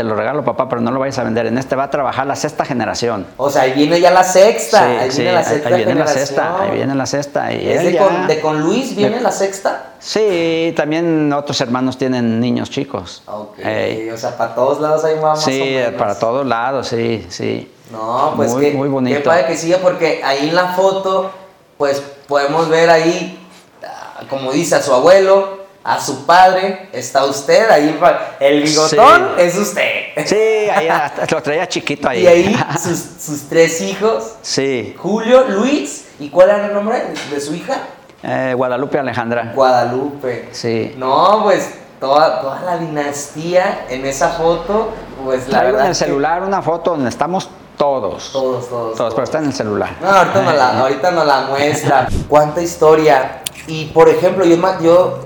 te 0.00 0.04
lo 0.04 0.14
regalo 0.14 0.42
papá, 0.42 0.66
pero 0.66 0.80
no 0.80 0.90
lo 0.92 0.98
vayas 0.98 1.18
a 1.18 1.24
vender. 1.24 1.44
En 1.44 1.58
este 1.58 1.76
va 1.76 1.84
a 1.84 1.90
trabajar 1.90 2.26
la 2.26 2.34
sexta 2.34 2.64
generación. 2.64 3.26
O 3.36 3.50
sea, 3.50 3.62
ahí 3.62 3.72
viene 3.74 4.00
ya 4.00 4.10
la 4.10 4.24
sexta. 4.24 5.00
ahí 5.00 5.10
sí, 5.10 5.18
viene 5.20 5.34
la 5.34 5.40
ahí- 5.40 5.44
sexta 5.44 5.68
ahí 5.68 5.84
viene 5.84 5.94
la 5.94 6.06
sexta, 6.06 6.62
ahí 6.62 6.70
viene 6.70 6.94
la 6.94 7.04
sexta. 7.06 7.52
Y 7.52 7.68
¿Es 7.68 7.82
de, 7.84 7.92
ya- 7.92 8.02
con, 8.02 8.26
de 8.26 8.40
con 8.40 8.60
Luis 8.62 8.96
viene 8.96 9.16
de- 9.16 9.20
la 9.22 9.30
sexta? 9.30 9.88
Sí, 9.98 10.72
también 10.74 11.30
otros 11.34 11.60
hermanos 11.60 11.98
tienen 11.98 12.40
niños 12.40 12.70
chicos. 12.70 13.22
Ok, 13.26 13.58
Ey. 13.58 14.08
o 14.08 14.16
sea, 14.16 14.38
para 14.38 14.54
todos 14.54 14.80
lados 14.80 15.04
hay 15.04 15.16
más, 15.20 15.42
Sí, 15.44 15.74
para 15.98 16.18
todos 16.18 16.46
lados, 16.46 16.88
sí, 16.88 17.26
sí. 17.28 17.70
No, 17.92 18.32
pues 18.36 18.52
Muy- 18.52 18.64
que, 18.70 18.72
muy 18.72 18.88
bonito. 18.88 19.18
qué 19.18 19.22
padre 19.22 19.46
que 19.48 19.56
siga 19.58 19.76
porque 19.82 20.22
ahí 20.24 20.48
en 20.48 20.54
la 20.54 20.68
foto, 20.68 21.30
pues 21.76 22.02
podemos 22.26 22.70
ver 22.70 22.88
ahí, 22.88 23.38
ah, 23.86 24.22
como 24.30 24.50
dice, 24.50 24.76
a 24.76 24.80
su 24.80 24.94
abuelo, 24.94 25.59
a 25.82 25.98
su 26.00 26.26
padre, 26.26 26.88
está 26.92 27.24
usted, 27.24 27.70
ahí 27.70 27.98
el 28.38 28.62
bigotón 28.62 29.28
Sí. 29.36 29.42
es 29.42 29.56
usted. 29.56 29.92
Sí, 30.26 30.36
ahí 30.36 30.88
lo 31.30 31.42
traía 31.42 31.66
chiquito 31.68 32.08
ahí. 32.08 32.22
Y 32.24 32.26
ahí 32.26 32.56
sus, 32.82 32.98
sus 33.18 33.48
tres 33.48 33.80
hijos, 33.80 34.34
Sí, 34.42 34.94
Julio, 34.98 35.44
Luis, 35.48 36.06
¿y 36.18 36.28
cuál 36.28 36.50
era 36.50 36.66
el 36.66 36.74
nombre 36.74 37.02
de 37.30 37.40
su 37.40 37.54
hija? 37.54 37.78
eh, 38.22 38.52
Guadalupe 38.54 38.98
Alejandra. 38.98 39.52
Guadalupe. 39.54 40.50
Sí. 40.52 40.94
No, 40.98 41.40
pues 41.44 41.70
toda, 41.98 42.42
toda 42.42 42.60
la 42.62 42.76
dinastía 42.76 43.86
en 43.88 44.04
esa 44.04 44.28
foto, 44.30 44.90
pues 45.24 45.48
la 45.48 45.60
Traigo 45.60 45.66
verdad. 45.72 45.80
en 45.80 45.86
el 45.86 45.92
que 45.96 46.04
celular 46.04 46.42
una 46.42 46.60
foto 46.60 46.90
donde 46.90 47.08
estamos 47.08 47.48
todos. 47.78 48.30
Todos, 48.32 48.68
todos. 48.68 48.96
Todos, 48.98 49.14
pero 49.14 49.24
está 49.24 49.38
en 49.38 49.46
el 49.46 49.54
celular. 49.54 49.90
No, 50.02 50.08
ahorita 50.10 50.42
nos 50.42 50.54
la, 50.54 50.78
ahorita 50.80 51.10
nos 51.12 51.26
la 51.26 51.40
muestra. 51.42 52.08
¿Cuánta 52.28 52.60
historia? 52.60 53.40
Y 53.66 53.86
por 53.86 54.08
ejemplo, 54.10 54.44
yo, 54.44 54.56
yo, 54.82 55.18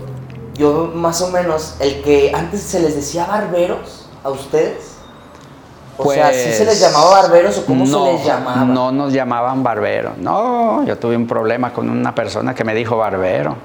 yo 0.55 0.91
más 0.95 1.21
o 1.23 1.31
menos, 1.31 1.77
el 1.81 2.03
que 2.03 2.33
antes 2.35 2.63
se 2.63 2.81
les 2.81 2.95
decía 2.95 3.27
barberos 3.27 4.07
a 4.23 4.31
ustedes. 4.31 4.95
O 5.97 6.13
sea, 6.13 6.33
¿sí 6.33 6.53
se 6.53 6.65
les 6.65 6.79
Pues, 6.79 6.81
llamaba 6.81 7.23
barberos 7.23 7.59
o 7.59 7.67
cómo 7.67 7.85
no, 7.85 8.07
se 8.07 8.13
les 8.13 8.25
llamaba? 8.25 8.65
No 8.65 8.91
nos 8.91 9.13
llamaban 9.13 9.63
barberos. 9.63 10.19
No, 10.19 10.85
yo 10.85 10.99
tuve 10.99 11.17
un 11.17 11.27
problema 11.27 11.73
con 11.73 11.89
una 11.89 12.15
persona 12.15 12.55
que 12.55 12.65
me 12.65 12.75
dijo 12.75 12.97
barbero. 12.97 13.57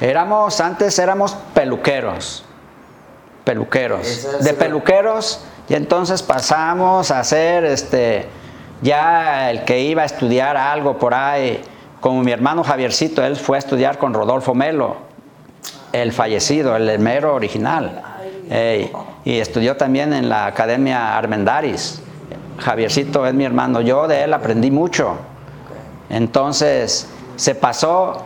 Éramos, 0.00 0.60
antes 0.60 0.98
éramos 0.98 1.34
peluqueros. 1.54 2.44
Peluqueros. 3.44 4.06
Es 4.06 4.44
De 4.44 4.52
peluqueros, 4.52 5.40
y 5.68 5.74
entonces 5.74 6.22
pasamos 6.22 7.10
a 7.10 7.24
ser 7.24 7.64
este, 7.64 8.28
ya 8.82 9.50
el 9.50 9.64
que 9.64 9.80
iba 9.80 10.02
a 10.02 10.04
estudiar 10.04 10.56
algo 10.56 10.98
por 10.98 11.14
ahí, 11.14 11.62
como 12.00 12.22
mi 12.22 12.32
hermano 12.32 12.62
Javiercito, 12.62 13.24
él 13.24 13.36
fue 13.36 13.56
a 13.56 13.60
estudiar 13.60 13.98
con 13.98 14.14
Rodolfo 14.14 14.54
Melo, 14.54 15.07
el 15.92 16.12
fallecido, 16.12 16.76
el 16.76 16.98
mero 16.98 17.34
original. 17.34 18.02
Y 19.24 19.38
estudió 19.38 19.76
también 19.76 20.12
en 20.12 20.28
la 20.28 20.46
Academia 20.46 21.16
Armendaris. 21.16 22.00
Javiercito 22.58 23.26
es 23.26 23.34
mi 23.34 23.44
hermano, 23.44 23.80
yo 23.80 24.08
de 24.08 24.24
él 24.24 24.34
aprendí 24.34 24.70
mucho. 24.70 25.16
Entonces 26.10 27.06
se 27.36 27.54
pasó, 27.54 28.24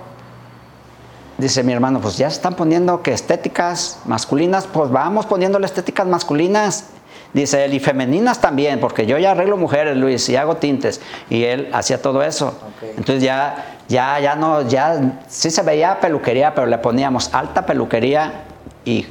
dice 1.36 1.62
mi 1.62 1.72
hermano, 1.72 2.00
pues 2.00 2.16
ya 2.16 2.30
se 2.30 2.36
están 2.36 2.54
poniendo 2.54 3.02
que 3.02 3.12
estéticas 3.12 4.00
masculinas, 4.06 4.66
pues 4.72 4.90
vamos 4.90 5.26
poniéndole 5.26 5.66
estéticas 5.66 6.06
masculinas. 6.06 6.86
Dice 7.34 7.64
él, 7.64 7.72
y 7.72 7.80
femeninas 7.80 8.42
también, 8.42 8.78
porque 8.78 9.06
yo 9.06 9.16
ya 9.16 9.30
arreglo 9.30 9.56
mujeres, 9.56 9.96
Luis, 9.96 10.28
y 10.28 10.36
hago 10.36 10.56
tintes. 10.56 11.00
Y 11.30 11.44
él 11.44 11.70
hacía 11.72 12.00
todo 12.00 12.22
eso. 12.22 12.54
Entonces 12.82 13.22
ya, 13.22 13.71
ya, 13.88 14.18
ya 14.20 14.34
no, 14.36 14.62
ya 14.68 15.20
sí 15.28 15.50
se 15.50 15.62
veía 15.62 16.00
peluquería, 16.00 16.54
pero 16.54 16.66
le 16.66 16.78
poníamos 16.78 17.32
alta 17.34 17.66
peluquería 17.66 18.44
y, 18.84 19.06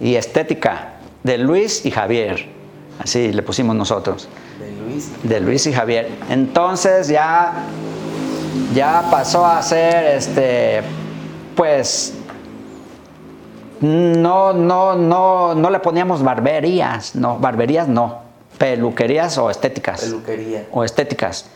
y 0.00 0.14
estética 0.16 0.94
de 1.22 1.38
Luis 1.38 1.84
y 1.86 1.90
Javier. 1.90 2.46
Así 2.98 3.32
le 3.32 3.42
pusimos 3.42 3.76
nosotros 3.76 4.28
De 4.58 4.72
Luis. 4.72 5.10
de 5.22 5.40
Luis 5.40 5.66
y 5.66 5.72
Javier. 5.72 6.08
Entonces 6.28 7.08
ya, 7.08 7.52
ya 8.74 9.04
pasó 9.10 9.46
a 9.46 9.62
ser, 9.62 10.16
este, 10.16 10.82
pues, 11.54 12.14
no, 13.80 14.52
no, 14.52 14.96
no, 14.96 15.54
no 15.54 15.70
le 15.70 15.78
poníamos 15.78 16.22
barberías, 16.22 17.14
no, 17.14 17.38
barberías 17.38 17.86
no, 17.86 18.18
peluquerías 18.58 19.38
o 19.38 19.50
estéticas. 19.50 20.00
Peluquería. 20.00 20.66
O 20.72 20.82
estéticas. 20.82 21.46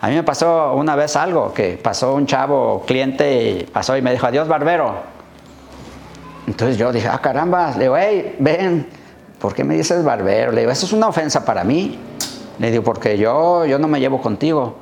A 0.00 0.08
mí 0.08 0.14
me 0.14 0.22
pasó 0.22 0.74
una 0.74 0.94
vez 0.94 1.16
algo, 1.16 1.52
que 1.52 1.78
pasó 1.82 2.14
un 2.14 2.26
chavo 2.26 2.84
cliente 2.86 3.50
y 3.50 3.64
pasó 3.64 3.96
y 3.96 4.02
me 4.02 4.12
dijo, 4.12 4.26
adiós 4.26 4.46
barbero. 4.46 4.94
Entonces 6.46 6.78
yo 6.78 6.92
dije, 6.92 7.08
ah, 7.08 7.18
caramba, 7.18 7.72
le 7.72 7.84
digo, 7.84 7.96
hey, 7.96 8.36
ven, 8.38 8.88
¿por 9.40 9.54
qué 9.54 9.64
me 9.64 9.74
dices 9.74 10.04
barbero? 10.04 10.52
Le 10.52 10.60
digo, 10.60 10.70
eso 10.70 10.86
es 10.86 10.92
una 10.92 11.08
ofensa 11.08 11.44
para 11.44 11.64
mí. 11.64 11.98
Le 12.60 12.70
digo, 12.70 12.84
porque 12.84 13.18
yo, 13.18 13.66
yo 13.66 13.78
no 13.80 13.88
me 13.88 13.98
llevo 13.98 14.20
contigo. 14.20 14.76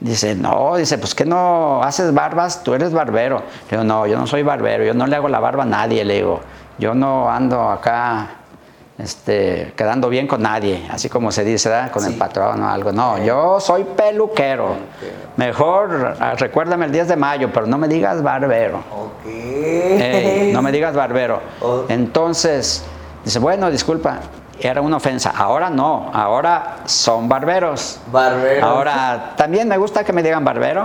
Dice, 0.00 0.34
no, 0.34 0.76
dice, 0.76 0.96
pues 0.96 1.14
que 1.14 1.26
no 1.26 1.82
haces 1.82 2.12
barbas, 2.14 2.64
tú 2.64 2.72
eres 2.72 2.92
barbero. 2.92 3.42
Le 3.70 3.76
digo, 3.76 3.84
no, 3.84 4.06
yo 4.06 4.18
no 4.18 4.26
soy 4.26 4.42
barbero, 4.42 4.82
yo 4.82 4.94
no 4.94 5.06
le 5.06 5.16
hago 5.16 5.28
la 5.28 5.40
barba 5.40 5.64
a 5.64 5.66
nadie, 5.66 6.04
le 6.06 6.14
digo, 6.14 6.40
yo 6.78 6.94
no 6.94 7.30
ando 7.30 7.68
acá 7.68 8.43
este, 8.98 9.72
quedando 9.76 10.08
bien 10.08 10.26
con 10.26 10.42
nadie, 10.42 10.86
así 10.88 11.08
como 11.08 11.32
se 11.32 11.44
dice, 11.44 11.68
¿verdad? 11.68 11.90
Con 11.90 12.04
el 12.04 12.14
patrón 12.14 12.62
o 12.62 12.68
algo. 12.68 12.92
No, 12.92 13.18
yo 13.18 13.58
soy 13.58 13.84
peluquero. 13.84 14.76
Mejor 15.36 16.16
ah, 16.20 16.34
recuérdame 16.36 16.86
el 16.86 16.92
10 16.92 17.08
de 17.08 17.16
mayo, 17.16 17.50
pero 17.52 17.66
no 17.66 17.76
me 17.76 17.88
digas 17.88 18.22
barbero. 18.22 18.78
Ok. 18.78 19.26
Ey, 19.26 20.52
no 20.52 20.62
me 20.62 20.70
digas 20.72 20.94
barbero. 20.94 21.40
Entonces, 21.88 22.84
dice, 23.24 23.40
bueno, 23.40 23.68
disculpa, 23.68 24.20
era 24.60 24.80
una 24.80 24.98
ofensa. 24.98 25.32
Ahora 25.36 25.70
no, 25.70 26.10
ahora 26.12 26.76
son 26.84 27.28
barberos. 27.28 27.98
Barbero. 28.12 28.64
Ahora, 28.64 29.32
también 29.36 29.66
me 29.66 29.76
gusta 29.76 30.04
que 30.04 30.12
me 30.12 30.22
digan 30.22 30.44
barbero. 30.44 30.84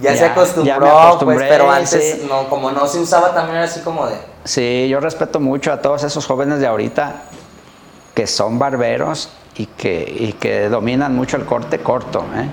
Ya, 0.00 0.16
se 0.16 0.24
acostumbró, 0.24 0.64
ya 0.64 0.78
me 0.78 0.86
pues, 0.86 1.04
acostumbré, 1.04 1.48
pero 1.48 1.70
antes, 1.70 2.20
sí. 2.20 2.26
no, 2.26 2.48
como 2.48 2.70
no 2.70 2.86
se 2.86 3.00
usaba, 3.00 3.34
también 3.34 3.56
era 3.56 3.66
así 3.66 3.80
como 3.80 4.06
de. 4.06 4.14
Sí, 4.44 4.88
yo 4.88 4.98
respeto 4.98 5.40
mucho 5.40 5.72
a 5.72 5.82
todos 5.82 6.04
esos 6.04 6.24
jóvenes 6.24 6.60
de 6.60 6.66
ahorita 6.66 7.16
que 8.20 8.26
son 8.26 8.58
barberos 8.58 9.30
y 9.56 9.64
que, 9.64 10.14
y 10.14 10.34
que 10.34 10.68
dominan 10.68 11.16
mucho 11.16 11.38
el 11.38 11.46
corte 11.46 11.78
corto. 11.78 12.22
¿eh? 12.36 12.48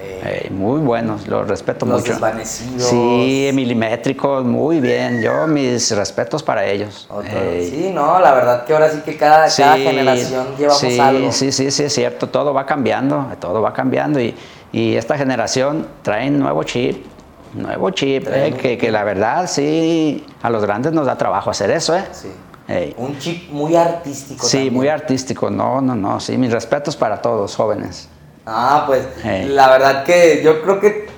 eh, 0.00 0.42
Ey, 0.46 0.50
muy 0.50 0.80
buenos, 0.80 1.28
los 1.28 1.46
respeto 1.46 1.86
Los 1.86 2.00
mucho. 2.00 2.10
desvanecidos. 2.10 2.88
Sí, 2.88 3.50
milimétricos, 3.54 4.44
muy 4.44 4.80
bien. 4.80 5.22
Yo 5.22 5.46
mis 5.46 5.96
respetos 5.96 6.42
para 6.42 6.66
ellos. 6.66 7.08
Ey. 7.24 7.70
Sí, 7.70 7.90
no, 7.94 8.18
la 8.18 8.34
verdad 8.34 8.64
que 8.64 8.72
ahora 8.72 8.88
sí 8.90 9.00
que 9.04 9.16
cada, 9.16 9.46
cada 9.48 9.76
generación 9.76 10.48
llevamos 10.58 10.80
sí, 10.80 10.98
algo. 10.98 11.30
Sí, 11.30 11.52
sí, 11.52 11.70
sí, 11.70 11.84
es 11.84 11.94
cierto, 11.94 12.28
todo 12.28 12.52
va 12.52 12.66
cambiando, 12.66 13.28
todo 13.38 13.62
va 13.62 13.72
cambiando 13.72 14.18
y, 14.20 14.34
y 14.72 14.96
esta 14.96 15.16
generación 15.16 15.86
trae 16.02 16.28
nuevo 16.30 16.64
chip, 16.64 17.06
nuevo 17.54 17.90
chip, 17.90 18.26
eh, 18.28 18.56
que, 18.60 18.76
que 18.76 18.90
la 18.90 19.04
verdad 19.04 19.48
sí, 19.48 20.26
a 20.42 20.50
los 20.50 20.64
grandes 20.64 20.92
nos 20.92 21.06
da 21.06 21.16
trabajo 21.16 21.50
hacer 21.50 21.70
eso, 21.70 21.94
¿eh? 21.94 22.02
Sí. 22.10 22.32
Ey. 22.68 22.94
Un 22.98 23.18
chip 23.18 23.50
muy 23.50 23.76
artístico. 23.76 24.44
Sí, 24.46 24.56
también. 24.56 24.74
muy 24.74 24.88
artístico, 24.88 25.50
no, 25.50 25.80
no, 25.80 25.94
no, 25.94 26.18
sí, 26.20 26.36
mis 26.36 26.50
respetos 26.52 26.96
para 26.96 27.22
todos, 27.22 27.54
jóvenes. 27.54 28.08
Ah, 28.44 28.84
pues 28.86 29.06
Hey. 29.22 29.48
la 29.50 29.68
verdad 29.68 30.04
que 30.04 30.42
yo 30.44 30.62
creo 30.62 30.80
que 30.80 31.08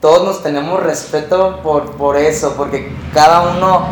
todos 0.00 0.24
nos 0.24 0.42
tenemos 0.42 0.82
respeto 0.82 1.60
por, 1.62 1.92
por 1.96 2.16
eso, 2.16 2.54
porque 2.56 2.90
cada 3.12 3.56
uno 3.56 3.86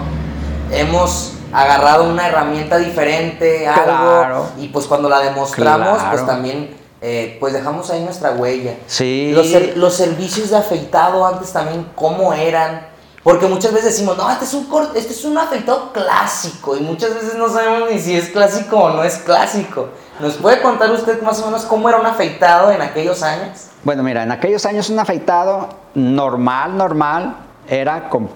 hemos 0.73 1.33
agarrado 1.53 2.05
una 2.11 2.27
herramienta 2.29 2.79
diferente, 2.79 3.67
algo, 3.69 3.85
Claro. 3.85 4.47
y 4.59 4.69
pues 4.69 4.87
cuando 4.87 5.09
la 5.09 5.21
demostramos, 5.21 6.03
pues 6.11 6.27
también 6.27 6.75
eh, 7.01 7.37
pues 7.39 7.53
dejamos 7.53 7.91
ahí 7.91 8.03
nuestra 8.03 8.31
huella. 8.33 8.77
Sí. 8.87 9.31
Los, 9.35 9.77
los 9.77 9.95
servicios 9.95 10.51
de 10.51 10.57
afeitado 10.57 11.27
antes 11.27 11.53
también, 11.53 11.87
¿cómo 11.95 12.33
eran? 12.33 12.87
Porque 13.25 13.47
muchas 13.47 13.73
veces 13.73 13.93
decimos, 13.97 14.17
no, 14.19 14.31
este 14.31 14.45
es 14.45 14.53
un 14.55 14.67
cor- 14.67 14.91
este 14.95 15.13
es 15.15 15.25
un 15.25 15.37
afeitado 15.39 15.93
clásico 15.93 16.77
y 16.77 16.81
muchas 16.81 17.15
veces 17.15 17.35
no 17.37 17.49
sabemos 17.49 17.91
ni 17.91 17.99
si 17.99 18.15
es 18.15 18.29
clásico 18.29 18.77
o 18.77 18.91
no 18.91 19.03
es 19.03 19.17
clásico. 19.17 19.89
¿Nos 20.21 20.35
puede 20.35 20.61
contar 20.61 20.91
usted 20.93 21.21
más 21.23 21.41
o 21.41 21.47
menos 21.47 21.63
cómo 21.65 21.89
era 21.89 21.99
un 21.99 22.05
afeitado 22.07 22.71
en 22.71 22.83
aquellos 22.83 23.23
años? 23.23 23.69
Bueno, 23.83 24.03
mira, 24.03 24.23
en 24.23 24.31
aquellos 24.31 24.65
años 24.67 24.91
un 24.91 24.99
afeitado 25.01 25.71
normal, 25.95 26.77
normal, 26.77 27.37
era 27.67 28.11
con 28.11 28.29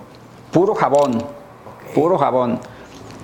puro 0.50 0.74
jabón, 0.74 1.22
puro 1.94 2.16
jabón. 2.18 2.58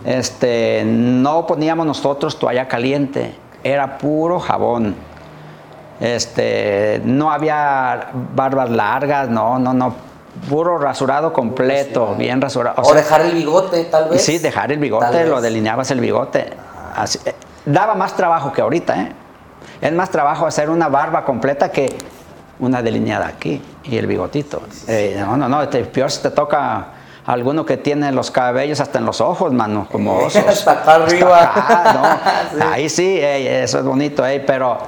Este, 0.05 0.83
no 0.85 1.47
poníamos 1.47 1.87
nosotros 1.87 2.39
toalla 2.39 2.69
caliente, 2.69 3.35
era 3.63 3.97
puro 3.97 4.39
jabón. 4.39 4.95
Este, 5.99 7.01
no 7.05 7.31
había 7.31 8.09
barbas 8.35 8.69
largas, 8.69 9.29
no, 9.31 9.59
no, 9.59 9.73
no, 9.73 9.95
puro 10.49 10.79
rasurado 10.79 11.33
completo, 11.33 12.15
bien 12.17 12.41
rasurado. 12.41 12.83
O, 12.83 12.85
sea, 12.85 12.95
dejar 12.95 13.23
el 13.23 13.33
bigote, 13.33 13.85
tal 13.85 14.09
vez. 14.09 14.23
Sí, 14.23 14.39
dejar 14.39 14.73
el 14.73 14.79
bigote, 14.79 15.27
lo 15.27 15.41
delineabas 15.41 15.91
el 15.91 16.01
bigote. 16.01 16.53
Así, 16.97 17.19
eh, 17.25 17.35
daba 17.65 17.95
más 17.95 18.17
trabajo 18.17 18.53
que 18.53 18.61
ahorita, 18.61 19.01
¿eh? 19.01 19.13
Es 19.81 19.93
más 19.93 20.11
trabajo 20.11 20.47
hacer 20.47 20.71
una 20.71 20.89
barba 20.89 21.25
completa 21.25 21.71
que 21.71 21.95
una 22.59 22.83
delineada 22.83 23.27
aquí 23.27 23.61
y 23.85 23.97
el 23.97 24.07
bigotito. 24.07 24.63
Eh, 24.87 25.17
no, 25.19 25.37
no, 25.37 25.49
no, 25.49 25.69
te, 25.69 25.85
peor 25.85 26.11
si 26.11 26.23
te 26.23 26.31
toca 26.31 26.87
alguno 27.27 27.65
que 27.65 27.77
tiene 27.77 28.13
los 28.13 28.31
cabellos 28.31 28.81
hasta 28.81 28.99
en 28.99 29.07
los 29.07 29.21
ojos, 29.21 29.53
mano, 29.53 29.89
como 29.91 30.17
osos. 30.19 30.45
Hasta 30.47 30.73
acá 30.73 30.95
arriba. 30.95 31.43
acá, 31.43 31.93
¿no? 31.93 32.59
Sí. 32.59 32.65
Ahí 32.73 32.89
sí, 32.89 33.19
eh, 33.19 33.65
eso 33.65 33.79
es 33.79 33.85
bonito, 33.85 34.27
eh, 34.27 34.43
pero 34.47 34.79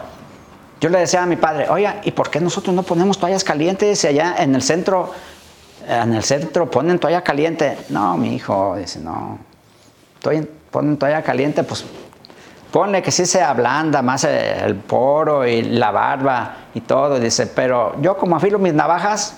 yo 0.81 0.89
le 0.89 0.99
decía 0.99 1.23
a 1.23 1.27
mi 1.27 1.37
padre, 1.37 1.69
oye, 1.69 1.93
¿y 2.05 2.13
por 2.13 2.31
qué 2.31 2.41
nosotros 2.41 2.75
no 2.75 2.83
ponemos 2.83 3.19
toallas 3.19 3.43
calientes 3.43 4.05
y 4.05 4.07
allá 4.07 4.37
en 4.39 4.55
el 4.55 4.63
centro, 4.63 5.11
en 5.89 6.15
el 6.15 6.23
centro 6.23 6.71
ponen 6.71 6.99
toalla 6.99 7.23
caliente? 7.23 7.79
No, 7.91 8.17
mi 8.17 8.35
hijo, 8.35 8.77
dice, 8.77 8.99
no, 9.01 9.39
Toalla- 10.23 10.47
ponen 10.71 10.97
toalla 10.97 11.23
caliente, 11.23 11.63
pues 11.63 11.85
ponle 12.73 13.01
que 13.03 13.11
sí 13.11 13.25
se 13.27 13.43
ablanda 13.43 14.03
más 14.03 14.25
eh, 14.25 14.65
el 14.65 14.75
poro 14.77 15.47
y 15.47 15.63
la 15.63 15.91
barba 15.91 16.57
y 16.75 16.81
todo, 16.81 17.19
dice, 17.19 17.47
pero 17.47 17.95
yo 18.01 18.17
como 18.17 18.37
afilo 18.37 18.59
mis 18.59 18.75
navajas, 18.75 19.35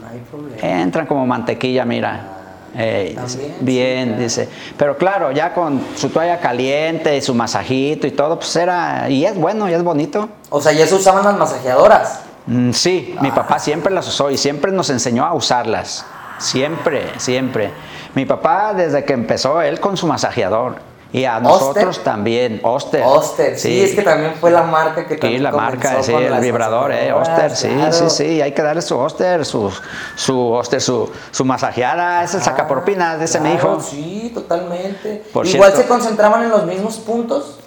No 0.00 0.08
hay 0.08 0.18
problema. 0.30 0.82
entran 0.82 1.06
como 1.06 1.26
mantequilla, 1.26 1.84
mira. 1.84 2.32
Dice, 2.74 3.14
También, 3.14 3.54
bien, 3.60 4.02
sí, 4.02 4.08
claro. 4.10 4.22
dice. 4.22 4.48
Pero 4.76 4.96
claro, 4.98 5.32
ya 5.32 5.54
con 5.54 5.80
su 5.96 6.10
toalla 6.10 6.38
caliente 6.40 7.16
y 7.16 7.22
su 7.22 7.34
masajito 7.34 8.06
y 8.06 8.10
todo, 8.10 8.36
pues 8.38 8.54
era. 8.54 9.08
Y 9.08 9.24
es 9.24 9.34
bueno, 9.34 9.66
y 9.66 9.72
es 9.72 9.82
bonito. 9.82 10.28
O 10.50 10.60
sea, 10.60 10.72
ya 10.72 10.86
se 10.86 10.94
usaban 10.94 11.24
las 11.24 11.38
masajeadoras. 11.38 12.20
Mm, 12.46 12.70
sí, 12.72 13.16
mi 13.20 13.30
papá 13.30 13.58
siempre 13.58 13.92
las 13.92 14.06
usó 14.08 14.30
y 14.30 14.36
siempre 14.36 14.72
nos 14.72 14.90
enseñó 14.90 15.24
a 15.24 15.34
usarlas. 15.34 16.04
Siempre, 16.38 17.10
siempre. 17.18 17.70
Mi 18.14 18.24
papá, 18.26 18.72
desde 18.74 19.04
que 19.04 19.12
empezó, 19.14 19.60
él 19.62 19.80
con 19.80 19.96
su 19.96 20.06
masajeador. 20.06 20.76
Y 21.12 21.24
a 21.24 21.38
nosotros 21.40 21.86
¿Oster? 21.90 22.04
también, 22.04 22.60
Oster. 22.62 23.02
Oster, 23.06 23.58
sí. 23.58 23.80
es 23.80 23.94
que 23.94 24.02
también 24.02 24.34
fue 24.40 24.50
la 24.50 24.62
marca 24.64 25.06
que 25.06 25.14
Sí, 25.14 25.20
también 25.20 25.42
la 25.44 25.52
marca, 25.52 26.02
sí, 26.02 26.12
el 26.12 26.40
vibrador, 26.40 26.92
eh, 26.92 27.12
Oster, 27.12 27.56
sí, 27.56 27.68
claro. 27.68 27.92
sí, 27.92 28.10
sí, 28.10 28.42
hay 28.42 28.52
que 28.52 28.60
darle 28.60 28.82
su 28.82 28.98
Oster, 28.98 29.46
su, 29.46 29.72
su 30.16 30.50
Oster, 30.52 30.80
su, 30.80 31.10
su 31.30 31.44
masajeada, 31.44 32.24
es 32.24 32.34
el 32.34 32.42
sacaporpinas, 32.42 33.20
dice 33.20 33.40
mi 33.40 33.50
Ah, 33.50 33.58
Claro, 33.58 33.74
hijo. 33.76 33.82
Sí, 33.82 34.30
totalmente. 34.34 35.22
Por 35.32 35.46
Igual 35.46 35.70
cierto. 35.72 35.82
se 35.82 35.88
concentraban 35.88 36.42
en 36.42 36.50
los 36.50 36.66
mismos 36.66 36.96
puntos. 36.98 37.60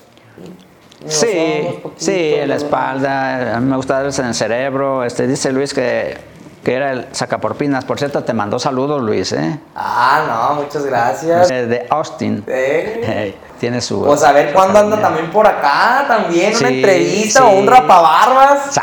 Sí, 1.08 1.82
sí, 1.96 2.34
en 2.36 2.50
la 2.50 2.56
espalda, 2.56 3.56
a 3.56 3.60
mí 3.60 3.66
me 3.70 3.76
gusta 3.78 3.96
darles 3.96 4.20
en 4.20 4.26
el 4.28 4.36
cerebro. 4.36 5.04
Este, 5.04 5.28
dice 5.28 5.52
Luis 5.52 5.74
que, 5.74 6.18
que 6.64 6.74
era 6.76 6.92
el 6.92 7.08
sacaporpinas. 7.12 7.86
Por 7.86 7.98
cierto, 7.98 8.24
te 8.24 8.34
mandó 8.34 8.60
saludos, 8.60 9.02
Luis, 9.02 9.32
¿eh? 9.32 9.60
Ah, 9.76 10.24
no, 10.28 10.62
muchas 10.64 10.86
gracias. 10.86 11.50
Eh, 11.50 11.66
De 11.68 11.88
Austin. 11.90 12.44
Eh, 12.48 13.36
tiene 13.60 13.80
su. 13.82 14.04
Pues 14.04 14.24
a 14.24 14.32
ver 14.34 14.52
cuándo 14.54 14.80
anda 14.80 15.00
también 15.00 15.30
por 15.32 15.48
acá, 15.48 16.06
también, 16.08 16.54
una 16.58 16.70
entrevista 16.70 17.40
sí. 17.42 17.46
o 17.46 17.52
un 17.60 17.68
rapabarbas. 17.68 18.76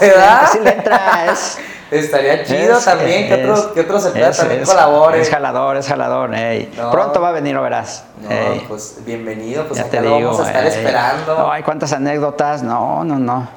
¿Verdad? 0.00 0.48
sí 0.52 0.58
le 0.62 0.72
entra, 0.72 1.26
es- 1.32 1.58
Estaría 1.98 2.44
chido 2.44 2.78
es- 2.78 2.84
también 2.84 3.28
que, 3.28 3.42
es- 3.42 3.48
otro, 3.50 3.72
que 3.74 3.80
otros 3.80 4.06
empleados 4.06 4.36
también 4.36 4.64
colaboren. 4.64 5.20
Es 5.20 5.30
jalador, 5.30 5.76
es 5.76 5.86
jalador. 5.88 6.34
ey. 6.34 6.72
No. 6.76 6.90
Pronto 6.90 7.20
va 7.20 7.28
a 7.28 7.32
venir, 7.32 7.54
lo 7.54 7.62
verás. 7.62 8.04
No, 8.22 8.30
ey. 8.30 8.64
pues 8.68 8.98
bienvenido, 9.04 9.64
pues 9.66 9.78
Ya 9.78 9.82
acá 9.86 9.90
te 9.92 10.00
lo 10.00 10.16
digo. 10.16 10.30
vamos 10.30 10.44
a 10.44 10.48
estar 10.48 10.64
ey. 10.64 10.68
esperando. 10.70 11.50
Ay, 11.50 11.62
cuántas 11.62 11.92
anécdotas. 11.92 12.62
No, 12.62 13.04
no, 13.04 13.18
no. 13.18 13.48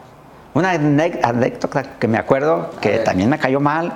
Una 0.54 0.72
anécdota 0.72 1.84
que 2.00 2.08
me 2.08 2.18
acuerdo 2.18 2.72
que 2.82 3.00
también 3.00 3.30
me 3.30 3.38
cayó 3.38 3.60
mal 3.60 3.94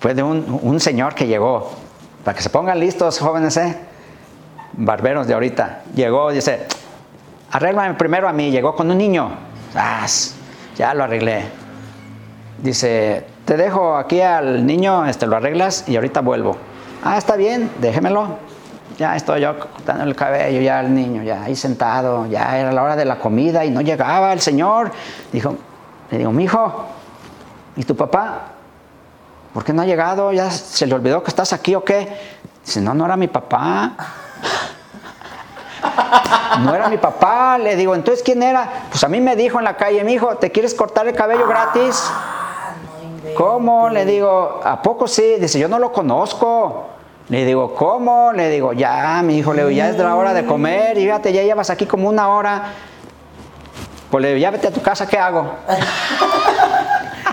fue 0.00 0.14
de 0.14 0.22
un, 0.22 0.58
un 0.62 0.80
señor 0.80 1.14
que 1.14 1.26
llegó. 1.26 1.70
Para 2.24 2.36
que 2.36 2.42
se 2.42 2.50
pongan 2.50 2.78
listos, 2.80 3.18
jóvenes, 3.20 3.56
¿eh? 3.56 3.76
Barberos 4.72 5.26
de 5.26 5.34
ahorita. 5.34 5.82
Llegó, 5.94 6.30
dice, 6.32 6.66
arréglame 7.52 7.94
primero 7.94 8.28
a 8.28 8.32
mí. 8.32 8.50
Llegó 8.50 8.74
con 8.74 8.90
un 8.90 8.98
niño. 8.98 9.30
¡Zas! 9.72 10.34
Ya 10.76 10.92
lo 10.94 11.04
arreglé. 11.04 11.44
Dice, 12.58 13.26
te 13.44 13.56
dejo 13.56 13.96
aquí 13.96 14.20
al 14.20 14.66
niño, 14.66 15.06
este, 15.06 15.26
lo 15.26 15.36
arreglas 15.36 15.84
y 15.86 15.96
ahorita 15.96 16.20
vuelvo. 16.20 16.56
Ah, 17.04 17.18
está 17.18 17.36
bien, 17.36 17.70
déjemelo. 17.80 18.38
Ya 18.98 19.14
estoy 19.14 19.42
yo 19.42 19.58
cortando 19.58 20.04
el 20.04 20.16
cabello 20.16 20.60
ya 20.62 20.78
al 20.78 20.94
niño, 20.94 21.22
ya 21.22 21.42
ahí 21.42 21.54
sentado, 21.54 22.26
ya 22.26 22.58
era 22.58 22.72
la 22.72 22.82
hora 22.82 22.96
de 22.96 23.04
la 23.04 23.18
comida 23.18 23.64
y 23.64 23.70
no 23.70 23.82
llegaba 23.82 24.32
el 24.32 24.40
señor. 24.40 24.90
Dijo, 25.32 25.56
le 26.10 26.18
digo, 26.18 26.32
mi 26.32 26.44
hijo, 26.44 26.86
¿y 27.76 27.84
tu 27.84 27.94
papá? 27.94 28.52
¿Por 29.52 29.64
qué 29.64 29.74
no 29.74 29.82
ha 29.82 29.86
llegado? 29.86 30.32
¿Ya 30.32 30.50
se 30.50 30.86
le 30.86 30.94
olvidó 30.94 31.22
que 31.22 31.28
estás 31.28 31.52
aquí 31.52 31.74
o 31.74 31.84
qué? 31.84 32.08
Dice, 32.64 32.80
no, 32.80 32.94
no 32.94 33.04
era 33.04 33.16
mi 33.16 33.28
papá. 33.28 33.92
No 36.60 36.74
era 36.74 36.88
mi 36.88 36.96
papá. 36.96 37.58
Le 37.58 37.76
digo, 37.76 37.94
entonces 37.94 38.22
¿quién 38.24 38.42
era? 38.42 38.66
Pues 38.88 39.04
a 39.04 39.08
mí 39.08 39.20
me 39.20 39.36
dijo 39.36 39.58
en 39.58 39.64
la 39.64 39.76
calle, 39.76 40.02
mi 40.04 40.14
hijo, 40.14 40.36
¿te 40.36 40.50
quieres 40.50 40.74
cortar 40.74 41.06
el 41.06 41.14
cabello 41.14 41.46
gratis? 41.46 42.10
¿Cómo? 43.34 43.88
Le 43.88 44.04
digo, 44.04 44.60
¿a 44.64 44.80
poco 44.82 45.06
sí? 45.06 45.36
Dice, 45.40 45.58
yo 45.58 45.68
no 45.68 45.78
lo 45.78 45.92
conozco. 45.92 46.86
Le 47.28 47.44
digo, 47.44 47.74
¿cómo? 47.74 48.32
Le 48.32 48.48
digo, 48.50 48.72
ya, 48.72 49.20
mi 49.24 49.38
hijo, 49.38 49.52
le 49.52 49.62
digo, 49.62 49.70
ya 49.70 49.88
es 49.88 49.98
la 49.98 50.14
hora 50.14 50.32
de 50.32 50.46
comer 50.46 50.96
y 50.96 51.02
fíjate, 51.02 51.32
ya 51.32 51.42
llevas 51.42 51.70
aquí 51.70 51.84
como 51.86 52.08
una 52.08 52.28
hora. 52.28 52.62
Pues 54.10 54.22
le 54.22 54.28
digo, 54.28 54.40
ya 54.40 54.50
vete 54.50 54.68
a 54.68 54.70
tu 54.70 54.80
casa, 54.80 55.06
¿qué 55.06 55.18
hago? 55.18 55.50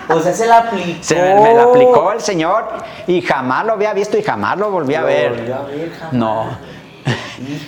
O 0.10 0.20
sea, 0.20 0.34
se 0.34 0.46
la 0.46 0.58
aplicó. 0.60 1.02
Se 1.02 1.16
me, 1.16 1.40
me 1.40 1.54
la 1.54 1.64
aplicó 1.64 2.12
el 2.12 2.20
señor 2.20 2.66
y 3.08 3.22
jamás 3.22 3.66
lo 3.66 3.72
había 3.74 3.94
visto 3.94 4.18
y 4.18 4.22
jamás 4.22 4.58
lo 4.58 4.70
volví 4.70 4.94
a 4.96 5.00
Lo 5.02 5.08
ver. 5.08 5.30
volvió 5.34 5.56
a 5.56 5.62
ver 5.64 5.92
jamás. 5.94 6.14
No. 6.14 6.46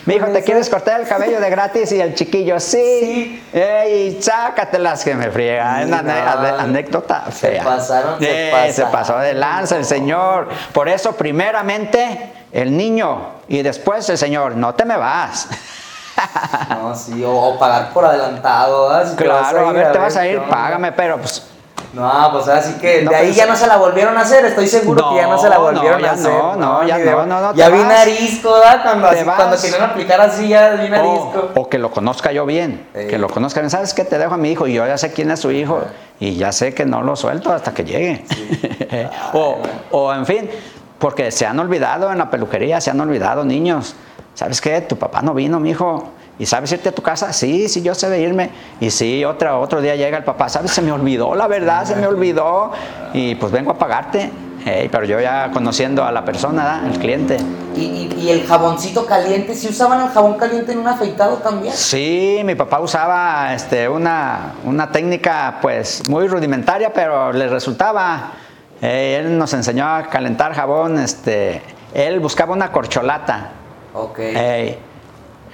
Mi 0.06 0.16
hijo, 0.16 0.28
¿te 0.28 0.44
quieres 0.44 0.70
cortar 0.70 1.02
el 1.02 1.08
cabello 1.08 1.40
de 1.40 1.50
gratis? 1.50 1.92
Y 1.92 2.00
el 2.00 2.16
chiquillo, 2.16 2.60
sí. 2.60 3.44
Ey, 3.52 4.20
sácatelas 4.22 5.04
que 5.04 5.16
me 5.16 5.30
friega. 5.32 5.82
Es 5.82 5.88
una 5.88 6.00
Sí, 6.00 6.06
no. 6.06 6.60
anécdota 6.60 7.26
Se 7.32 7.32
fea. 7.52 7.64
pasaron, 7.64 8.20
se 8.20 8.48
Eh, 8.50 8.52
pasaron. 8.52 8.92
pasó 8.92 9.18
de 9.20 9.34
lanza 9.34 9.78
el 9.78 9.86
señor. 9.86 10.50
Por 10.74 10.88
eso, 10.88 11.14
primeramente, 11.16 12.32
el 12.52 12.76
niño 12.78 13.32
y 13.48 13.62
después 13.62 14.08
el 14.10 14.18
señor. 14.18 14.56
No 14.56 14.76
te 14.76 14.86
me 14.86 14.96
vas. 14.98 15.48
No, 16.70 16.96
sí, 16.96 17.22
o, 17.26 17.60
pagar 17.60 17.92
por 17.92 18.06
adelantado. 18.06 18.90
claro, 19.18 19.68
a 19.68 19.72
ver, 19.74 19.92
te 19.92 19.98
vas 19.98 20.16
a 20.16 20.26
ir, 20.26 20.42
págame, 20.44 20.94
pero 20.94 21.18
pues 21.18 21.46
No, 21.96 22.30
pues 22.34 22.48
así 22.50 22.74
que 22.74 23.04
No, 23.04 23.10
de 23.12 23.16
ahí 23.16 23.32
ya 23.32 23.46
no 23.46 23.56
se 23.56 23.68
la 23.68 23.78
volvieron 23.78 24.18
a 24.18 24.22
hacer, 24.22 24.46
estoy 24.46 24.68
seguro 24.68 25.10
que 25.10 25.16
ya 25.16 25.28
no 25.28 25.38
se 25.38 25.50
la 25.50 25.58
volvieron 25.58 26.02
no, 26.02 26.08
a 26.08 26.12
hacer. 26.12 26.32
no, 26.32 26.56
no, 26.56 26.84
ya 26.86 26.98
no, 26.98 27.26
no, 27.26 27.42
no, 27.42 27.56
Ya 27.56 27.70
vi 27.70 27.80
narisco, 27.80 28.54
¿verdad? 28.54 28.82
Cuando, 28.84 29.08
así, 29.08 29.24
cuando 29.24 29.62
querían 29.62 29.82
aplicar 29.84 30.22
así, 30.22 30.50
ya 30.50 30.72
vi 30.72 30.90
narisco. 30.90 31.52
O, 31.56 31.62
o 31.62 31.70
que 31.70 31.80
lo 31.80 31.92
conozca 31.92 32.34
yo 32.34 32.46
bien, 32.46 32.88
que 32.94 33.18
lo 33.18 33.30
conozca 33.30 33.62
bien. 33.62 33.70
¿Sabes 33.70 33.94
qué? 33.94 34.04
Te 34.04 34.18
dejo 34.18 34.34
a 34.34 34.38
mi 34.38 34.52
hijo 34.52 34.68
y 34.68 34.74
yo 34.74 34.86
ya 34.86 34.98
sé 34.98 35.14
quién 35.14 35.32
es 35.32 35.40
su 35.40 35.52
hijo 35.52 35.82
y 36.20 36.36
ya 36.36 36.52
sé 36.52 36.74
que 36.74 36.86
no 36.86 37.02
lo 37.02 37.16
suelto 37.16 37.54
hasta 37.54 37.74
que 37.74 37.86
llegue. 37.86 38.26
o, 39.34 39.58
o, 39.92 40.14
en 40.14 40.26
fin, 40.26 40.50
porque 41.00 41.32
se 41.32 41.46
han 41.46 41.60
olvidado 41.60 42.12
en 42.12 42.18
la 42.18 42.30
peluquería, 42.30 42.82
se 42.82 42.92
han 42.92 43.00
olvidado 43.00 43.46
niños. 43.46 43.96
¿Sabes 44.34 44.60
qué? 44.60 44.82
Tu 44.82 44.98
papá 44.98 45.22
no 45.22 45.34
vino, 45.34 45.60
mi 45.62 45.70
hijo. 45.70 46.10
¿Y 46.38 46.46
sabes 46.46 46.72
irte 46.74 46.90
a 46.90 46.92
tu 46.92 47.02
casa? 47.02 47.32
Sí, 47.32 47.70
sí, 47.70 47.82
yo 47.82 47.96
sé 47.96 48.10
de 48.10 48.20
irme. 48.20 48.50
Y 48.80 48.92
sí, 48.92 49.24
otra, 49.24 49.58
otro 49.58 49.82
día 49.82 49.96
llega 49.96 50.18
el 50.18 50.24
papá, 50.24 50.50
¿sabes? 50.50 50.72
Se 50.72 50.82
me 50.82 50.92
olvidó, 50.92 51.34
la 51.36 51.48
verdad, 51.48 51.86
se 51.86 51.96
me 51.96 52.08
olvidó. 52.08 52.72
Y 53.14 53.36
pues 53.36 53.52
vengo 53.52 53.72
a 53.72 53.78
pagarte. 53.78 54.32
Pero 54.66 55.06
yo 55.06 55.20
ya 55.20 55.52
conociendo 55.52 56.04
a 56.04 56.12
la 56.12 56.26
persona, 56.26 56.82
el 56.92 56.98
cliente. 56.98 57.38
Y, 57.76 58.10
y- 58.18 58.30
el 58.32 58.48
jaboncito 58.48 59.06
caliente, 59.06 59.54
si 59.54 59.68
usaban 59.68 60.02
el 60.02 60.10
jabón 60.10 60.38
caliente 60.40 60.72
en 60.72 60.80
un 60.80 60.88
afeitado 60.88 61.36
también. 61.38 61.72
Sí, 61.72 62.42
mi 62.44 62.56
papá 62.56 62.80
usaba 62.80 63.54
este, 63.54 63.88
una, 63.88 64.54
una 64.64 64.92
técnica 64.92 65.60
pues 65.62 66.10
muy 66.10 66.28
rudimentaria, 66.28 66.92
pero 66.92 67.32
le 67.32 67.48
resultaba. 67.48 68.32
Eh, 68.82 69.22
él 69.24 69.38
nos 69.38 69.54
enseñó 69.54 69.88
a 69.88 70.08
calentar 70.10 70.54
jabón, 70.56 70.98
este, 70.98 71.62
él 71.94 72.20
buscaba 72.20 72.54
una 72.54 72.72
corcholata. 72.72 73.52
Ok. 73.94 74.20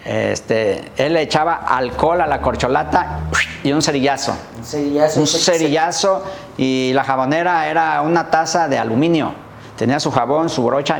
Este, 0.05 0.91
él 0.97 1.13
le 1.13 1.21
echaba 1.21 1.55
alcohol 1.67 2.21
a 2.21 2.27
la 2.27 2.41
corcholata 2.41 3.19
y 3.63 3.71
un 3.71 3.81
cerillazo. 3.81 4.35
un 4.57 4.63
cerillazo. 4.65 5.19
Un 5.19 5.27
cerillazo 5.27 6.23
y 6.57 6.91
la 6.93 7.03
jabonera 7.03 7.67
era 7.67 8.01
una 8.01 8.29
taza 8.29 8.67
de 8.67 8.77
aluminio. 8.77 9.33
Tenía 9.77 9.99
su 9.99 10.11
jabón, 10.11 10.49
su 10.49 10.63
brocha. 10.63 10.99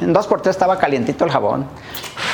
En 0.00 0.12
dos 0.12 0.26
por 0.26 0.40
tres 0.40 0.56
estaba 0.56 0.78
calientito 0.78 1.24
el 1.24 1.30
jabón. 1.30 1.66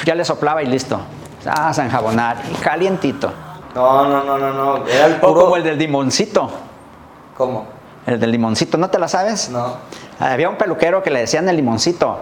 Ya 0.04 0.14
le 0.14 0.24
soplaba 0.24 0.62
y 0.62 0.66
listo. 0.66 1.00
Ah, 1.46 1.72
a 1.76 1.84
enjabonar. 1.84 2.36
Y 2.50 2.54
calientito. 2.56 3.32
No, 3.74 4.06
no, 4.08 4.22
no, 4.24 4.38
no, 4.38 4.52
no. 4.52 4.86
Era 4.86 5.06
el 5.06 5.14
O 5.14 5.20
puro. 5.20 5.40
como 5.44 5.56
el 5.56 5.62
del 5.64 5.78
limoncito. 5.78 6.50
¿Cómo? 7.36 7.66
El 8.06 8.18
del 8.18 8.30
limoncito, 8.32 8.76
¿no 8.76 8.90
te 8.90 8.98
la 8.98 9.08
sabes? 9.08 9.48
No. 9.50 9.76
Había 10.18 10.48
un 10.48 10.56
peluquero 10.56 11.02
que 11.02 11.10
le 11.10 11.20
decían 11.20 11.48
el 11.48 11.56
limoncito. 11.56 12.18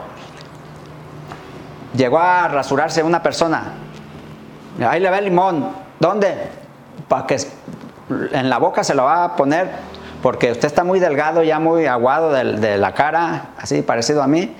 Llegó 1.95 2.18
a 2.18 2.49
rasurarse 2.49 3.03
una 3.03 3.22
persona. 3.22 3.72
Ahí 4.86 5.01
le 5.01 5.11
ve 5.11 5.18
el 5.18 5.24
limón. 5.24 5.70
¿Dónde? 5.99 6.34
Para 7.09 7.26
que 7.26 7.39
en 8.32 8.49
la 8.51 8.59
boca 8.59 8.84
se 8.84 8.95
lo 8.95 9.05
va 9.05 9.24
a 9.24 9.36
poner, 9.36 9.68
porque 10.22 10.53
usted 10.53 10.66
está 10.66 10.84
muy 10.84 11.01
delgado, 11.01 11.43
ya 11.43 11.59
muy 11.59 11.86
aguado 11.86 12.30
de, 12.32 12.78
la 12.78 12.95
cara, 12.95 13.47
así 13.59 13.82
parecido 13.82 14.22
a 14.22 14.26
mí, 14.26 14.55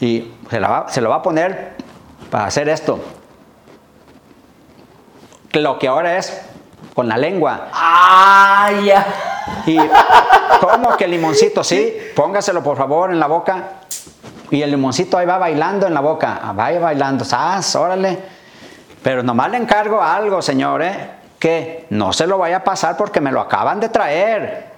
y 0.00 0.32
se, 0.50 0.60
la 0.60 0.68
va- 0.68 0.88
se 0.88 1.00
lo 1.00 1.10
va 1.10 1.16
a 1.16 1.22
poner 1.22 1.74
para 2.30 2.46
hacer 2.46 2.68
esto. 2.68 2.98
Lo 5.52 5.78
que 5.78 5.88
ahora 5.88 6.16
es 6.16 6.40
con 6.94 7.08
la 7.08 7.16
lengua. 7.16 7.68
¡Ah, 7.72 8.70
ya! 8.84 9.06
Y 9.66 9.76
¿cómo 10.60 10.96
que 10.96 11.06
limoncito? 11.06 11.62
Sí, 11.62 11.94
póngaselo 12.16 12.62
por 12.62 12.76
favor 12.76 13.10
en 13.12 13.20
la 13.20 13.26
boca. 13.26 13.64
Y 14.52 14.60
el 14.62 14.70
limoncito 14.70 15.16
ahí 15.16 15.24
va 15.24 15.38
bailando 15.38 15.86
en 15.86 15.94
la 15.94 16.00
boca. 16.00 16.40
Ah, 16.42 16.52
Vaya 16.52 16.78
bailando. 16.78 17.24
¡Sas! 17.24 17.74
Órale. 17.74 18.18
Pero 19.02 19.22
nomás 19.22 19.50
le 19.50 19.56
encargo 19.56 20.02
algo, 20.02 20.42
señor, 20.42 20.82
¿eh? 20.82 21.10
Que 21.38 21.86
no 21.88 22.12
se 22.12 22.26
lo 22.26 22.36
vaya 22.36 22.58
a 22.58 22.64
pasar 22.64 22.98
porque 22.98 23.18
me 23.18 23.32
lo 23.32 23.40
acaban 23.40 23.80
de 23.80 23.88
traer. 23.88 24.72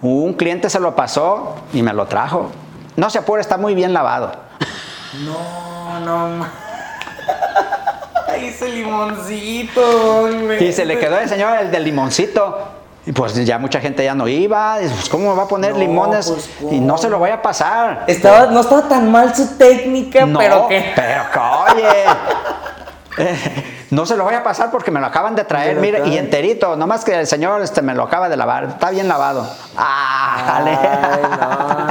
Un 0.00 0.34
cliente 0.34 0.70
se 0.70 0.78
lo 0.78 0.94
pasó 0.94 1.56
y 1.72 1.82
me 1.82 1.92
lo 1.92 2.06
trajo. 2.06 2.52
No 2.94 3.10
se 3.10 3.18
apure, 3.18 3.40
está 3.40 3.58
muy 3.58 3.74
bien 3.74 3.92
lavado. 3.92 4.30
No, 5.24 6.00
no. 6.00 6.46
ese 8.36 8.68
limoncito. 8.68 10.28
güey. 10.44 10.68
Y 10.68 10.72
se 10.72 10.84
le 10.84 11.00
quedó 11.00 11.18
el 11.18 11.28
señor 11.28 11.58
el 11.58 11.72
del 11.72 11.82
limoncito. 11.82 12.58
Y 13.04 13.12
pues 13.12 13.34
ya 13.44 13.58
mucha 13.58 13.80
gente 13.80 14.04
ya 14.04 14.14
no 14.14 14.28
iba. 14.28 14.76
Pues, 14.78 15.08
¿Cómo 15.08 15.34
va 15.34 15.42
a 15.44 15.48
poner 15.48 15.72
No, 15.72 15.78
limones? 15.78 16.30
pues, 16.30 16.72
y 16.72 16.78
no 16.80 16.96
se 16.98 17.08
lo 17.08 17.18
vaya 17.18 17.34
a 17.34 17.42
pasar. 17.42 18.04
Estaba, 18.06 18.46
no 18.46 18.60
estaba 18.60 18.88
tan 18.88 19.10
mal 19.10 19.34
su 19.34 19.56
técnica, 19.56 20.24
No, 20.24 20.38
pero 20.38 20.68
que. 20.68 20.92
pero 20.94 21.24
que, 21.32 21.38
oye. 21.74 22.04
no 23.92 24.06
se 24.06 24.16
lo 24.16 24.24
voy 24.24 24.32
a 24.32 24.42
pasar 24.42 24.70
porque 24.70 24.90
me 24.90 25.00
lo 25.00 25.06
acaban 25.06 25.36
de 25.36 25.44
traer, 25.44 25.76
mire, 25.76 26.08
y 26.08 26.16
enterito, 26.16 26.76
nomás 26.76 27.04
que 27.04 27.14
el 27.14 27.26
señor 27.26 27.60
este, 27.60 27.82
me 27.82 27.92
lo 27.94 28.04
acaba 28.04 28.30
de 28.30 28.38
lavar, 28.38 28.64
está 28.64 28.88
bien 28.88 29.06
lavado. 29.06 29.46
Ah, 29.76 30.42
jale. 30.46 30.70
Ay, 30.70 31.20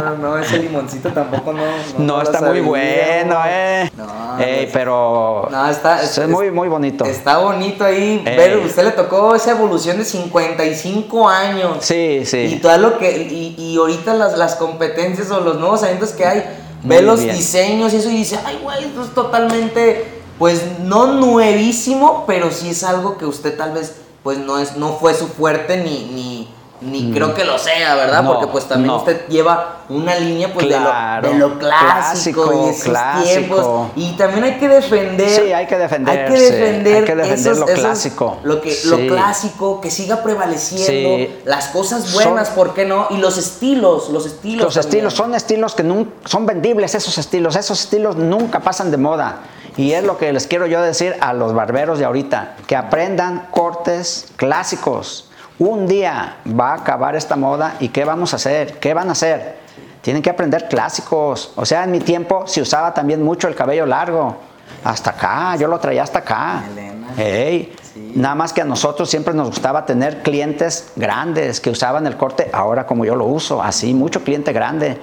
no, 0.03 0.17
no, 0.17 0.37
ese 0.39 0.57
limoncito 0.57 1.09
tampoco 1.09 1.53
no. 1.53 1.61
No, 1.99 2.21
está 2.23 2.41
muy 2.41 2.59
bueno, 2.61 3.37
eh. 3.45 3.91
No, 3.95 4.39
Ey, 4.39 4.67
pero 4.73 5.47
No, 5.51 5.69
está. 5.69 6.01
es, 6.01 6.27
muy, 6.27 6.49
muy 6.49 6.69
bonito. 6.69 7.05
Está 7.05 7.37
bonito 7.37 7.85
ahí. 7.85 8.23
Ver, 8.25 8.57
usted 8.57 8.83
le 8.83 8.91
tocó 8.93 9.35
esa 9.35 9.51
evolución 9.51 9.99
de 9.99 10.05
55 10.05 11.29
años. 11.29 11.77
Sí, 11.81 12.21
Y 12.23 12.25
sí. 12.25 12.59
todo 12.63 12.77
lo 12.79 12.97
que. 12.97 13.11
Y, 13.11 13.53
y 13.59 13.77
ahorita 13.77 14.15
las, 14.15 14.35
las 14.39 14.55
competencias 14.55 15.29
o 15.29 15.39
los 15.41 15.59
nuevos 15.59 15.83
eventos 15.83 16.13
que 16.13 16.25
hay, 16.25 16.45
Muy 16.81 16.95
ve 16.95 17.01
los 17.03 17.21
diseños 17.21 17.93
y 17.93 17.97
eso 17.97 18.09
y 18.09 18.15
dice, 18.15 18.39
ay, 18.43 18.59
güey, 18.63 18.85
esto 18.85 19.03
es 19.03 19.13
totalmente. 19.13 20.20
Pues 20.41 20.63
no 20.79 21.05
nuevísimo, 21.05 22.23
pero 22.25 22.49
sí 22.49 22.71
es 22.71 22.83
algo 22.83 23.15
que 23.19 23.27
usted 23.27 23.55
tal 23.55 23.73
vez, 23.73 23.93
pues 24.23 24.39
no 24.39 24.57
es, 24.57 24.75
no 24.75 24.93
fue 24.93 25.13
su 25.13 25.27
fuerte 25.27 25.77
ni, 25.77 26.05
ni, 26.11 26.49
ni 26.81 27.13
creo 27.13 27.35
que 27.35 27.43
lo 27.45 27.59
sea, 27.59 27.93
¿verdad? 27.93 28.23
Mm. 28.23 28.25
No, 28.25 28.31
Porque 28.33 28.47
pues 28.47 28.63
también 28.65 28.87
no. 28.87 28.97
usted 28.97 29.27
lleva 29.27 29.81
una 29.87 30.15
línea 30.15 30.51
pues 30.51 30.65
Claro, 30.65 31.27
de, 31.29 31.35
lo, 31.37 31.49
de 31.49 31.53
lo 31.53 31.59
clásico, 31.59 32.41
clásico, 32.45 32.65
y 32.65 32.69
esos 32.71 32.83
clásico. 32.85 33.29
tiempos. 33.29 33.87
Y 33.95 34.11
también 34.13 34.43
hay 34.45 34.57
que 34.57 34.67
defender. 34.67 35.29
Sí, 35.29 35.53
hay 35.53 35.67
que 35.67 35.77
defender, 35.77 36.19
Hay 36.27 36.33
que 36.33 36.39
defender, 36.39 36.95
hay 36.95 37.03
que 37.05 37.15
defender 37.15 37.37
esos- 37.51 37.57
lo 37.59 37.65
esos- 37.67 37.79
clásico. 37.79 38.37
Lo, 38.43 38.61
que, 38.61 38.71
Sí. 38.71 38.87
lo 38.87 38.97
clásico, 39.13 39.79
que 39.79 39.91
siga 39.91 40.23
prevaleciendo. 40.23 41.17
Sí. 41.27 41.35
Las 41.45 41.67
cosas 41.67 42.03
Son- 42.03 42.13
buenas, 42.23 42.49
¿por 42.49 42.73
qué 42.73 42.85
no? 42.85 43.05
Y 43.11 43.17
los 43.17 43.37
estilos, 43.37 44.09
los 44.09 44.25
estilos. 44.25 44.63
Los 44.65 44.73
también. 44.73 44.89
estilos 45.05 45.13
son 45.13 45.35
estilos 45.35 45.75
que 45.75 45.83
nun- 45.83 46.09
son 46.25 46.47
vendibles, 46.47 46.95
esos 46.95 47.15
estilos. 47.19 47.55
Esos 47.55 47.79
estilos 47.81 48.15
nunca 48.15 48.59
pasan 48.59 48.89
de 48.89 48.97
moda. 48.97 49.41
Y 49.77 49.93
es 49.93 50.03
lo 50.03 50.17
que 50.17 50.33
les 50.33 50.47
quiero 50.47 50.65
yo 50.67 50.81
decir 50.81 51.15
a 51.21 51.33
los 51.33 51.53
barberos 51.53 51.99
de 51.99 52.05
ahorita, 52.05 52.55
que 52.67 52.75
aprendan 52.75 53.47
cortes 53.51 54.31
clásicos. 54.35 55.29
Un 55.59 55.87
día 55.87 56.37
va 56.47 56.71
a 56.71 56.75
acabar 56.75 57.15
esta 57.15 57.35
moda 57.35 57.75
y 57.79 57.89
¿qué 57.89 58.03
vamos 58.03 58.33
a 58.33 58.37
hacer? 58.37 58.79
¿Qué 58.79 58.93
van 58.93 59.09
a 59.09 59.11
hacer? 59.13 59.57
Tienen 60.01 60.21
que 60.21 60.29
aprender 60.29 60.67
clásicos. 60.67 61.53
O 61.55 61.65
sea, 61.65 61.83
en 61.83 61.91
mi 61.91 61.99
tiempo 61.99 62.47
se 62.47 62.61
usaba 62.61 62.93
también 62.93 63.23
mucho 63.23 63.47
el 63.47 63.55
cabello 63.55 63.85
largo. 63.85 64.37
Hasta 64.83 65.11
acá, 65.11 65.55
yo 65.57 65.67
lo 65.67 65.79
traía 65.79 66.03
hasta 66.03 66.19
acá. 66.19 66.63
Melena. 66.67 67.07
Ey, 67.17 67.73
Sí. 67.93 68.13
Nada 68.15 68.35
más 68.35 68.53
que 68.53 68.61
a 68.61 68.65
nosotros 68.65 69.09
siempre 69.09 69.33
nos 69.33 69.49
gustaba 69.49 69.85
tener 69.85 70.21
clientes 70.23 70.93
grandes 70.95 71.59
que 71.59 71.69
usaban 71.69 72.07
el 72.07 72.15
corte 72.15 72.49
ahora 72.53 72.85
como 72.85 73.03
yo 73.03 73.15
lo 73.15 73.25
uso, 73.25 73.61
así, 73.61 73.93
mucho 73.93 74.23
cliente 74.23 74.53
grande. 74.53 74.97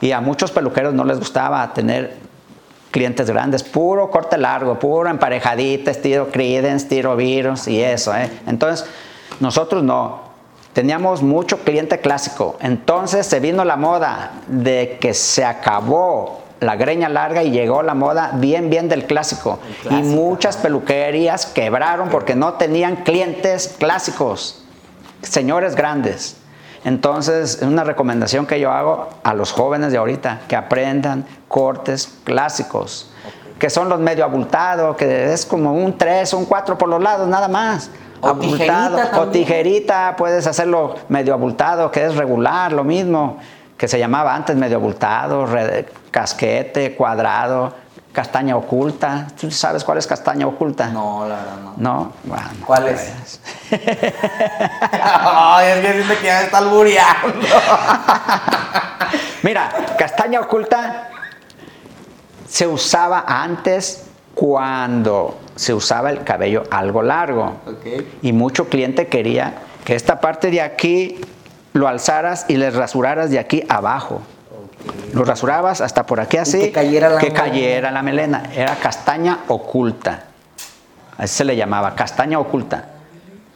Y 0.00 0.12
a 0.12 0.20
muchos 0.20 0.52
peluqueros 0.52 0.94
no 0.94 1.04
les 1.04 1.18
gustaba 1.18 1.74
tener 1.74 2.16
clientes 2.90 3.30
grandes, 3.30 3.62
puro 3.62 4.10
corte 4.10 4.38
largo, 4.38 4.78
puro 4.78 5.08
emparejadita, 5.08 5.90
estilo 5.90 6.30
Creedence, 6.30 6.84
estilo 6.84 7.16
Virus 7.16 7.68
y 7.68 7.82
eso. 7.82 8.14
¿eh? 8.16 8.30
Entonces, 8.46 8.88
nosotros 9.40 9.82
no. 9.82 10.28
Teníamos 10.72 11.22
mucho 11.22 11.58
cliente 11.58 11.98
clásico. 11.98 12.56
Entonces 12.60 13.26
se 13.26 13.40
vino 13.40 13.64
la 13.64 13.76
moda 13.76 14.32
de 14.46 14.98
que 15.00 15.12
se 15.12 15.44
acabó 15.44 16.42
la 16.60 16.76
greña 16.76 17.08
larga 17.08 17.42
y 17.42 17.50
llegó 17.50 17.82
la 17.82 17.94
moda 17.94 18.32
bien, 18.34 18.70
bien 18.70 18.88
del 18.88 19.06
clásico. 19.06 19.58
El 19.66 19.74
clásico, 19.76 20.06
y 20.06 20.14
muchas 20.14 20.56
peluquerías 20.56 21.46
quebraron 21.46 22.08
porque 22.08 22.34
no 22.34 22.54
tenían 22.54 22.96
clientes 22.96 23.74
clásicos, 23.78 24.62
señores 25.22 25.74
grandes. 25.74 26.37
Entonces, 26.88 27.58
una 27.60 27.84
recomendación 27.84 28.46
que 28.46 28.58
yo 28.58 28.72
hago 28.72 29.10
a 29.22 29.34
los 29.34 29.52
jóvenes 29.52 29.92
de 29.92 29.98
ahorita, 29.98 30.40
que 30.48 30.56
aprendan 30.56 31.26
cortes 31.46 32.18
clásicos, 32.24 33.10
que 33.58 33.68
son 33.68 33.90
los 33.90 34.00
medio 34.00 34.24
abultados, 34.24 34.96
que 34.96 35.30
es 35.34 35.44
como 35.44 35.74
un 35.74 35.98
3 35.98 36.32
o 36.32 36.38
un 36.38 36.46
4 36.46 36.78
por 36.78 36.88
los 36.88 37.02
lados, 37.02 37.28
nada 37.28 37.46
más. 37.46 37.90
O 38.22 38.34
tijerita 38.36 39.20
o 39.20 39.26
tijerita, 39.26 40.14
puedes 40.16 40.46
hacerlo 40.46 40.94
medio 41.10 41.34
abultado, 41.34 41.90
que 41.90 42.06
es 42.06 42.16
regular, 42.16 42.72
lo 42.72 42.84
mismo, 42.84 43.36
que 43.76 43.86
se 43.86 43.98
llamaba 43.98 44.34
antes 44.34 44.56
medio 44.56 44.78
abultado, 44.78 45.46
casquete, 46.10 46.96
cuadrado, 46.96 47.74
castaña 48.18 48.56
oculta. 48.56 49.28
¿Tú 49.40 49.48
sabes 49.48 49.84
cuál 49.84 49.98
es 49.98 50.06
castaña 50.08 50.44
oculta? 50.44 50.88
No, 50.88 51.28
la 51.28 51.36
verdad 51.36 51.56
no. 51.62 51.74
No, 51.76 52.12
bueno. 52.24 52.48
¿Cuál 52.66 52.88
es? 52.88 53.40
Ay, 54.90 55.68
es 55.68 55.86
que 55.86 55.92
siento 55.92 56.14
que 56.20 56.26
ya 56.26 56.38
me 56.38 56.44
está 56.46 56.58
albureando. 56.58 57.46
Mira, 59.44 59.70
castaña 59.96 60.40
oculta 60.40 61.10
se 62.48 62.66
usaba 62.66 63.24
antes 63.28 64.06
cuando 64.34 65.38
se 65.54 65.72
usaba 65.72 66.10
el 66.10 66.24
cabello 66.24 66.64
algo 66.72 67.04
largo. 67.04 67.52
Y 68.20 68.32
mucho 68.32 68.68
cliente 68.68 69.06
quería 69.06 69.58
que 69.84 69.94
esta 69.94 70.20
parte 70.20 70.50
de 70.50 70.60
aquí 70.60 71.20
lo 71.72 71.86
alzaras 71.86 72.46
y 72.48 72.56
les 72.56 72.74
rasuraras 72.74 73.30
de 73.30 73.38
aquí 73.38 73.62
abajo. 73.68 74.22
Lo 75.12 75.24
rasurabas 75.24 75.80
hasta 75.80 76.04
por 76.06 76.20
aquí 76.20 76.36
así. 76.36 76.60
que 76.60 76.72
cayera 76.72 77.08
la 77.08 77.18
que 77.18 77.26
melena. 77.30 77.42
cayera 77.44 77.90
la 77.90 78.02
melena. 78.02 78.42
Era 78.54 78.76
castaña 78.76 79.40
oculta. 79.48 80.24
Así 81.16 81.36
se 81.36 81.44
le 81.44 81.56
llamaba, 81.56 81.94
castaña 81.94 82.38
oculta. 82.38 82.84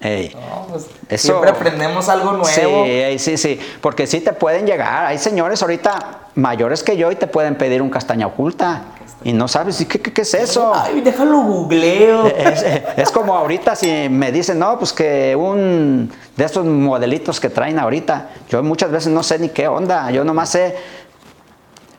Ey. 0.01 0.35
No, 0.35 0.67
pues, 0.69 0.87
Eso- 1.09 1.29
Siempre 1.29 1.51
aprendemos 1.51 2.09
algo 2.09 2.33
nuevo. 2.33 2.45
Sí, 2.45 3.19
sí, 3.19 3.37
sí. 3.37 3.61
Porque 3.81 4.07
sí 4.09 4.21
te 4.21 4.33
pueden 4.33 4.67
llegar. 4.67 5.07
Hay 5.07 5.19
señores 5.19 5.63
ahorita 5.63 6.21
mayores 6.35 6.83
que 6.83 6.97
yo 6.97 7.13
y 7.13 7.17
te 7.17 7.29
pueden 7.29 7.55
pedir 7.55 7.81
un 7.83 7.91
castaña 7.91 8.27
oculta. 8.27 8.83
Y 9.25 9.33
no 9.33 9.47
sabes, 9.47 9.81
¿y 9.81 9.87
¿qué, 9.87 10.01
qué, 10.01 10.13
qué 10.13 10.23
es 10.23 10.35
eso? 10.35 10.73
Ay, 10.75 11.01
déjalo 11.01 11.43
googleo. 11.43 12.27
Es, 12.37 12.65
es 12.97 13.11
como 13.13 13.37
ahorita 13.37 13.77
si 13.77 14.09
me 14.09 14.33
dicen, 14.33 14.59
no, 14.59 14.77
pues 14.81 14.93
que 14.93 15.37
un 15.37 16.11
de 16.37 16.45
estos 16.45 16.65
modelitos 16.67 17.39
que 17.39 17.49
traen 17.49 17.79
ahorita, 17.79 18.31
yo 18.51 18.61
muchas 18.65 18.91
veces 18.91 19.13
no 19.13 19.23
sé 19.23 19.39
ni 19.39 19.51
qué 19.51 19.69
onda, 19.69 20.11
yo 20.11 20.25
nomás 20.25 20.49
sé 20.49 20.75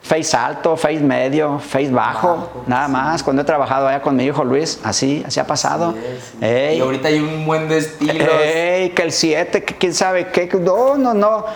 face 0.04 0.36
alto, 0.36 0.76
face 0.76 1.00
medio, 1.00 1.58
face 1.58 1.90
bajo, 1.90 2.28
Bajo, 2.28 2.64
nada 2.66 2.88
más. 2.88 3.22
Cuando 3.22 3.40
he 3.42 3.44
trabajado 3.44 3.88
allá 3.88 4.02
con 4.02 4.14
mi 4.16 4.24
hijo 4.24 4.44
Luis, 4.44 4.78
así, 4.84 5.24
así 5.26 5.40
ha 5.40 5.46
pasado. 5.46 5.94
Ey, 6.40 6.76
Y 6.76 6.80
ahorita 6.80 7.08
hay 7.08 7.20
un 7.20 7.46
buen 7.46 7.68
de 7.68 7.78
estilos. 7.78 8.28
ey, 8.42 8.90
que 8.90 9.02
el 9.02 9.12
7, 9.12 9.64
que 9.64 9.74
quién 9.76 9.94
sabe 9.94 10.28
qué, 10.28 10.46
no, 10.60 10.96
no, 10.96 11.14
no. 11.14 11.46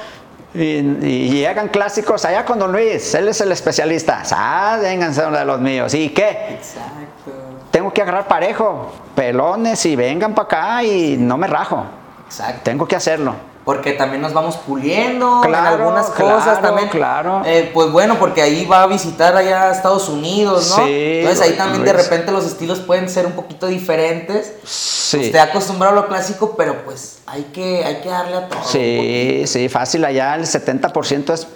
Y, 0.55 0.79
y 0.79 1.31
llegan 1.31 1.69
clásicos 1.69 2.25
allá 2.25 2.47
con 2.47 2.59
Don 2.59 2.73
Luis, 2.73 3.15
él 3.15 3.29
es 3.29 3.39
el 3.43 3.53
especialista. 3.53 4.23
Ah, 4.33 4.79
vénganse 4.81 5.23
de 5.23 5.45
los 5.45 5.61
míos. 5.61 5.93
¿Y 5.93 6.09
qué? 6.09 6.31
Exacto. 6.55 7.33
tengo 7.71 7.93
que 7.93 8.01
agarrar 8.01 8.27
parejo, 8.27 8.91
pelones 9.15 9.85
y 9.85 9.95
vengan 9.95 10.35
para 10.35 10.47
acá 10.47 10.83
y 10.85 11.19
no 11.19 11.37
me 11.37 11.47
rajo. 11.47 11.85
Exacto. 12.27 12.61
Tengo 12.65 12.89
que 12.89 12.97
hacerlo. 12.97 13.35
Porque 13.69 13.93
también 13.93 14.23
nos 14.23 14.33
vamos 14.33 14.57
puliendo 14.57 15.45
en 15.45 15.51
Claro, 15.51 15.77
algunas 15.77 16.09
claro, 16.09 16.37
cosas 16.37 16.63
también. 16.63 16.89
claro. 16.89 17.43
Eh, 17.45 17.71
pues 17.75 17.93
bueno, 17.93 18.19
porque 18.19 18.41
ahí 18.41 18.65
va 18.65 18.85
a 18.85 18.87
visitar 18.87 19.37
allá 19.37 19.65
a 19.65 19.73
Estados 19.73 20.09
Unidos, 20.09 20.71
¿no? 20.71 20.87
Sí, 20.87 21.19
Entonces 21.19 21.45
ahí 21.45 21.53
también 21.53 21.85
de 21.85 21.93
repente 21.93 22.33
los 22.33 22.47
estilos 22.47 22.81
pueden 22.81 23.11
ser 23.11 23.27
un 23.27 23.33
poquito 23.33 23.67
diferentes. 23.67 24.55
Sí. 24.65 25.19
Usted 25.27 25.39
acostumbrado 25.39 25.99
a 25.99 26.01
lo 26.01 26.09
clásico, 26.09 26.55
pero 26.57 26.83
pues 26.87 27.19
hay 27.27 27.43
que, 27.53 27.85
hay 27.85 28.01
que 28.01 28.09
darle 28.09 28.37
a 28.37 28.49
todo. 28.49 28.59
Sí, 28.65 29.43
sí, 29.45 29.69
fácil. 29.69 30.03
Allá 30.07 30.35
el 30.37 30.47
70% 30.47 31.35
es 31.35 31.47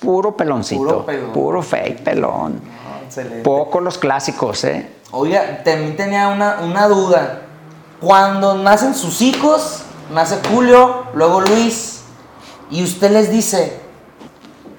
puro 0.00 0.36
peloncito. 0.36 0.82
Puro 0.82 1.06
pelón. 1.06 1.32
Puro 1.32 1.62
fake 1.62 2.02
pelón. 2.02 2.60
Excelente. 3.06 3.42
Poco 3.44 3.78
los 3.78 3.96
clásicos, 3.96 4.64
¿eh? 4.64 4.90
Oiga, 5.12 5.62
también 5.62 5.96
tenía 5.96 6.26
una, 6.30 6.58
una 6.64 6.88
duda. 6.88 7.42
Cuando 8.00 8.56
nacen 8.56 8.92
sus 8.92 9.22
hijos, 9.22 9.84
nace 10.10 10.38
Julio, 10.48 11.04
luego 11.14 11.40
Luis, 11.40 12.02
y 12.70 12.82
usted 12.82 13.10
les 13.10 13.30
dice, 13.30 13.80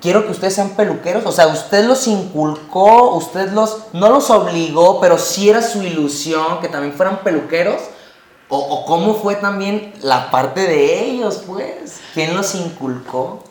quiero 0.02 0.26
que 0.26 0.32
ustedes 0.32 0.56
sean 0.56 0.72
peluqueros, 0.72 1.26
o 1.26 1.32
sea, 1.32 1.48
usted 1.48 1.86
los 1.86 2.08
inculcó, 2.08 3.16
usted 3.16 3.52
los, 3.52 3.84
no 3.94 4.10
los 4.10 4.30
obligó, 4.30 5.00
pero 5.00 5.18
sí 5.18 5.50
era 5.50 5.62
su 5.62 5.84
ilusión 5.84 6.60
que 6.62 6.68
también 6.68 6.94
fueran 6.94 7.20
peluqueros, 7.24 7.82
o, 8.48 8.58
o 8.58 8.86
cómo 8.86 9.16
fue 9.16 9.36
también 9.36 9.94
la 10.02 10.32
parte 10.32 10.62
de 10.62 11.04
ellos, 11.06 11.44
pues, 11.46 12.00
¿quién 12.14 12.36
los 12.36 12.56
inculcó? 12.56 13.44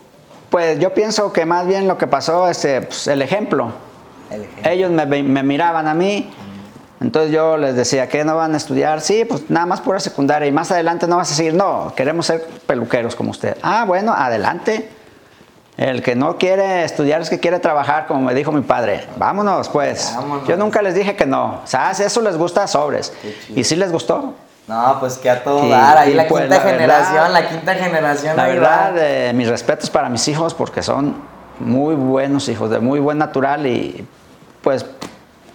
Pues 0.50 0.78
yo 0.78 0.94
pienso 0.94 1.32
que 1.32 1.44
más 1.44 1.66
bien 1.66 1.86
lo 1.86 1.98
que 1.98 2.06
pasó 2.06 2.48
es 2.48 2.64
eh, 2.64 2.80
pues, 2.82 3.06
el 3.06 3.22
ejemplo. 3.22 3.70
El 4.30 4.42
ejemplo. 4.42 4.70
Ellos 4.70 4.90
me, 4.90 5.06
me 5.06 5.42
miraban 5.42 5.86
a 5.86 5.94
mí, 5.94 6.30
entonces 7.00 7.30
yo 7.32 7.56
les 7.56 7.74
decía 7.76 8.08
que 8.08 8.24
no 8.24 8.36
van 8.36 8.54
a 8.54 8.56
estudiar, 8.56 9.00
sí, 9.00 9.24
pues 9.24 9.48
nada 9.50 9.66
más 9.66 9.80
pura 9.80 10.00
secundaria 10.00 10.48
y 10.48 10.52
más 10.52 10.70
adelante 10.72 11.06
no 11.06 11.16
vas 11.16 11.30
a 11.30 11.34
seguir, 11.34 11.54
no, 11.54 11.92
queremos 11.96 12.26
ser 12.26 12.44
peluqueros 12.66 13.14
como 13.14 13.30
usted. 13.30 13.56
Ah, 13.62 13.84
bueno, 13.86 14.12
adelante. 14.12 14.90
El 15.76 16.02
que 16.02 16.16
no 16.16 16.38
quiere 16.38 16.82
estudiar 16.82 17.20
es 17.20 17.30
que 17.30 17.38
quiere 17.38 17.60
trabajar, 17.60 18.08
como 18.08 18.22
me 18.22 18.34
dijo 18.34 18.50
mi 18.50 18.62
padre. 18.62 19.06
Vámonos, 19.16 19.68
pues. 19.68 20.12
Vámonos. 20.16 20.48
Yo 20.48 20.56
nunca 20.56 20.82
les 20.82 20.92
dije 20.96 21.14
que 21.14 21.24
no. 21.24 21.60
O 21.62 21.66
sea, 21.68 21.94
si 21.94 22.02
eso 22.02 22.20
les 22.20 22.36
gusta, 22.36 22.66
sobres. 22.66 23.12
Qué. 23.22 23.36
Y 23.60 23.62
sí 23.62 23.76
les 23.76 23.92
gustó. 23.92 24.34
No, 24.66 24.96
pues 24.98 25.18
que 25.18 25.30
a 25.30 25.44
todo 25.44 25.64
Y- 25.64 25.70
dar, 25.70 25.96
ahí 25.98 26.14
la 26.14 26.26
pues, 26.26 26.42
quinta 26.42 26.56
la 26.58 26.64
verdad- 26.64 26.78
generación, 26.80 27.32
la 27.32 27.48
quinta 27.48 27.74
generación. 27.76 28.36
La 28.36 28.46
verdad, 28.48 28.92
eh, 28.98 29.32
mis 29.34 29.48
respetos 29.48 29.88
para 29.88 30.08
mis 30.08 30.26
hijos 30.26 30.52
porque 30.52 30.82
son 30.82 31.14
muy 31.60 31.94
buenos 31.94 32.48
hijos, 32.48 32.70
de 32.70 32.80
muy 32.80 32.98
buen 32.98 33.16
natural 33.18 33.64
y 33.66 34.04
pues 34.62 34.84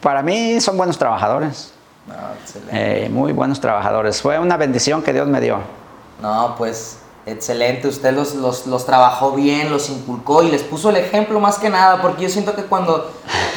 para 0.04 0.22
mí 0.22 0.60
son 0.62 0.78
buenos 0.78 0.98
trabajadores. 0.98 1.72
No, 2.06 2.14
excelente. 2.42 3.06
Eh, 3.06 3.10
muy 3.10 3.32
buenos 3.32 3.60
trabajadores. 3.60 4.22
Fue 4.22 4.38
una 4.38 4.58
bendición 4.58 5.02
que 5.02 5.14
Dios 5.14 5.28
me 5.28 5.40
dio. 5.40 5.60
No, 6.22 6.56
pues 6.58 6.98
excelente. 7.26 7.88
Usted 7.88 8.14
los, 8.14 8.36
los, 8.36 8.68
los 8.68 8.86
trabajó 8.86 9.32
bien, 9.32 9.72
los 9.72 9.90
inculcó 9.90 10.44
y 10.44 10.52
les 10.52 10.64
puso 10.64 10.90
el 10.90 10.98
ejemplo 10.98 11.40
más 11.40 11.58
que 11.58 11.70
nada, 11.70 12.02
porque 12.02 12.24
yo 12.24 12.30
siento 12.30 12.56
que 12.56 12.64
cuando 12.64 13.12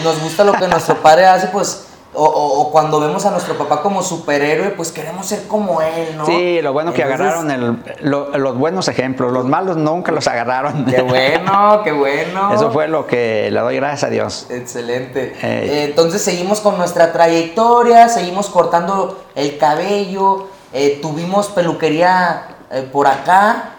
nos 0.04 0.20
gusta 0.22 0.44
lo 0.44 0.52
que 0.52 0.68
nuestro 0.68 0.96
padre 1.02 1.26
hace, 1.26 1.48
pues, 1.48 1.85
o, 2.16 2.24
o- 2.24 2.60
o 2.62 2.70
cuando 2.72 2.98
vemos 2.98 3.24
a 3.26 3.30
nuestro 3.30 3.56
papá 3.58 3.82
como 3.82 4.02
superhéroe, 4.02 4.70
pues 4.70 4.90
queremos 4.90 5.26
ser 5.26 5.46
como 5.46 5.82
él, 5.82 6.16
¿no? 6.16 6.24
Sí, 6.26 6.60
lo 6.62 6.72
bueno 6.72 6.92
que 6.92 7.02
Entonces, 7.02 7.26
agarraron 7.26 7.50
el- 7.50 7.78
lo- 8.10 8.36
los 8.36 8.56
buenos 8.58 8.88
ejemplos, 8.88 9.32
los 9.32 9.44
malos 9.44 9.76
nunca 9.76 10.12
los 10.12 10.26
agarraron. 10.26 10.84
Qué 10.86 11.02
bueno, 11.02 11.80
qué 11.84 11.92
bueno. 11.92 12.54
Eso 12.54 12.70
fue 12.70 12.88
lo 12.88 13.06
que 13.06 13.50
le 13.50 13.60
doy 13.60 13.76
gracias 13.76 14.04
a 14.04 14.08
Dios. 14.10 14.46
Excelente. 14.50 15.36
Ey. 15.42 15.68
Eh, 15.68 15.84
entonces 15.84 16.22
seguimos 16.22 16.60
con 16.60 16.76
nuestra 16.78 17.12
trayectoria, 17.12 18.08
seguimos 18.08 18.48
cortando 18.48 19.22
el 19.34 19.58
cabello, 19.58 20.48
eh, 20.72 20.98
tuvimos 21.02 21.48
peluquería 21.48 22.48
eh, 22.70 22.88
por 22.92 23.06
acá, 23.06 23.72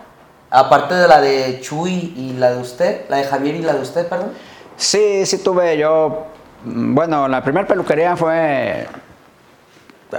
aparte 0.50 0.94
de 0.96 1.08
la 1.08 1.20
de 1.22 1.60
Chuy 1.62 2.14
y 2.16 2.34
la 2.38 2.52
de 2.52 2.58
usted, 2.62 3.02
la 3.10 3.18
de 3.18 3.24
Javier 3.26 3.56
y 3.56 3.62
la 3.62 3.74
de 3.74 3.82
usted, 3.82 4.08
perdón. 4.08 4.30
Sí, 4.78 5.26
sí 5.26 5.40
tuve 5.40 5.78
yo, 5.78 6.26
bueno, 6.68 7.28
la 7.28 7.44
primera 7.44 7.68
peluquería 7.68 8.16
fue 8.16 8.88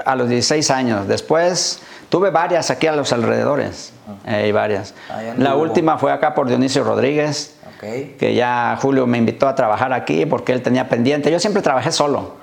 a 0.05 0.17
los 0.17 0.29
16 0.29 0.71
años. 0.71 1.09
Después 1.09 1.81
tuve 2.09 2.31
varias 2.31 2.71
aquí 2.71 2.87
a 2.87 2.93
los 2.93 3.13
alrededores, 3.13 3.93
eh, 4.27 4.47
y 4.49 4.53
varias. 4.53 4.95
La 5.37 5.57
última 5.57 5.99
fue 5.99 6.13
acá 6.13 6.35
por 6.35 6.49
Dionisio 6.49 6.85
Rodríguez, 6.85 7.57
que 7.81 8.35
ya 8.35 8.77
Julio 8.81 9.07
me 9.07 9.19
invitó 9.19 9.49
a 9.49 9.55
trabajar 9.55 9.93
aquí 9.93 10.27
porque 10.27 10.53
él 10.53 10.63
tenía 10.63 10.89
pendiente. 10.89 11.31
Yo 11.31 11.39
siempre 11.39 11.63
trabajé 11.63 11.93
solo. 11.93 12.37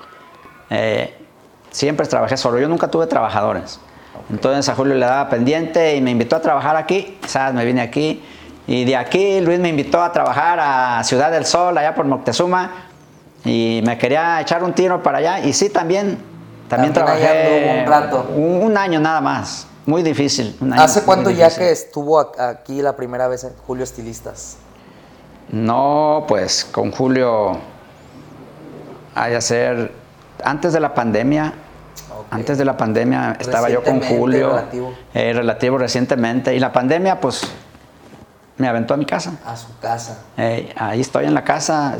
Eh, 0.70 1.14
siempre 1.70 2.06
trabajé 2.06 2.36
solo. 2.36 2.58
Yo 2.58 2.68
nunca 2.68 2.88
tuve 2.88 3.06
trabajadores. 3.06 3.80
Entonces 4.30 4.68
a 4.68 4.74
Julio 4.74 4.94
le 4.94 5.06
daba 5.06 5.28
pendiente 5.28 5.94
y 5.96 6.00
me 6.00 6.10
invitó 6.10 6.36
a 6.36 6.40
trabajar 6.40 6.76
aquí. 6.76 7.18
¿Sabes? 7.26 7.54
Me 7.54 7.64
vine 7.64 7.82
aquí. 7.82 8.22
Y 8.66 8.84
de 8.84 8.96
aquí 8.96 9.40
Luis 9.40 9.60
me 9.60 9.68
invitó 9.68 10.02
a 10.02 10.10
trabajar 10.10 10.58
a 10.60 11.04
Ciudad 11.04 11.30
del 11.30 11.44
Sol, 11.44 11.76
allá 11.78 11.94
por 11.94 12.06
Moctezuma. 12.06 12.85
Y 13.46 13.82
me 13.84 13.96
quería 13.98 14.40
echar 14.40 14.62
un 14.64 14.72
tiro 14.74 15.02
para 15.02 15.18
allá. 15.18 15.40
Y 15.40 15.52
sí, 15.52 15.68
también. 15.70 16.18
También, 16.68 16.92
También 16.92 16.92
trabajé 16.92 17.80
un 17.84 17.86
rato. 17.90 18.26
un- 18.34 18.62
un 18.64 18.76
año 18.76 18.98
nada 19.00 19.20
más. 19.20 19.66
Muy 19.86 20.02
difícil. 20.02 20.56
un 20.60 20.72
año 20.72 20.82
¿Hace 20.82 21.02
cuánto 21.02 21.30
ya 21.30 21.48
que 21.54 21.70
estuvo 21.70 22.18
aquí 22.40 22.82
la 22.82 22.96
primera 22.96 23.28
vez 23.28 23.44
en 23.44 23.52
Julio 23.66 23.84
Estilistas? 23.84 24.56
No, 25.48 26.24
pues 26.26 26.64
con 26.64 26.90
Julio, 26.90 27.56
hay 29.14 29.34
a 29.34 29.40
ser 29.40 29.92
antes 30.42 30.72
de 30.72 30.80
la 30.80 30.92
pandemia. 30.92 31.54
Antes 32.32 32.58
de 32.58 32.64
la 32.64 32.76
pandemia 32.76 33.36
estaba 33.38 33.68
yo 33.70 33.84
con 33.84 34.00
Julio, 34.00 34.48
relativo. 34.50 34.92
eh, 35.14 35.32
relativo 35.32 35.78
recientemente, 35.78 36.52
y 36.54 36.58
la 36.58 36.72
pandemia 36.72 37.20
pues 37.20 37.42
me 38.58 38.66
aventó 38.66 38.94
a 38.94 38.96
mi 38.96 39.06
casa. 39.06 39.34
A 39.46 39.56
su 39.56 39.68
casa. 39.78 40.18
Eh, 40.36 40.72
ahí 40.76 41.00
estoy 41.00 41.26
en 41.26 41.34
la 41.34 41.44
casa, 41.44 41.94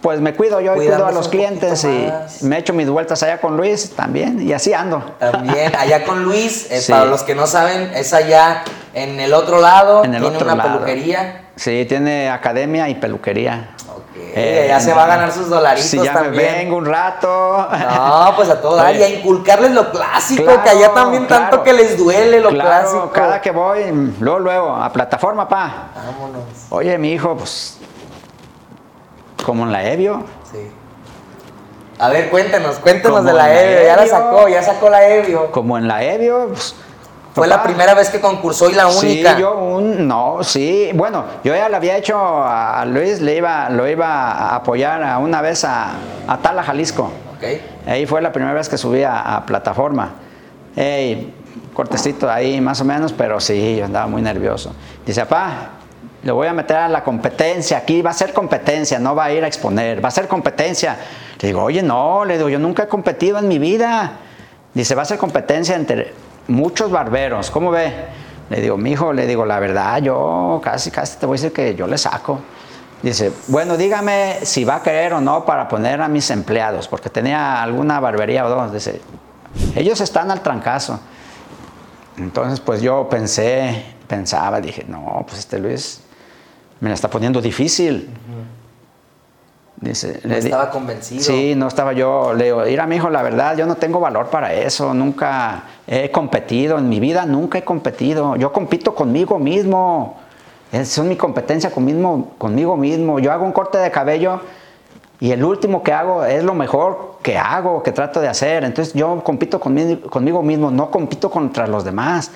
pues 0.00 0.20
me 0.20 0.34
cuido 0.34 0.60
yo 0.60 0.72
y 0.74 0.76
cuido 0.76 1.06
a 1.06 1.12
los 1.12 1.28
clientes 1.28 1.82
y 1.84 2.12
me 2.42 2.58
echo 2.58 2.72
mis 2.72 2.88
vueltas 2.88 3.22
allá 3.22 3.40
con 3.40 3.56
Luis 3.56 3.90
también 3.96 4.40
y 4.40 4.52
así 4.52 4.72
ando. 4.72 5.02
También, 5.18 5.74
allá 5.78 6.04
con 6.04 6.22
Luis, 6.22 6.70
eh, 6.70 6.80
Sí. 6.80 6.92
para 6.92 7.06
los 7.06 7.22
que 7.22 7.34
no 7.34 7.46
saben, 7.46 7.90
es 7.94 8.12
allá 8.12 8.62
en 8.94 9.18
el 9.20 9.34
otro 9.34 9.60
lado, 9.60 10.04
En 10.04 10.14
el 10.14 10.20
tiene 10.22 10.36
otro 10.36 10.46
una 10.52 10.56
lado. 10.56 10.72
peluquería. 10.84 11.42
Sí, 11.56 11.86
tiene 11.88 12.28
academia 12.30 12.88
y 12.88 12.94
peluquería. 12.96 13.70
Ok, 13.88 14.02
Eh, 14.38 14.66
ya 14.68 14.78
se 14.78 14.92
va 14.92 15.04
a 15.04 15.06
ganar 15.06 15.32
sus 15.32 15.48
dolaritos 15.48 15.88
Si 15.88 15.96
ya 15.96 16.12
me 16.12 16.20
también. 16.20 16.52
vengo 16.54 16.76
un 16.76 16.84
rato. 16.84 17.66
No, 17.70 18.32
pues 18.36 18.50
a 18.50 18.60
todo 18.60 18.76
dar 18.76 18.94
y 18.94 19.02
a 19.02 19.08
inculcarles 19.08 19.70
lo 19.72 19.90
clásico, 19.90 20.44
Claro, 20.44 20.62
que 20.62 20.68
allá 20.70 20.92
también 20.92 21.26
tanto 21.26 21.62
que 21.62 21.72
les 21.72 21.96
duele 21.96 22.40
lo 22.40 22.50
Claro, 22.50 22.68
clásico. 22.90 23.10
cada 23.12 23.40
que 23.40 23.50
voy, 23.50 23.84
luego, 24.20 24.38
luego, 24.40 24.76
a 24.76 24.92
plataforma, 24.92 25.48
pa. 25.48 25.88
Vámonos. 25.94 26.42
Oye, 26.68 26.98
mi 26.98 27.12
hijo, 27.12 27.36
pues, 27.36 27.75
como 29.46 29.62
en 29.64 29.70
la 29.72 29.84
Evio. 29.88 30.24
Sí. 30.50 30.58
A 32.00 32.08
ver, 32.08 32.28
cuéntanos, 32.30 32.76
cuéntanos 32.80 33.18
Como 33.18 33.28
de 33.30 33.32
la 33.32 33.46
la 33.46 33.62
Evio. 33.62 33.86
Ya 33.86 33.96
la 33.96 34.06
sacó, 34.08 34.48
ya 34.48 34.62
sacó 34.62 34.90
la 34.90 35.06
Evio. 35.08 35.52
Como 35.52 35.78
en 35.78 35.86
la 35.86 36.02
Evio, 36.02 36.48
pues, 36.48 36.74
Fue 37.32 37.46
papá, 37.48 37.56
la 37.58 37.62
primera 37.62 37.94
vez 37.94 38.10
que 38.10 38.20
concursó 38.20 38.68
y 38.68 38.74
la 38.74 38.90
Sí, 38.90 39.06
única. 39.06 39.38
yo 39.38 39.54
un, 39.56 40.08
no, 40.08 40.42
sí, 40.42 40.90
bueno, 40.94 41.24
yo 41.44 41.54
ya 41.54 41.68
le 41.68 41.76
había 41.76 41.96
hecho 41.96 42.18
a, 42.18 42.84
Luis, 42.86 43.20
le 43.20 43.36
iba, 43.36 43.70
lo 43.70 43.86
iba 43.88 44.32
a 44.32 44.56
apoyar 44.56 45.02
a 45.04 45.18
una 45.18 45.40
vez 45.40 45.64
a, 45.64 45.92
a 46.26 46.38
Tala, 46.38 46.64
Jalisco. 46.64 47.10
Ahí 47.86 48.04
fue 48.04 48.20
la 48.20 48.32
primera 48.32 48.52
vez 48.52 48.68
que 48.68 48.76
subí 48.76 49.04
a, 49.04 49.36
a 49.36 49.46
plataforma. 49.46 50.10
Ey, 50.74 51.32
cortecito 51.72 52.28
ahí 52.28 52.60
más 52.60 52.80
o 52.80 52.84
menos, 52.84 53.12
pero 53.12 53.38
sí, 53.38 53.76
yo 53.76 53.84
andaba 53.84 54.08
muy 54.08 54.22
nervioso. 54.22 54.72
Dice, 55.06 55.20
papá, 55.24 55.70
le 56.26 56.32
voy 56.32 56.48
a 56.48 56.52
meter 56.52 56.76
a 56.76 56.88
la 56.88 57.04
competencia, 57.04 57.78
aquí 57.78 58.02
va 58.02 58.10
a 58.10 58.12
ser 58.12 58.32
competencia, 58.32 58.98
no 58.98 59.14
va 59.14 59.26
a 59.26 59.32
ir 59.32 59.44
a 59.44 59.46
exponer, 59.46 60.04
va 60.04 60.08
a 60.08 60.10
ser 60.10 60.26
competencia. 60.26 60.96
Le 61.40 61.48
digo, 61.48 61.62
oye, 61.62 61.84
no, 61.84 62.24
le 62.24 62.36
digo, 62.36 62.48
yo 62.48 62.58
nunca 62.58 62.82
he 62.82 62.88
competido 62.88 63.38
en 63.38 63.46
mi 63.46 63.60
vida. 63.60 64.18
Dice, 64.74 64.96
va 64.96 65.02
a 65.02 65.04
ser 65.04 65.18
competencia 65.18 65.76
entre 65.76 66.12
muchos 66.48 66.90
barberos, 66.90 67.48
¿cómo 67.52 67.70
ve? 67.70 67.92
Le 68.50 68.60
digo, 68.60 68.76
mi 68.76 68.90
hijo, 68.90 69.12
le 69.12 69.24
digo, 69.24 69.46
la 69.46 69.60
verdad, 69.60 70.02
yo 70.02 70.60
casi, 70.64 70.90
casi 70.90 71.16
te 71.16 71.26
voy 71.26 71.38
a 71.38 71.38
decir 71.40 71.52
que 71.52 71.76
yo 71.76 71.86
le 71.86 71.96
saco. 71.96 72.40
Dice, 73.02 73.30
bueno, 73.46 73.76
dígame 73.76 74.38
si 74.42 74.64
va 74.64 74.76
a 74.76 74.82
querer 74.82 75.12
o 75.12 75.20
no 75.20 75.44
para 75.44 75.68
poner 75.68 76.02
a 76.02 76.08
mis 76.08 76.28
empleados, 76.30 76.88
porque 76.88 77.08
tenía 77.08 77.62
alguna 77.62 78.00
barbería 78.00 78.44
o 78.44 78.48
dos. 78.48 78.72
Dice, 78.72 79.00
ellos 79.76 80.00
están 80.00 80.32
al 80.32 80.40
trancazo. 80.40 80.98
Entonces, 82.18 82.58
pues 82.58 82.82
yo 82.82 83.08
pensé, 83.08 83.94
pensaba, 84.08 84.60
dije, 84.60 84.84
no, 84.88 85.24
pues 85.24 85.38
este 85.38 85.60
Luis 85.60 86.00
me 86.80 86.88
la 86.88 86.94
está 86.94 87.08
poniendo 87.08 87.40
difícil. 87.40 88.08
Dice, 89.78 90.20
no 90.24 90.34
estaba 90.34 90.70
convencido. 90.70 91.22
Sí, 91.22 91.54
no 91.54 91.68
estaba 91.68 91.92
yo. 91.92 92.32
Le 92.32 92.44
digo, 92.46 92.62
mira, 92.64 92.86
mi 92.86 92.96
hijo, 92.96 93.10
la 93.10 93.22
verdad, 93.22 93.56
yo 93.56 93.66
no 93.66 93.74
tengo 93.74 94.00
valor 94.00 94.28
para 94.28 94.54
eso. 94.54 94.94
Nunca 94.94 95.64
he 95.86 96.10
competido. 96.10 96.78
En 96.78 96.88
mi 96.88 96.98
vida 96.98 97.26
nunca 97.26 97.58
he 97.58 97.64
competido. 97.64 98.36
Yo 98.36 98.52
compito 98.52 98.94
conmigo 98.94 99.38
mismo. 99.38 100.16
Es 100.72 100.98
mi 100.98 101.16
competencia 101.16 101.70
conmigo, 101.70 102.32
conmigo 102.38 102.76
mismo. 102.76 103.18
Yo 103.18 103.32
hago 103.32 103.44
un 103.44 103.52
corte 103.52 103.78
de 103.78 103.90
cabello 103.90 104.40
y 105.20 105.30
el 105.30 105.44
último 105.44 105.82
que 105.82 105.92
hago 105.92 106.24
es 106.24 106.42
lo 106.42 106.54
mejor 106.54 107.18
que 107.22 107.38
hago, 107.38 107.82
que 107.82 107.92
trato 107.92 108.20
de 108.20 108.28
hacer. 108.28 108.64
Entonces 108.64 108.94
yo 108.94 109.22
compito 109.22 109.60
conmigo, 109.60 110.08
conmigo 110.08 110.42
mismo, 110.42 110.70
no 110.70 110.90
compito 110.90 111.30
contra 111.30 111.66
los 111.66 111.84
demás. 111.84 112.30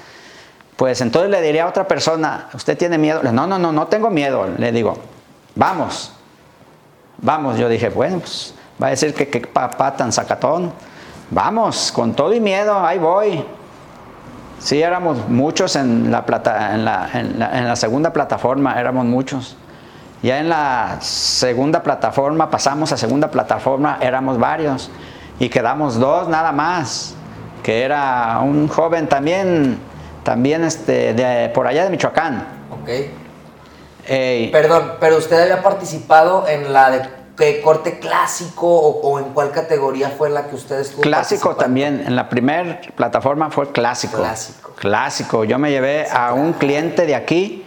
Pues 0.80 1.02
entonces 1.02 1.30
le 1.30 1.42
diría 1.42 1.64
a 1.64 1.68
otra 1.68 1.86
persona, 1.86 2.48
¿usted 2.54 2.74
tiene 2.74 2.96
miedo? 2.96 3.22
No, 3.22 3.46
no, 3.46 3.58
no, 3.58 3.70
no 3.70 3.86
tengo 3.88 4.08
miedo. 4.08 4.48
Le 4.56 4.72
digo, 4.72 4.96
vamos, 5.54 6.10
vamos. 7.18 7.58
Yo 7.58 7.68
dije, 7.68 7.90
bueno, 7.90 8.20
pues 8.20 8.54
va 8.82 8.86
a 8.86 8.90
decir 8.90 9.12
que 9.12 9.28
qué 9.28 9.42
papá 9.42 9.94
tan 9.94 10.10
sacatón. 10.10 10.72
Vamos, 11.28 11.92
con 11.92 12.14
todo 12.14 12.32
y 12.32 12.40
miedo, 12.40 12.78
ahí 12.82 12.98
voy. 12.98 13.44
Sí, 14.58 14.80
éramos 14.80 15.28
muchos 15.28 15.76
en 15.76 16.10
la, 16.10 16.24
plata, 16.24 16.74
en 16.74 16.86
la, 16.86 17.10
en 17.12 17.68
la 17.68 17.76
segunda 17.76 18.14
plataforma, 18.14 18.80
éramos 18.80 19.04
muchos. 19.04 19.58
Ya 20.22 20.38
en 20.38 20.48
la 20.48 20.96
segunda 21.02 21.82
plataforma, 21.82 22.48
pasamos 22.48 22.90
a 22.90 22.96
segunda 22.96 23.30
plataforma, 23.30 23.98
éramos 24.00 24.38
varios 24.38 24.90
y 25.38 25.50
quedamos 25.50 25.98
dos 25.98 26.26
nada 26.28 26.52
más, 26.52 27.14
que 27.62 27.82
era 27.82 28.40
un 28.42 28.66
joven 28.66 29.10
también, 29.10 29.78
también 30.22 30.64
este, 30.64 31.14
de, 31.14 31.48
por 31.50 31.66
allá 31.66 31.84
de 31.84 31.90
Michoacán. 31.90 32.46
Ok. 32.70 32.90
Perdón, 34.50 34.94
pero 34.98 35.18
usted 35.18 35.40
había 35.40 35.62
participado 35.62 36.48
en 36.48 36.72
la 36.72 36.90
de 36.90 37.02
¿qué 37.36 37.60
corte 37.60 37.98
clásico 37.98 38.66
o, 38.66 39.18
en 39.18 39.26
cuál 39.26 39.52
categoría 39.52 40.10
fue 40.10 40.30
la 40.30 40.48
que 40.48 40.56
usted 40.56 40.80
estuvo 40.80 41.02
Clásico 41.02 41.54
también, 41.54 42.04
en 42.06 42.16
la 42.16 42.28
primera 42.28 42.80
plataforma 42.96 43.50
fue 43.50 43.70
clásico. 43.70 44.18
Clásico. 44.18 44.72
Clásico. 44.74 45.44
Yo 45.44 45.58
me 45.58 45.70
llevé 45.70 46.06
a 46.10 46.32
un 46.34 46.52
cliente 46.54 47.06
de 47.06 47.14
aquí 47.14 47.64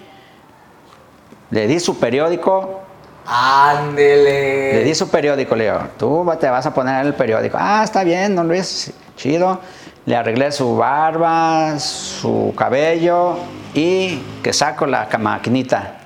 le 1.53 1.67
di 1.67 1.79
su 1.79 1.99
periódico. 1.99 2.81
Ándele. 3.27 4.73
Le 4.73 4.83
di 4.83 4.95
su 4.95 5.07
periódico, 5.07 5.55
le 5.55 5.65
digo, 5.65 5.79
tú 5.99 6.27
te 6.39 6.49
vas 6.49 6.65
a 6.65 6.73
poner 6.73 7.01
en 7.01 7.07
el 7.07 7.13
periódico. 7.13 7.57
Ah, 7.59 7.81
está 7.83 8.03
bien, 8.03 8.35
don 8.35 8.47
Luis, 8.47 8.91
chido. 9.15 9.59
Le 10.05 10.15
arreglé 10.15 10.51
su 10.51 10.75
barba, 10.75 11.77
su 11.77 12.12
cabello 12.55 13.37
y 13.73 14.21
que 14.41 14.53
saco 14.53 14.85
la 14.85 15.07
maquinita. 15.19 15.97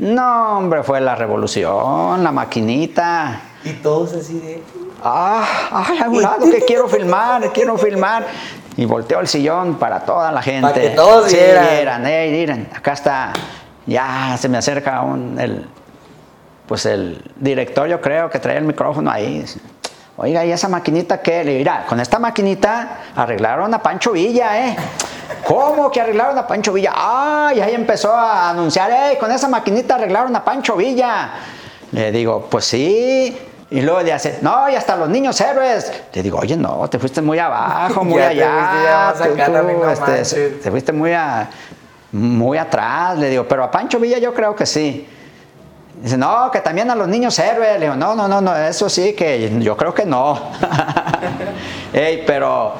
No, 0.00 0.58
hombre, 0.58 0.82
fue 0.82 1.00
la 1.00 1.14
revolución, 1.14 2.22
la 2.22 2.32
maquinita. 2.32 3.40
Y 3.64 3.72
todos 3.74 4.14
así 4.14 4.38
de. 4.40 4.62
Ah, 5.02 5.46
ay, 5.70 5.98
a 5.98 6.08
un 6.08 6.22
lado 6.22 6.50
que 6.50 6.60
quiero 6.62 6.88
filmar, 6.88 7.52
quiero 7.52 7.76
filmar. 7.76 8.26
Y 8.76 8.86
volteó 8.86 9.20
el 9.20 9.28
sillón 9.28 9.76
para 9.76 10.00
toda 10.00 10.32
la 10.32 10.42
gente. 10.42 10.68
Para 10.68 10.80
que 10.80 10.90
todos 10.90 11.32
vieran. 11.32 11.68
Vieran, 11.70 12.02
miren, 12.02 12.68
acá 12.74 12.92
está 12.92 13.32
ya 13.86 14.36
se 14.38 14.48
me 14.48 14.58
acerca 14.58 15.02
un, 15.02 15.38
el, 15.38 15.66
pues 16.66 16.86
el 16.86 17.22
director, 17.36 17.86
yo 17.88 18.00
creo, 18.00 18.30
que 18.30 18.38
trae 18.38 18.56
el 18.56 18.64
micrófono 18.64 19.10
ahí. 19.10 19.44
Oiga, 20.16 20.44
¿y 20.44 20.52
esa 20.52 20.68
maquinita 20.68 21.20
qué? 21.20 21.44
Le 21.44 21.58
dirá, 21.58 21.84
con 21.86 22.00
esta 22.00 22.18
maquinita 22.18 23.00
arreglaron 23.16 23.72
a 23.74 23.82
Pancho 23.82 24.12
Villa, 24.12 24.68
¿eh? 24.68 24.76
¿Cómo 25.46 25.90
que 25.90 26.00
arreglaron 26.00 26.38
a 26.38 26.46
Pancho 26.46 26.72
Villa? 26.72 26.92
¡Ay! 26.94 27.60
ahí 27.60 27.74
empezó 27.74 28.12
a 28.12 28.50
anunciar, 28.50 28.90
¡eh! 28.90 29.18
Con 29.18 29.30
esa 29.30 29.48
maquinita 29.48 29.96
arreglaron 29.96 30.34
a 30.34 30.44
Pancho 30.44 30.76
Villa. 30.76 31.30
Le 31.92 32.10
digo, 32.10 32.46
pues 32.50 32.64
sí. 32.64 33.36
Y 33.70 33.80
luego 33.80 34.02
le 34.02 34.12
hace, 34.12 34.38
no, 34.42 34.68
y 34.68 34.74
hasta 34.74 34.96
los 34.96 35.08
niños 35.08 35.40
héroes. 35.40 35.92
Le 36.12 36.22
digo, 36.22 36.38
oye, 36.38 36.56
no, 36.56 36.88
te 36.88 36.98
fuiste 36.98 37.20
muy 37.20 37.38
abajo, 37.38 38.04
muy 38.04 38.22
allá. 38.22 39.14
Te, 40.06 40.20
este, 40.20 40.48
te 40.50 40.70
fuiste 40.70 40.92
muy 40.92 41.12
a 41.12 41.48
muy 42.12 42.56
atrás. 42.58 43.18
Le 43.18 43.30
digo, 43.30 43.46
pero 43.48 43.64
a 43.64 43.70
Pancho 43.70 43.98
Villa 43.98 44.18
yo 44.18 44.32
creo 44.32 44.54
que 44.54 44.66
sí. 44.66 45.08
Dice, 46.00 46.16
no, 46.16 46.50
que 46.50 46.60
también 46.60 46.90
a 46.90 46.94
los 46.94 47.08
niños 47.08 47.38
héroes. 47.38 47.78
Le 47.78 47.86
digo, 47.86 47.96
no, 47.96 48.14
no, 48.14 48.28
no, 48.28 48.40
no, 48.40 48.56
eso 48.56 48.88
sí, 48.88 49.14
que 49.14 49.50
yo 49.60 49.76
creo 49.76 49.94
que 49.94 50.04
no. 50.04 50.38
pero 52.26 52.74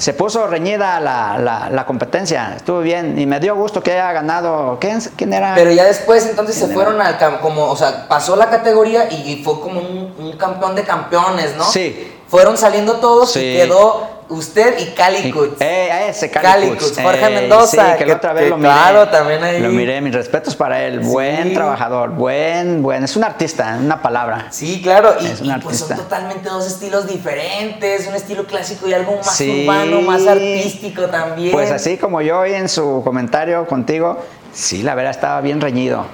se 0.00 0.14
puso 0.14 0.46
reñida 0.46 0.98
la, 0.98 1.68
la, 1.70 1.86
competencia, 1.86 2.54
estuvo 2.56 2.80
bien 2.80 3.18
y 3.18 3.26
me 3.26 3.38
dio 3.38 3.54
gusto 3.54 3.82
que 3.82 3.92
haya 3.92 4.12
ganado. 4.12 4.78
¿Quién, 4.80 4.98
quién 5.14 5.34
era? 5.34 5.54
Pero 5.54 5.70
ya 5.72 5.84
después 5.84 6.26
entonces 6.26 6.56
se 6.56 6.68
fueron 6.68 7.00
al 7.02 7.18
como, 7.40 7.66
o 7.66 7.76
sea, 7.76 8.08
pasó 8.08 8.34
la 8.34 8.48
categoría 8.48 9.10
y, 9.10 9.42
fue 9.44 9.60
como 9.60 9.80
un, 9.80 10.32
campeón 10.38 10.74
de 10.74 10.84
campeones, 10.84 11.54
¿no? 11.56 11.64
Sí. 11.64 12.16
Fueron 12.28 12.56
saliendo 12.56 12.94
todos 12.94 13.36
y 13.36 13.40
quedó 13.40 14.19
Usted 14.30 14.78
y 14.78 14.86
Cali 14.92 15.34
Eh, 15.58 16.06
ese 16.08 16.30
Cali, 16.30 16.68
Jorge 16.68 17.26
eh, 17.26 17.30
Mendoza. 17.30 17.92
Sí, 17.92 17.98
que, 17.98 18.06
la 18.06 18.14
otra 18.14 18.32
vez 18.32 18.48
lo 18.48 18.56
miré. 18.56 18.70
Claro, 18.70 19.08
también 19.08 19.42
ahí. 19.42 19.60
Lo 19.60 19.70
miré, 19.70 20.00
mis 20.00 20.14
respetos 20.14 20.54
para 20.54 20.84
él. 20.84 21.00
Buen 21.00 21.52
trabajador, 21.52 22.10
buen, 22.10 22.80
buen. 22.80 23.02
Es 23.02 23.16
un 23.16 23.24
artista, 23.24 23.76
una 23.80 24.00
palabra. 24.00 24.46
Sí, 24.50 24.80
claro. 24.82 25.16
Y, 25.20 25.26
es 25.26 25.40
un 25.40 25.60
pues 25.60 25.78
son 25.78 25.96
totalmente 25.96 26.48
dos 26.48 26.64
estilos 26.64 27.08
diferentes. 27.08 28.06
Un 28.06 28.14
estilo 28.14 28.46
clásico 28.46 28.86
y 28.86 28.94
algo 28.94 29.16
más 29.16 29.40
urbano, 29.40 30.00
más 30.02 30.24
artístico 30.24 31.06
también. 31.06 31.50
Pues 31.50 31.72
así 31.72 31.98
como 31.98 32.20
yo 32.20 32.38
hoy 32.38 32.54
en 32.54 32.68
su 32.68 33.02
comentario 33.02 33.66
contigo, 33.66 34.16
sí, 34.52 34.84
la 34.84 34.94
verdad 34.94 35.10
estaba 35.10 35.40
bien 35.40 35.60
reñido. 35.60 36.06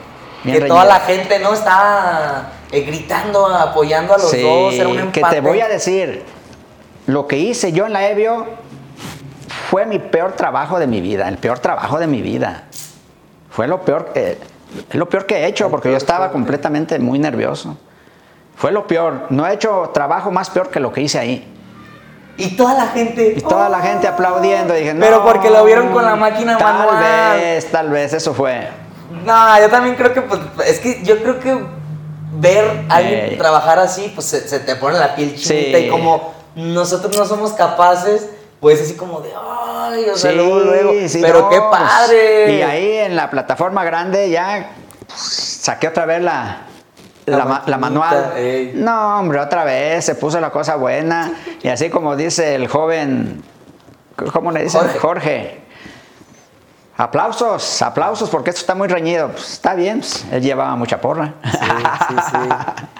que 0.43 0.63
toda 0.63 0.87
la 0.87 1.01
gente 1.01 1.39
no 1.39 1.53
estaba 1.53 2.51
eh, 2.73 2.81
gritando, 2.81 3.47
apoyando 3.47 4.15
a 4.15 4.19
los 4.19 4.33
dos. 4.33 4.75
Era 4.75 4.89
un 4.89 5.01
empate. 5.01 5.21
Que 5.21 5.35
te 5.35 5.41
voy 5.41 5.61
a 5.61 5.69
decir 5.69 6.25
lo 7.07 7.27
que 7.27 7.39
hice 7.39 7.73
yo 7.73 7.87
en 7.87 7.93
la 7.93 8.09
EBIO 8.09 8.47
fue 9.71 9.87
mi 9.87 9.99
peor 9.99 10.33
trabajo 10.33 10.79
de 10.79 10.87
mi 10.87 11.01
vida, 11.01 11.29
el 11.29 11.39
peor 11.39 11.59
trabajo 11.59 11.99
de 11.99 12.07
mi 12.07 12.23
vida. 12.23 12.65
Fue 13.51 13.67
lo 13.67 13.81
peor 13.83 14.13
que, 14.13 14.39
lo 14.93 15.09
peor 15.09 15.27
que 15.27 15.37
he 15.39 15.47
hecho 15.47 15.71
porque 15.71 15.91
yo 15.91 15.97
estaba 15.97 16.31
completamente 16.31 16.99
muy 16.99 17.19
nervioso. 17.19 17.77
Fue 18.57 18.73
lo 18.73 18.87
peor. 18.87 19.27
No 19.31 19.47
he 19.47 19.55
hecho 19.55 19.91
trabajo 19.93 20.31
más 20.31 20.51
peor 20.51 20.71
que 20.71 20.81
lo 20.81 20.93
que 20.93 21.03
hice 21.03 21.19
ahí. 21.19 21.53
Y 22.39 22.57
toda 22.57 22.75
la 22.75 22.87
gente. 22.89 23.35
Y 23.37 23.41
toda 23.41 23.69
la 23.69 23.81
gente 23.81 24.09
aplaudiendo. 24.09 24.75
Dije, 24.75 24.95
Pero 24.95 25.25
porque 25.25 25.51
lo 25.51 25.65
vieron 25.65 25.93
con 25.93 26.05
la 26.05 26.17
máquina 26.17 26.59
tal 26.59 26.79
manual. 26.79 27.01
Tal 27.01 27.41
vez, 27.41 27.71
tal 27.71 27.91
vez, 27.91 28.13
eso 28.13 28.35
fue. 28.35 28.69
No, 29.25 29.61
yo 29.61 29.69
también 29.69 29.95
creo 29.95 30.13
que, 30.13 30.23
pues, 30.23 30.41
es 30.67 30.81
que 30.81 31.03
yo 31.03 31.19
creo 31.23 31.41
que 31.41 31.65
ver 32.33 32.85
a 32.89 32.97
alguien 32.97 33.39
trabajar 33.39 33.79
así, 33.79 34.13
pues 34.15 34.27
se, 34.27 34.61
te 34.61 34.77
pone 34.77 34.99
la 34.99 35.15
piel 35.15 35.35
chinita 35.35 35.79
y 35.79 35.89
como 35.89 36.36
nosotros 36.57 37.17
no 37.17 37.27
somos 37.27 37.53
capaces, 37.53 38.29
pues 38.61 38.81
así 38.81 38.95
como 38.95 39.21
de, 39.21 39.31
ay, 39.31 40.09
o 40.09 40.17
sea, 40.17 40.33
luego, 40.33 40.61
luego. 40.61 40.93
pero 41.21 41.49
qué 41.51 41.61
pues, 41.61 41.71
padre. 41.71 42.57
Y 42.57 42.63
ahí 42.63 42.93
en 42.97 43.15
la 43.15 43.31
plataforma 43.31 43.85
grande 43.85 44.31
ya 44.31 44.73
saqué 45.15 45.89
otra 45.89 46.07
vez 46.07 46.23
la, 46.23 46.63
la, 47.27 47.79
manual. 47.79 48.33
No, 48.75 49.19
hombre, 49.19 49.39
otra 49.39 49.65
vez 49.65 50.07
se 50.07 50.15
puso 50.15 50.41
la 50.41 50.51
cosa 50.51 50.77
buena. 50.77 51.31
Y 51.63 51.69
así 51.69 51.91
como 51.91 52.17
dice 52.17 52.55
el 52.55 52.69
joven, 52.69 53.45
¿cómo 54.33 54.51
le 54.51 54.65
dicen? 54.65 54.81
Jorge 54.99 55.67
Aplausos, 56.99 57.83
aplausos, 57.83 58.31
porque 58.31 58.49
esto 58.49 58.61
está 58.61 58.75
muy 58.75 58.89
reñido. 58.89 59.29
Pues 59.29 59.53
está 59.53 59.75
bien, 59.75 59.99
pues, 59.99 60.25
él 60.33 60.43
llevaba 60.43 60.77
mucha 60.77 60.99
porra. 60.99 61.35
Sí, 61.45 61.59
sí, 62.09 62.15
sí. 62.31 62.39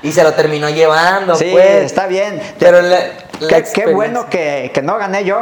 Y 0.03 0.13
se 0.13 0.23
lo 0.23 0.35
terminó 0.35 0.69
llevando, 0.69 1.35
sí, 1.37 1.49
pues. 1.51 1.85
está 1.85 2.07
bien. 2.07 2.43
Pero 2.59 2.83
qué, 3.75 3.87
bueno 3.93 4.27
que, 4.29 4.71
no 4.83 4.97
gané 4.99 5.25
yo. 5.25 5.41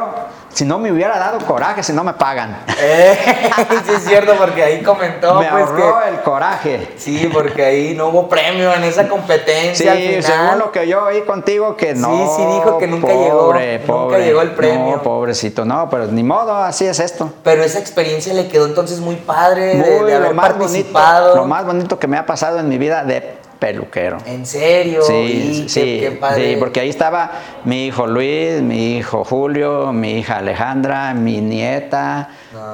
si 0.53 0.65
no 0.65 0.79
me 0.79 0.93
hubiera 0.93 1.19
dado 1.19 1.39
coraje, 1.41 1.83
si 1.83 1.93
no 1.93 2.05
me 2.05 2.13
pagan. 2.15 2.57
Eh, 2.81 3.19
sí 3.87 3.93
es 3.97 4.05
cierto, 4.05 4.35
porque 4.37 4.63
ahí 4.63 4.83
comentó 4.83 5.35
me 5.41 5.49
pues 5.49 5.65
ahorró 5.65 6.01
que... 6.01 6.09
el 6.09 6.21
coraje. 6.21 6.93
Sí, 6.97 7.29
porque 7.33 7.65
ahí 7.65 7.95
no 7.95 8.09
hubo 8.09 8.29
premio 8.29 8.73
en 8.73 8.85
esa 8.85 9.09
competencia 9.09 9.93
al 9.93 9.99
Sí, 9.99 10.07
final. 10.09 10.23
según 10.23 10.59
lo 10.59 10.73
que 10.73 10.87
yo 10.87 11.05
oí 11.05 11.23
contigo, 11.23 11.77
que 11.77 11.95
no. 11.95 12.09
Sí, 12.09 12.43
sí 12.43 12.47
dijo 12.55 12.79
que 12.79 12.87
nunca 12.87 13.09
llegó, 13.09 13.55
nunca 13.87 14.19
llegó 14.19 14.43
el 14.43 14.51
premio. 14.53 14.97
No, 14.97 15.03
pobrecito, 15.03 15.65
no, 15.65 15.89
pero 15.91 16.07
ni 16.07 16.23
modo, 16.23 16.55
así 16.57 16.87
es 16.87 17.01
esto. 17.01 17.33
Pero 17.43 17.63
esa 17.63 17.79
experiencia 17.79 18.33
le 18.33 18.49
quedó 18.49 18.67
entonces 18.67 19.01
muy 19.01 19.17
padre 19.17 19.75
Muy, 19.75 20.11
de 20.11 20.15
haber 20.15 20.29
lo, 20.29 20.35
más 20.35 20.57
bonito, 20.57 21.01
lo 21.35 21.45
más 21.47 21.65
bonito 21.65 21.99
que 21.99 22.07
me 22.07 22.17
ha 22.17 22.27
pasado 22.27 22.59
en 22.59 22.69
mi 22.69 22.79
vida 22.79 23.05
de 23.05 23.44
peluquero. 23.69 24.19
En 24.27 24.45
serio, 24.45 25.03
Sí, 25.03 25.13
y 25.15 25.63
qué- 25.63 25.69
sí, 25.69 25.99
qué 26.01 26.11
padre. 26.21 26.51
sí, 26.53 26.57
porque 26.59 26.81
ahí 26.81 26.91
estaba 26.91 27.31
mi 27.65 27.87
hijo 27.87 28.07
Luis, 28.07 28.61
mi 28.61 28.97
hijo 28.99 29.25
Julio, 29.25 29.93
mi 29.93 30.19
hija 30.19 30.37
Alejandra, 30.39 31.15
mi 31.15 31.41
nieta 31.41 32.29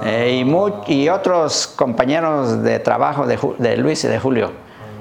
eh, 0.04 0.38
y, 0.40 0.44
mu- 0.44 0.82
y 0.88 1.08
otros 1.08 1.68
compañeros 1.68 2.62
de 2.62 2.78
trabajo 2.80 3.26
de, 3.26 3.38
de 3.58 3.76
Luis 3.76 4.02
y 4.04 4.08
de 4.08 4.18
Julio 4.18 4.50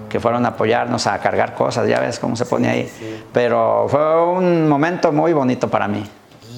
que 0.10 0.20
fueron 0.20 0.44
a 0.46 0.50
apoyarnos 0.50 1.06
a 1.06 1.20
cargar 1.20 1.54
cosas, 1.54 1.88
ya 1.88 2.00
ves 2.00 2.18
cómo 2.18 2.36
se 2.36 2.46
pone 2.46 2.68
ahí. 2.68 2.88
sí. 3.00 3.24
Pero 3.32 3.86
fue 3.88 4.24
un 4.32 4.68
momento 4.68 5.12
muy 5.12 5.34
bonito 5.34 5.68
para 5.70 5.88
mí. 5.88 6.04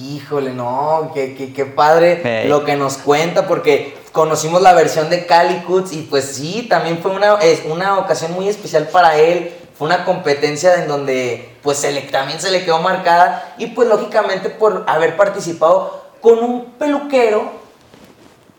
Híjole, 0.02 0.52
no, 0.52 1.10
qué, 1.14 1.34
qué, 1.36 1.52
qué 1.52 1.64
padre 1.64 2.46
lo 2.48 2.64
que 2.64 2.76
nos 2.76 2.98
cuenta, 2.98 3.46
porque 3.46 3.96
conocimos 4.10 4.60
la 4.62 4.72
versión 4.72 5.08
de 5.10 5.26
Calicuts 5.26 5.92
y 5.92 6.02
pues 6.02 6.24
sí, 6.24 6.66
también 6.68 6.98
fue 7.00 7.12
una, 7.12 7.34
es 7.36 7.62
una 7.64 7.98
ocasión 7.98 8.32
muy 8.32 8.48
especial 8.48 8.88
para 8.88 9.16
él. 9.16 9.54
Fue 9.78 9.86
una 9.86 10.04
competencia 10.04 10.74
en 10.82 10.88
donde 10.88 11.56
pues 11.62 11.78
se 11.78 11.92
le, 11.92 12.02
también 12.02 12.40
se 12.40 12.50
le 12.50 12.64
quedó 12.64 12.78
marcada 12.80 13.54
y 13.58 13.68
pues 13.68 13.88
lógicamente 13.88 14.50
por 14.50 14.84
haber 14.86 15.16
participado 15.16 16.04
con 16.20 16.38
un 16.40 16.72
peluquero 16.72 17.50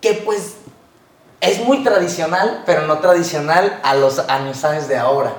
que 0.01 0.13
pues 0.25 0.55
es 1.39 1.59
muy 1.65 1.83
tradicional, 1.83 2.63
pero 2.65 2.87
no 2.87 2.99
tradicional 2.99 3.79
a 3.83 3.95
los 3.95 4.19
años 4.19 4.87
de 4.87 4.97
ahora. 4.97 5.33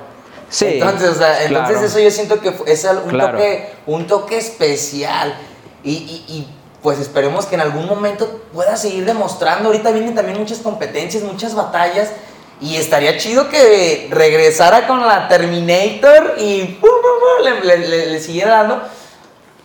Sí, 0.49 0.65
Entonces, 0.79 1.09
o 1.09 1.15
sea, 1.15 1.43
entonces 1.43 1.71
claro. 1.77 1.87
eso 1.87 1.99
yo 1.99 2.11
siento 2.11 2.39
que 2.39 2.53
es 2.67 2.83
un, 2.85 3.09
Claro. 3.09 3.31
toque, 3.33 3.73
un 3.87 4.07
toque 4.07 4.37
especial. 4.37 5.35
Y, 5.85 6.47
pues 6.81 6.99
esperemos 6.99 7.45
que 7.47 7.55
en 7.55 7.61
algún 7.61 7.87
momento 7.87 8.41
pueda 8.53 8.75
seguir 8.77 9.05
demostrando. 9.05 9.69
Ahorita 9.69 9.91
vienen 9.91 10.13
también 10.13 10.37
muchas 10.37 10.59
competencias, 10.59 11.23
muchas 11.23 11.55
batallas. 11.55 12.09
Y 12.61 12.75
estaría 12.77 13.17
chido 13.17 13.49
que 13.49 14.07
regresara 14.11 14.87
con 14.87 15.05
la 15.05 15.27
Terminator 15.27 16.35
y 16.37 16.79
le- 17.43 18.11
le 18.11 18.19
siguiera 18.19 18.57
dando. 18.59 18.81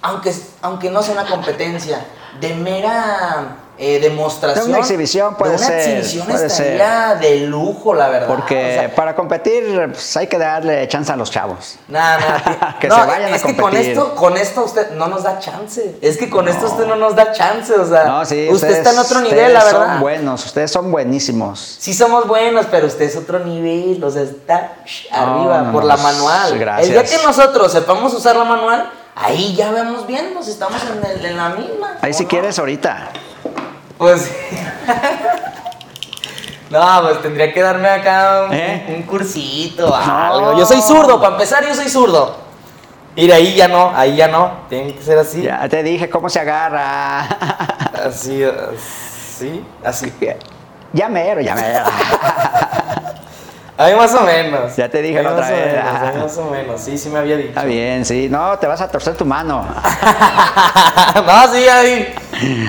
Aunque, 0.02 0.32
aunque 0.62 0.90
no 0.90 1.02
sea 1.02 1.12
una 1.12 1.26
competencia, 1.26 2.04
de 2.40 2.54
mera 2.54 3.56
eh, 3.82 3.98
demostración. 3.98 4.66
De 4.66 4.70
una 4.72 4.78
exhibición 4.80 5.34
puede 5.36 5.52
de 5.52 5.56
una 5.56 5.66
ser, 5.66 5.80
exhibición 5.80 6.26
puede 6.26 6.46
estaría 6.46 7.14
de 7.14 7.40
lujo, 7.46 7.94
la 7.94 8.08
verdad. 8.08 8.28
Porque 8.28 8.54
O 8.56 8.80
sea, 8.80 8.94
para 8.94 9.16
competir 9.16 9.64
pues, 9.90 10.16
hay 10.18 10.26
que 10.26 10.36
darle 10.38 10.86
chance 10.86 11.10
a 11.10 11.16
los 11.16 11.30
chavos. 11.30 11.76
Nada, 11.88 12.18
nada. 12.18 12.76
Que 12.80 12.88
no, 12.88 12.94
se 12.94 13.06
vayan 13.06 13.32
a 13.32 13.36
es 13.36 13.42
que 13.42 13.54
con 13.56 13.64
competir. 13.70 13.90
esto, 13.92 14.14
con 14.14 14.36
esto 14.36 14.64
usted 14.64 14.90
no 14.92 15.08
nos 15.08 15.22
da 15.22 15.38
chance. 15.38 15.96
Es 16.02 16.18
que 16.18 16.28
con 16.28 16.46
esto 16.48 16.66
usted 16.66 16.86
no 16.86 16.96
nos 16.96 17.16
da 17.16 17.32
chance, 17.32 17.72
o 17.74 17.88
sea, 17.88 18.04
No, 18.04 18.24
sí, 18.26 18.44
usted 18.50 18.54
ustedes- 18.54 18.76
está 18.78 18.92
en 18.92 18.98
otro 18.98 19.20
nivel, 19.22 19.52
la 19.54 19.64
verdad. 19.64 19.86
Son 19.92 20.00
buenos, 20.00 20.44
ustedes 20.46 20.70
son 20.70 20.92
buenísimos. 20.92 21.76
Sí 21.80 21.94
somos 21.94 22.26
buenos, 22.28 22.66
pero 22.70 22.86
usted 22.86 23.06
es 23.06 23.16
otro 23.16 23.38
nivel, 23.40 24.02
o 24.04 24.10
sea, 24.10 24.22
está 24.22 24.72
arriba 25.10 25.62
no, 25.62 25.72
por 25.72 25.84
la 25.84 25.94
pues, 25.94 26.02
manual. 26.04 26.58
gracias. 26.58 26.88
El 26.88 26.92
día 26.92 27.04
que 27.04 27.24
nosotros 27.26 27.72
sepamos 27.72 28.12
usar 28.14 28.36
la 28.36 28.44
manual, 28.44 28.90
ahí 29.16 29.54
ya 29.54 29.70
vemos 29.72 30.06
bien, 30.06 30.32
pues 30.34 30.48
estamos 30.48 30.80
en, 30.84 31.04
el- 31.10 31.24
en 31.24 31.36
la 31.36 31.48
misma. 31.50 31.96
Ahí 32.02 32.10
¿o 32.10 32.14
si 32.14 32.24
no? 32.24 32.28
quieres 32.28 32.58
ahorita. 32.58 33.08
Pues. 34.00 34.34
no, 36.70 37.02
pues 37.02 37.20
tendría 37.20 37.52
que 37.52 37.60
darme 37.60 37.86
acá 37.86 38.46
un, 38.48 38.54
¿Eh? 38.54 38.86
un 38.96 39.02
cursito, 39.02 39.94
algo. 39.94 40.58
Yo 40.58 40.64
soy 40.64 40.80
zurdo, 40.80 41.20
para 41.20 41.34
empezar, 41.34 41.66
yo 41.66 41.74
soy 41.74 41.90
zurdo. 41.90 42.38
Ir 43.14 43.30
ahí 43.30 43.54
ya 43.54 43.68
no, 43.68 43.92
ahí 43.94 44.16
ya 44.16 44.26
no. 44.26 44.52
Tiene 44.70 44.94
que 44.94 45.02
ser 45.02 45.18
así. 45.18 45.42
Ya 45.42 45.68
te 45.68 45.82
dije 45.82 46.08
cómo 46.08 46.30
se 46.30 46.40
agarra. 46.40 47.20
Así, 48.06 48.42
así, 48.42 49.62
así. 49.84 50.10
ya 50.94 51.10
mero, 51.10 51.42
ya 51.42 51.54
mero. 51.54 51.84
Ahí 53.80 53.94
más 53.94 54.14
o 54.14 54.20
menos. 54.20 54.76
Ya 54.76 54.90
te 54.90 55.00
dije 55.00 55.22
la 55.22 55.32
otra 55.32 55.50
vez. 55.50 55.72
menos, 55.74 56.22
más 56.22 56.36
o 56.36 56.50
menos, 56.50 56.80
sí, 56.82 56.98
sí 56.98 57.08
me 57.08 57.18
había 57.18 57.38
dicho. 57.38 57.48
Está 57.48 57.64
bien, 57.64 58.04
sí. 58.04 58.28
No, 58.30 58.58
te 58.58 58.66
vas 58.66 58.82
a 58.82 58.88
torcer 58.88 59.14
tu 59.16 59.24
mano. 59.24 59.66
no, 61.26 61.52
sí, 61.52 61.66
ahí. 61.66 62.14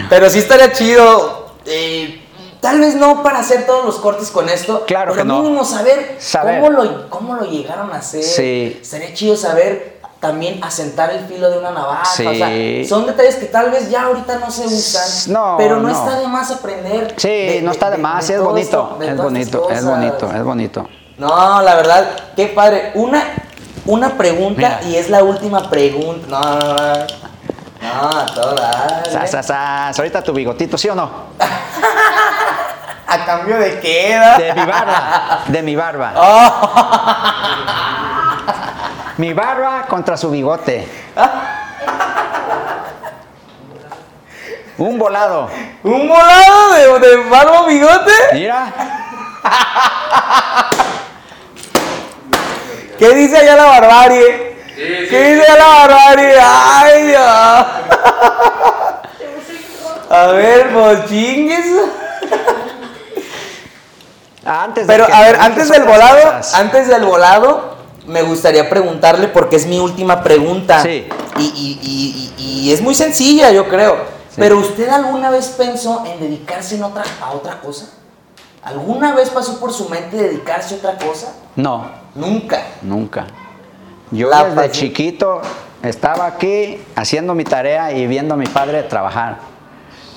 Pero 0.10 0.30
sí 0.30 0.40
estaría 0.40 0.72
chido. 0.72 1.56
eh, 1.66 2.22
tal 2.62 2.80
vez 2.80 2.96
no 2.96 3.24
para 3.24 3.40
hacer 3.40 3.66
todos 3.66 3.84
los 3.84 3.98
cortes 3.98 4.32
con 4.32 4.48
esto. 4.48 4.86
Claro 4.88 5.12
pero 5.12 5.24
que 5.24 5.28
no. 5.28 5.42
mínimo 5.42 5.66
saber, 5.66 6.16
Saber. 6.18 6.62
Cómo, 6.62 6.72
lo, 6.72 7.10
cómo 7.10 7.36
lo 7.36 7.44
llegaron 7.44 7.92
a 7.92 7.98
hacer. 7.98 8.24
Sí. 8.24 8.80
Estaría 8.82 9.14
chido 9.14 9.36
saber 9.36 10.00
también 10.22 10.64
asentar 10.64 11.10
el 11.10 11.26
filo 11.26 11.50
de 11.50 11.58
una 11.58 11.72
navaja. 11.72 12.06
Sí. 12.06 12.26
O 12.26 12.34
sea, 12.34 12.88
son 12.88 13.06
detalles 13.06 13.36
que 13.36 13.48
tal 13.48 13.70
vez 13.70 13.90
ya 13.90 14.04
ahorita 14.04 14.40
no 14.40 14.50
se 14.50 14.66
usan. 14.66 15.34
No, 15.34 15.56
pero 15.58 15.76
no, 15.76 15.90
no. 15.90 15.92
está 15.92 16.20
de 16.20 16.28
más 16.28 16.52
aprender. 16.52 17.16
Sí, 17.18 17.60
no 17.62 17.72
está 17.72 17.90
de, 17.90 17.98
más, 17.98 18.26
sí 18.26 18.32
es 18.32 18.42
bonito. 18.42 18.92
esto, 18.92 18.98
de 19.00 19.08
es 19.10 19.18
bonito, 19.18 19.70
es 19.70 19.84
bonito, 19.84 20.32
es 20.32 20.44
bonito. 20.44 20.88
No, 21.22 21.62
la 21.62 21.76
verdad, 21.76 22.10
qué 22.36 22.48
padre. 22.48 22.94
Una, 22.96 23.22
una 23.86 24.18
pregunta 24.18 24.80
Mira. 24.80 24.90
y 24.90 24.96
es 24.96 25.08
la 25.12 25.24
última 25.24 25.70
pregunta. 25.70 26.28
No, 26.28 26.42
no, 26.42 26.74
no. 26.74 26.94
No, 27.80 28.10
a 28.20 28.26
todas. 28.26 29.08
Sas, 29.12 29.30
sas, 29.30 29.46
sas. 29.46 30.00
Ahorita 30.00 30.24
tu 30.24 30.34
bigotito, 30.34 30.80
¿sí 30.80 30.90
o 30.90 30.96
no? 30.96 31.12
¿A 33.08 33.24
cambio 33.24 33.60
de 33.60 33.80
qué? 33.80 34.20
De 34.40 34.52
mi 34.56 34.66
barba. 34.66 35.40
De 35.46 35.62
mi 35.62 35.76
barba. 35.76 36.14
Mi 39.18 39.34
barba 39.34 39.86
contra 39.88 40.18
su 40.18 40.32
bigote. 40.32 40.88
Un 44.80 44.98
volado. 44.98 45.50
¿Un 45.84 46.08
volado 46.08 46.72
de, 46.72 47.08
de 47.08 47.18
barba 47.30 47.68
bigote? 47.68 48.12
Mira. 48.34 48.74
¿Qué 53.02 53.16
dice 53.16 53.36
allá 53.36 53.56
la 53.56 53.66
barbarie? 53.66 54.58
¿Qué 54.76 55.34
dice 55.34 55.44
allá 55.44 55.58
la 55.58 55.68
barbarie? 55.88 56.36
¡Ay, 56.40 57.08
Dios! 57.08 57.22
A 60.12 60.28
ver, 60.28 60.72
pues 60.72 61.06
chingues. 61.10 61.66
Antes 64.46 64.86
de 64.86 64.94
Pero 64.94 65.08
a 65.12 65.22
ver, 65.22 65.36
antes 65.40 65.70
del 65.70 65.84
volado, 65.84 66.22
cosas. 66.22 66.54
antes 66.54 66.88
del 66.90 67.04
volado, 67.04 67.76
me 68.06 68.22
gustaría 68.22 68.70
preguntarle 68.70 69.30
porque 69.30 69.56
es 69.56 69.66
mi 69.66 69.80
última 69.80 70.22
pregunta. 70.22 70.84
Sí. 70.84 71.08
Y, 71.40 71.44
y- 71.44 71.80
y- 71.82 72.34
y- 72.38 72.66
y 72.68 72.72
es 72.74 72.82
muy 72.82 72.94
sencilla, 72.94 73.50
yo 73.52 73.68
creo. 73.68 73.98
Pero 74.36 74.60
¿usted 74.60 74.90
alguna 74.90 75.32
vez 75.32 75.48
pensó 75.58 76.04
en 76.06 76.20
dedicarse 76.20 76.76
en 76.76 76.84
otra, 76.84 77.04
a 77.20 77.32
otra 77.32 77.60
cosa? 77.62 77.88
¿Alguna 78.64 79.16
vez 79.16 79.30
pasó 79.32 79.60
por 79.60 79.74
su 79.74 79.90
mente 79.90 80.18
dedicarse 80.18 80.76
a 80.76 80.78
otra 80.78 80.98
cosa? 80.98 81.34
No, 81.56 81.90
Nunca. 82.14 82.62
nunca. 82.82 83.26
Yo 84.12 84.30
La 84.30 84.44
desde 84.44 84.56
pasión. 84.56 84.72
chiquito 84.72 85.42
estaba 85.82 86.26
aquí 86.28 86.78
haciendo 86.96 87.34
mi 87.34 87.44
tarea 87.44 87.92
y 87.94 88.06
viendo 88.08 88.34
a 88.34 88.38
mi 88.38 88.46
padre 88.46 88.84
trabajar. 88.84 89.38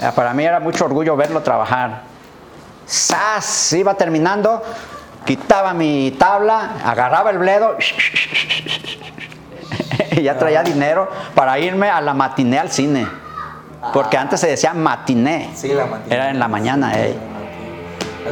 Eh, 0.01 0.11
Para 0.15 0.35
mí 0.35 0.45
era 0.45 0.61
mucho 0.61 0.85
orgullo 0.85 1.17
verlo 1.17 1.41
trabajar. 1.43 2.03
¡Sas! 2.85 3.73
Iba 3.73 3.95
terminando, 3.95 4.63
quitaba 5.25 5.73
mi 5.73 6.11
tabla, 6.19 6.73
agarraba 6.85 7.31
el 7.31 7.39
bledo 7.39 7.77
y 10.11 10.23
ya 10.23 10.37
traía 10.37 10.63
dinero 10.63 11.09
para 11.35 11.59
irme 11.59 11.89
a 11.89 12.01
la 12.01 12.13
matiné 12.15 12.59
al 12.59 12.71
cine. 12.71 13.07
Porque 13.93 14.17
antes 14.19 14.41
se 14.41 14.49
decía 14.49 14.75
matiné. 14.75 15.51
Sí, 15.55 15.69
la 15.73 15.87
matiné. 15.87 16.15
Era 16.15 16.31
en 16.31 16.39
la 16.39 16.49
mañana, 16.49 16.99
ey. 16.99 17.19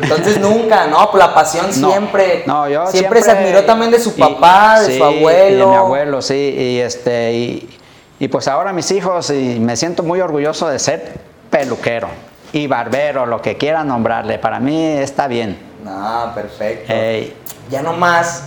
Entonces 0.00 0.38
nunca, 0.40 0.86
¿no? 0.86 1.10
Pues 1.10 1.22
La 1.22 1.34
pasión 1.34 1.66
No, 1.80 1.90
siempre. 1.90 2.44
No, 2.46 2.68
yo 2.68 2.86
siempre, 2.86 3.22
se 3.22 3.30
admiró 3.30 3.64
también 3.64 3.90
de 3.90 4.00
su 4.00 4.10
y- 4.10 4.20
papá, 4.20 4.80
de 4.80 4.86
sí, 4.92 4.98
su 4.98 5.04
abuelo. 5.04 5.54
Y 5.56 5.58
de 5.58 5.66
mi 5.66 5.74
abuelo, 5.74 6.22
sí. 6.22 6.34
Y 6.34 6.78
este 6.80 7.32
y, 7.32 7.78
y 8.18 8.28
pues 8.28 8.48
ahora 8.48 8.72
mis 8.72 8.90
hijos 8.90 9.30
y 9.30 9.58
me 9.60 9.76
siento 9.76 10.02
muy 10.02 10.20
orgulloso 10.20 10.68
de 10.68 10.78
ser 10.78 11.12
peluquero 11.50 12.08
y 12.52 12.66
barbero, 12.66 13.26
lo 13.26 13.40
que 13.42 13.56
quiera 13.56 13.84
nombrarle. 13.84 14.38
Para 14.38 14.60
mí 14.60 14.84
está 14.86 15.26
bien. 15.26 15.58
No, 15.84 16.32
perfecto. 16.34 16.92
Ey, 16.92 17.34
Ya 17.70 17.82
nomás, 17.82 18.44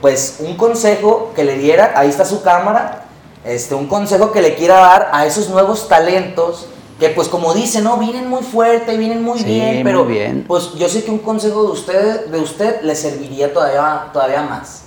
pues 0.00 0.36
un 0.40 0.56
consejo 0.56 1.32
que 1.34 1.44
le 1.44 1.58
diera, 1.58 1.92
ahí 1.96 2.08
está 2.08 2.24
su 2.24 2.42
cámara, 2.42 3.02
este, 3.44 3.74
un 3.74 3.86
consejo 3.88 4.32
que 4.32 4.40
le 4.42 4.54
quiera 4.54 4.76
dar 4.76 5.10
a 5.12 5.26
esos 5.26 5.48
nuevos 5.48 5.88
talentos 5.88 6.66
que 6.98 7.10
pues 7.10 7.28
como 7.28 7.54
dice, 7.54 7.80
no, 7.80 7.96
vienen 7.98 8.28
muy 8.28 8.42
fuerte, 8.42 8.96
vienen 8.96 9.22
muy 9.22 9.38
Sí, 9.38 9.44
bien, 9.44 9.74
muy 9.76 9.84
pero 9.84 10.04
bien. 10.04 10.44
pues 10.48 10.74
yo 10.74 10.88
sé 10.88 11.04
que 11.04 11.10
un 11.10 11.18
consejo 11.20 11.64
de 11.64 11.72
usted, 11.72 12.26
de 12.26 12.40
usted 12.40 12.82
le 12.82 12.94
serviría 12.96 13.52
todavía, 13.52 14.06
todavía 14.12 14.42
más. 14.42 14.84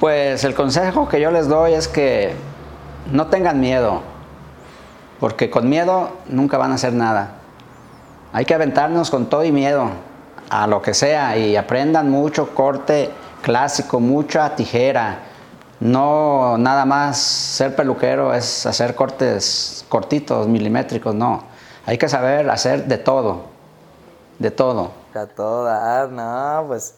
pues 0.00 0.44
el 0.44 0.54
consejo 0.54 1.08
que 1.08 1.20
yo 1.20 1.30
les 1.30 1.48
doy 1.48 1.74
es 1.74 1.88
que 1.88 2.32
no 3.12 3.26
tengan 3.26 3.60
miedo. 3.60 4.02
porque 5.20 5.50
con 5.50 5.68
miedo 5.68 6.10
nunca 6.28 6.58
van 6.58 6.70
a 6.70 6.76
hacer 6.76 6.92
nada. 6.92 7.32
Hay 8.32 8.44
que 8.44 8.54
aventarnos 8.54 9.10
con 9.10 9.26
todo 9.26 9.42
y 9.44 9.50
miedo 9.50 9.90
a 10.48 10.66
lo 10.68 10.80
que 10.80 10.94
sea 10.94 11.36
y 11.36 11.56
aprendan 11.56 12.08
mucho 12.08 12.54
corte 12.54 13.10
clásico, 13.42 13.98
mucha 13.98 14.54
tijera. 14.54 15.18
No 15.80 16.56
nada 16.58 16.84
más 16.84 17.18
ser 17.18 17.76
peluquero 17.76 18.34
es 18.34 18.66
hacer 18.66 18.94
cortes 18.94 19.84
cortitos, 19.88 20.46
milimétricos, 20.48 21.14
no. 21.14 21.44
Hay 21.86 21.96
que 21.98 22.08
saber 22.08 22.50
hacer 22.50 22.84
de 22.86 22.98
todo, 22.98 23.42
de 24.38 24.50
todo. 24.50 24.90
A 25.14 25.26
toda, 25.26 26.06
no, 26.08 26.64
pues 26.68 26.94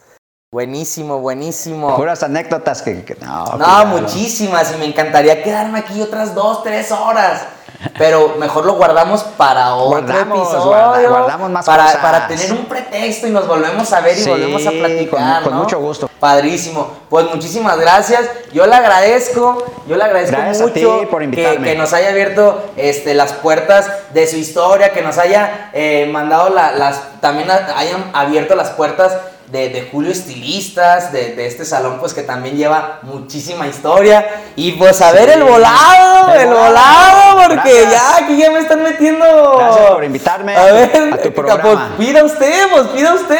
buenísimo, 0.52 1.20
buenísimo. 1.20 1.96
Puras 1.96 2.22
anécdotas 2.22 2.82
que, 2.82 3.04
que- 3.04 3.16
no. 3.24 3.44
Muchísimas 3.86 4.74
y 4.74 4.78
me 4.78 4.86
encantaría 4.86 5.42
quedarme 5.42 5.78
aquí 5.78 6.00
otras 6.02 6.34
dos, 6.34 6.62
tres 6.62 6.90
horas. 6.92 7.42
Pero 7.96 8.34
mejor 8.38 8.66
lo 8.66 8.74
guardamos 8.74 9.22
para 9.22 9.74
otro 9.74 10.00
Guardamos, 10.02 10.38
episodio. 10.52 10.66
guarda- 10.68 11.08
guardamos 11.08 11.50
más 11.50 11.64
para, 11.64 11.84
cosas. 11.84 12.00
para 12.00 12.26
tener 12.26 12.52
un 12.52 12.66
pretexto 12.66 13.26
y 13.26 13.30
nos 13.30 13.46
volvemos 13.48 13.90
a 13.92 14.00
ver 14.00 14.18
y 14.18 14.20
Sí, 14.22 14.28
volvemos 14.28 14.66
a 14.66 14.70
platicar. 14.70 15.34
con- 15.36 15.44
con 15.44 15.52
¿no? 15.54 15.58
mucho 15.64 15.80
gusto. 15.80 16.09
Padrísimo. 16.20 16.92
Pues 17.08 17.26
muchísimas 17.34 17.78
gracias. 17.80 18.20
Yo 18.52 18.66
le 18.66 18.74
agradezco, 18.76 19.64
yo 19.88 19.96
le 19.96 20.04
agradezco 20.04 20.36
Gracias 20.36 20.68
a 20.68 20.72
ti 20.72 20.84
mucho 20.84 21.08
por 21.10 21.28
que, 21.30 21.58
que 21.64 21.74
nos 21.74 21.92
haya 21.94 22.10
abierto 22.10 22.62
este, 22.76 23.14
las 23.14 23.32
puertas 23.32 23.90
de 24.12 24.26
su 24.26 24.36
historia, 24.36 24.92
que 24.92 25.00
nos 25.02 25.16
haya 25.18 25.70
eh, 25.72 26.08
mandado 26.12 26.50
la- 26.50 26.72
las, 26.72 27.20
también 27.20 27.50
a- 27.50 27.74
hayan 27.76 28.10
abierto 28.12 28.54
las 28.54 28.68
puertas 28.70 29.16
de, 29.46 29.68
de 29.70 29.88
Julio 29.90 30.12
Estilistas, 30.12 31.10
de, 31.10 31.34
de 31.34 31.46
este 31.46 31.64
salón, 31.64 31.96
pues 31.98 32.14
que 32.14 32.22
también 32.22 32.56
lleva 32.56 32.98
muchísima 33.02 33.66
historia. 33.66 34.24
Y 34.56 34.72
pues 34.72 35.00
a 35.00 35.10
ver 35.12 35.24
Sí. 35.30 35.34
el 35.36 35.42
volado, 35.42 36.32
El 36.34 36.46
volado. 36.48 36.66
volado, 36.68 37.48
porque 37.48 37.80
Gracias. 37.82 37.92
ya 37.92 38.24
aquí 38.24 38.36
ya 38.36 38.50
me 38.50 38.58
están 38.60 38.82
metiendo. 38.82 39.56
Gracias 39.58 39.90
por 39.90 40.04
invitarme 40.04 40.54
a, 40.56 40.64
ver, 40.66 41.14
a 41.14 41.16
tu 41.16 41.32
Pues 41.32 41.46
programa. 41.46 41.94
pida 41.98 42.22
usted, 42.24 42.68
pues 42.70 42.86
pida 42.88 43.14
usted. 43.14 43.38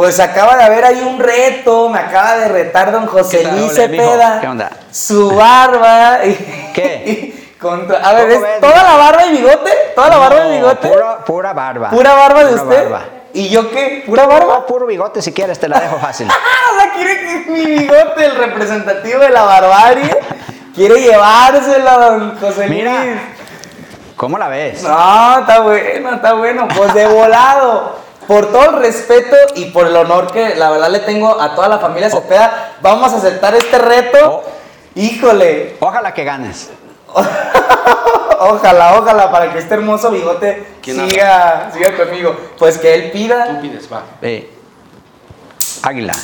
Pues 0.00 0.18
acaba 0.18 0.56
de 0.56 0.64
haber 0.64 0.82
ahí 0.82 1.02
un 1.02 1.18
reto, 1.18 1.90
me 1.90 1.98
acaba 1.98 2.38
de 2.38 2.48
retar 2.48 2.90
don 2.90 3.06
José 3.06 3.40
¿Qué 3.40 3.44
tal, 3.44 3.60
Luis? 3.60 3.74
Cepeda. 3.74 4.40
¿Qué 4.40 4.48
onda? 4.48 4.70
Su 4.90 5.30
barba. 5.30 6.20
¿Qué? 6.72 7.34
A 7.60 8.12
ver, 8.14 8.22
¿Cómo 8.22 8.34
¿es 8.34 8.40
ves? 8.40 8.60
¿toda 8.62 8.82
la 8.82 8.96
barba 8.96 9.26
y 9.26 9.32
bigote? 9.32 9.70
¿Toda 9.94 10.08
la 10.08 10.16
barba 10.16 10.46
y 10.46 10.52
bigote? 10.54 10.88
Pura, 10.88 11.18
pura 11.18 11.52
barba. 11.52 11.90
¿Pura 11.90 12.14
barba 12.14 12.44
de 12.44 12.52
Pura 12.52 12.62
usted? 12.62 12.82
barba. 12.84 13.04
¿Y 13.34 13.50
yo 13.50 13.70
qué? 13.70 14.02
¿Pura 14.06 14.24
barba? 14.24 14.54
No, 14.54 14.64
puro 14.66 14.86
bigote 14.86 15.20
si 15.20 15.34
quieres, 15.34 15.58
te 15.60 15.68
la 15.68 15.78
dejo 15.78 15.98
fácil. 15.98 16.26
O 16.72 16.80
sea, 16.80 16.92
quiere 16.94 17.18
que 17.20 17.50
mi 17.50 17.66
bigote, 17.66 18.24
el 18.24 18.36
representativo 18.36 19.18
de 19.18 19.28
la 19.28 19.42
barbarie, 19.42 20.16
quiere 20.74 20.98
llevárselo 20.98 21.90
a 21.90 21.96
don 22.08 22.38
José 22.40 22.68
Luis. 22.68 22.78
Mira. 22.78 23.02
¿Cómo 24.16 24.38
la 24.38 24.48
ves? 24.48 24.82
No, 24.82 25.40
está 25.40 25.60
bueno, 25.60 26.14
está 26.14 26.32
bueno. 26.32 26.68
Pues 26.74 26.94
de 26.94 27.06
volado. 27.06 28.09
Por 28.30 28.52
todo 28.52 28.62
el 28.76 28.76
respeto 28.76 29.34
y 29.56 29.64
por 29.72 29.88
el 29.88 29.96
honor 29.96 30.30
que 30.30 30.54
la 30.54 30.70
verdad 30.70 30.88
le 30.88 31.00
tengo 31.00 31.40
a 31.40 31.56
toda 31.56 31.66
la 31.66 31.80
familia 31.80 32.08
Cepeda, 32.10 32.76
vamos 32.80 33.12
a 33.12 33.16
aceptar 33.16 33.56
este 33.56 33.76
reto. 33.76 34.18
Oh. 34.24 34.44
Híjole, 34.94 35.76
Ojalá 35.80 36.14
que 36.14 36.22
ganes. 36.22 36.70
ojalá, 38.38 39.00
ojalá, 39.00 39.32
para 39.32 39.52
que 39.52 39.58
este 39.58 39.74
hermoso 39.74 40.12
bigote 40.12 40.64
¿Quién 40.80 41.10
siga, 41.10 41.72
siga 41.74 41.96
conmigo. 41.96 42.36
Pues 42.56 42.78
que 42.78 42.94
él 42.94 43.10
pida. 43.10 43.46
Tú 43.46 43.62
pides, 43.62 43.92
va. 43.92 44.04
Eh, 44.22 44.48
águila. 45.82 46.12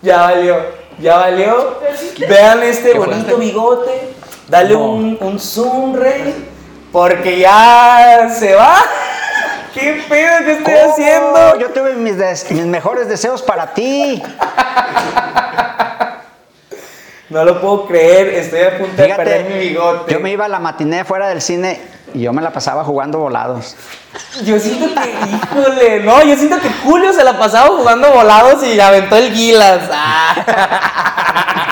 Ya 0.00 0.22
valió, 0.22 0.56
ya 0.98 1.16
valió. 1.18 1.80
Vean 2.26 2.62
este 2.62 2.94
bonito 2.94 3.36
bigote. 3.36 4.21
Dale 4.52 4.74
No. 4.74 4.80
un, 4.92 5.16
un 5.18 5.40
zoom, 5.40 5.94
rey. 5.96 6.48
Porque 6.92 7.38
ya 7.38 8.28
se 8.38 8.54
va. 8.54 8.76
¿Qué 9.74 10.02
pedo 10.06 10.44
que 10.44 10.52
estoy 10.52 10.74
¿Cómo? 10.74 10.92
haciendo? 10.92 11.58
Yo 11.58 11.70
tuve 11.70 11.94
mis, 11.94 12.18
des- 12.18 12.50
mis 12.50 12.66
mejores 12.66 13.08
deseos 13.08 13.40
para 13.42 13.72
ti. 13.72 14.22
No 17.30 17.44
lo 17.46 17.62
puedo 17.62 17.86
creer, 17.86 18.28
estoy 18.34 18.60
a 18.60 18.76
punto 18.76 19.00
de 19.00 19.08
perder 19.14 19.44
mi 19.46 19.58
bigote. 19.58 20.12
yo 20.12 20.20
me 20.20 20.30
iba 20.32 20.44
a 20.44 20.48
la 20.48 20.58
matiné 20.58 21.02
fuera 21.02 21.28
del 21.28 21.40
cine 21.40 21.80
y 22.12 22.20
yo 22.20 22.32
me 22.34 22.42
la 22.42 22.50
pasaba 22.52 22.84
jugando 22.84 23.20
volados. 23.20 23.74
Yo 24.44 24.58
siento 24.58 24.88
que, 25.00 25.10
híjole, 25.34 26.00
no, 26.00 26.22
yo 26.24 26.36
siento 26.36 26.60
que 26.60 26.68
Julio 26.84 27.10
se 27.14 27.24
la 27.24 27.38
pasaba 27.38 27.68
jugando 27.74 28.10
volados 28.12 28.62
y 28.66 28.78
aventó 28.78 29.16
el 29.16 29.32
Gilas. 29.32 29.80
Ah. 29.90 31.68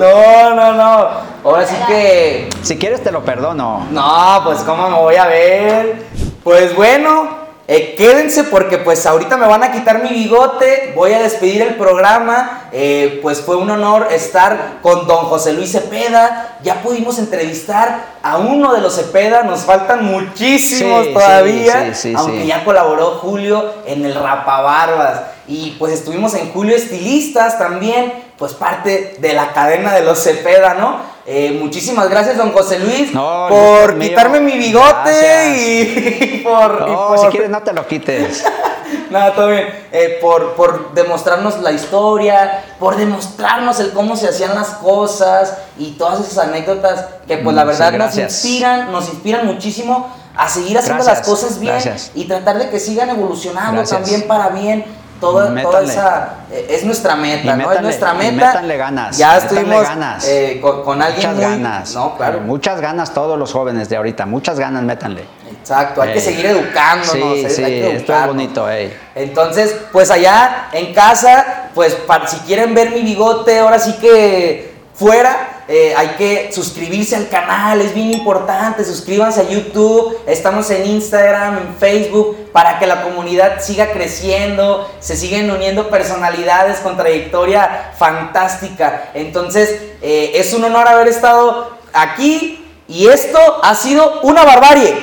No, 0.00 0.54
no, 0.54 0.72
no. 0.72 1.08
Ahora 1.44 1.66
sí 1.66 1.74
que. 1.86 2.48
Si 2.62 2.78
quieres 2.78 3.02
te 3.02 3.10
lo 3.10 3.24
perdono. 3.24 3.86
No, 3.90 4.40
pues 4.44 4.60
cómo 4.60 4.88
me 4.88 4.96
voy 4.96 5.16
a 5.16 5.26
ver. 5.26 6.06
Pues 6.42 6.74
bueno, 6.74 7.40
eh, 7.72 7.94
quédense 7.96 8.42
porque 8.42 8.78
pues 8.78 9.06
ahorita 9.06 9.36
me 9.36 9.46
van 9.46 9.62
a 9.62 9.70
quitar 9.70 10.02
mi 10.02 10.08
bigote, 10.08 10.92
voy 10.96 11.12
a 11.12 11.20
despedir 11.20 11.62
el 11.62 11.76
programa, 11.76 12.64
eh, 12.72 13.20
pues 13.22 13.40
fue 13.42 13.54
un 13.54 13.70
honor 13.70 14.08
estar 14.10 14.78
con 14.82 15.06
don 15.06 15.26
José 15.26 15.52
Luis 15.52 15.70
Cepeda, 15.70 16.58
ya 16.64 16.82
pudimos 16.82 17.20
entrevistar 17.20 18.06
a 18.24 18.38
uno 18.38 18.72
de 18.72 18.80
los 18.80 18.96
Cepeda, 18.96 19.44
nos 19.44 19.60
faltan 19.60 20.04
muchísimos 20.04 21.06
Sí, 21.06 21.12
todavía, 21.14 21.94
sí, 21.94 21.94
sí, 21.94 22.08
sí, 22.08 22.14
aunque 22.16 22.44
ya 22.44 22.64
colaboró 22.64 23.18
Julio 23.18 23.72
en 23.86 24.04
el 24.04 24.16
Rapabarbas 24.16 25.20
y 25.46 25.76
pues 25.78 25.92
estuvimos 25.92 26.34
en 26.34 26.50
Julio 26.52 26.74
Estilistas 26.74 27.56
también, 27.56 28.12
pues 28.40 28.54
parte 28.54 29.16
de 29.20 29.32
la 29.34 29.52
cadena 29.52 29.94
de 29.94 30.02
los 30.02 30.20
Cepeda, 30.20 30.74
¿no? 30.74 30.96
Eh, 31.26 31.56
muchísimas 31.60 32.08
gracias, 32.10 32.36
don 32.36 32.50
José 32.52 32.78
Luis, 32.80 33.12
No, 33.12 33.46
por 33.48 33.94
mío. 33.94 34.08
quitarme 34.08 34.40
mi 34.40 34.56
bigote 34.58 35.56
y, 35.56 36.38
por... 36.44 36.84
y 36.88 36.90
No, 36.90 37.08
por- 37.08 37.18
si 37.20 37.26
quieres 37.28 37.50
no 37.50 37.62
te 37.62 37.72
lo 37.72 37.86
quites. 37.86 38.44
Nada, 39.10 39.34
todo 39.34 39.48
bien. 39.48 39.68
Eh, 39.92 40.18
por, 40.20 40.54
por 40.54 40.94
demostrarnos 40.94 41.60
la 41.60 41.70
historia, 41.72 42.64
por 42.80 42.96
demostrarnos 42.96 43.78
el 43.80 43.92
cómo 43.92 44.16
se 44.16 44.28
hacían 44.28 44.54
las 44.54 44.68
cosas 44.70 45.58
y 45.78 45.92
todas 45.92 46.20
esas 46.20 46.46
anécdotas 46.48 47.04
que 47.28 47.36
pues 47.38 47.54
la 47.54 47.64
Mm, 47.64 47.68
verdad 47.68 47.90
sí, 47.92 47.98
nos 47.98 48.16
inspiran, 48.16 48.90
nos 48.92 49.08
inspiran 49.08 49.46
muchísimo 49.46 50.08
a 50.36 50.48
seguir 50.48 50.78
haciendo 50.78 51.04
Gracias, 51.04 51.18
las 51.18 51.28
cosas 51.28 51.58
bien 51.60 51.72
gracias. 51.74 52.12
y 52.14 52.24
tratar 52.24 52.58
de 52.58 52.70
que 52.70 52.80
sigan 52.80 53.10
evolucionando 53.10 53.72
Gracias. 53.78 54.00
también 54.00 54.26
para 54.26 54.48
bien. 54.48 54.84
Toda, 55.20 55.62
toda 55.62 55.82
esa 55.82 56.34
eh, 56.50 56.66
es 56.70 56.84
nuestra 56.84 57.14
meta, 57.14 57.54
Y 57.54 57.58
¿no? 57.58 57.70
es 57.72 57.82
nuestra 57.82 58.14
y 58.14 58.16
meta. 58.32 58.46
métanle 58.48 58.76
ganas, 58.78 59.18
Ya 59.18 59.36
estuvimos 59.36 59.82
ganas. 59.82 60.26
eh, 60.26 60.58
con, 60.62 60.82
con 60.82 61.02
alguien 61.02 61.30
Muchas 61.34 61.34
muy- 61.50 61.62
ganas. 61.62 61.94
No, 61.94 62.16
claro. 62.16 62.38
Eh, 62.38 62.40
Muchas 62.40 62.80
ganas 62.80 63.12
todos 63.12 63.38
los 63.38 63.52
jóvenes 63.52 63.88
de 63.90 63.96
ahorita. 63.96 64.24
Muchas 64.24 64.58
ganas, 64.58 64.82
métanle. 64.82 65.24
Exacto, 65.60 66.00
hay 66.00 66.14
que 66.14 66.20
seguir 66.20 66.46
educándonos. 66.46 67.12
Sí, 67.12 67.44
hay- 67.44 67.50
sí, 67.50 67.62
esto 67.64 68.14
es 68.14 68.26
bonito, 68.26 68.68
ey. 68.70 68.96
Entonces, 69.14 69.76
pues 69.92 70.10
allá 70.10 70.68
en 70.72 70.94
casa, 70.94 71.68
pues 71.74 71.94
para, 71.94 72.26
si 72.26 72.38
quieren 72.38 72.74
ver 72.74 72.90
mi 72.92 73.02
bigote, 73.02 73.58
ahora 73.58 73.78
sí 73.78 73.92
que 74.00 74.74
fuera, 74.94 75.49
eh, 75.72 75.94
hay 75.96 76.08
que 76.18 76.50
suscribirse 76.52 77.14
al 77.14 77.28
canal, 77.28 77.80
es 77.80 77.94
bien 77.94 78.12
importante, 78.12 78.84
suscríbanse 78.84 79.42
a 79.42 79.48
YouTube, 79.48 80.18
estamos 80.26 80.68
en 80.72 80.84
Instagram, 80.84 81.58
en 81.58 81.76
Facebook, 81.76 82.50
para 82.52 82.80
que 82.80 82.88
la 82.88 83.04
comunidad 83.04 83.60
siga 83.60 83.92
creciendo, 83.92 84.90
se 84.98 85.14
siguen 85.16 85.48
uniendo 85.48 85.88
personalidades 85.88 86.80
con 86.80 86.96
trayectoria 86.96 87.92
fantástica. 87.96 89.10
Entonces, 89.14 89.80
eh, 90.02 90.32
es 90.34 90.52
un 90.54 90.64
honor 90.64 90.88
haber 90.88 91.06
estado 91.06 91.78
aquí 91.92 92.66
y 92.88 93.06
esto 93.06 93.38
ha 93.62 93.76
sido 93.76 94.22
una 94.22 94.44
barbarie. 94.44 94.96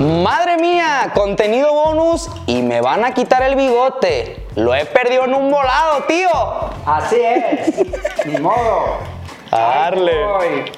Madre 0.00 0.56
mía, 0.56 1.12
contenido 1.14 1.72
bonus 1.72 2.28
y 2.46 2.62
me 2.62 2.80
van 2.80 3.04
a 3.04 3.14
quitar 3.14 3.44
el 3.44 3.54
bigote. 3.54 4.44
Lo 4.56 4.74
he 4.74 4.84
perdido 4.86 5.24
en 5.24 5.34
un 5.34 5.52
volado, 5.52 6.02
tío. 6.08 6.28
Así 6.84 7.20
es. 7.20 8.26
Ni 8.26 8.38
modo. 8.38 8.98
Darle. 9.52 10.12
Ahí 10.12 10.18
te 10.18 10.24
voy. 10.24 10.72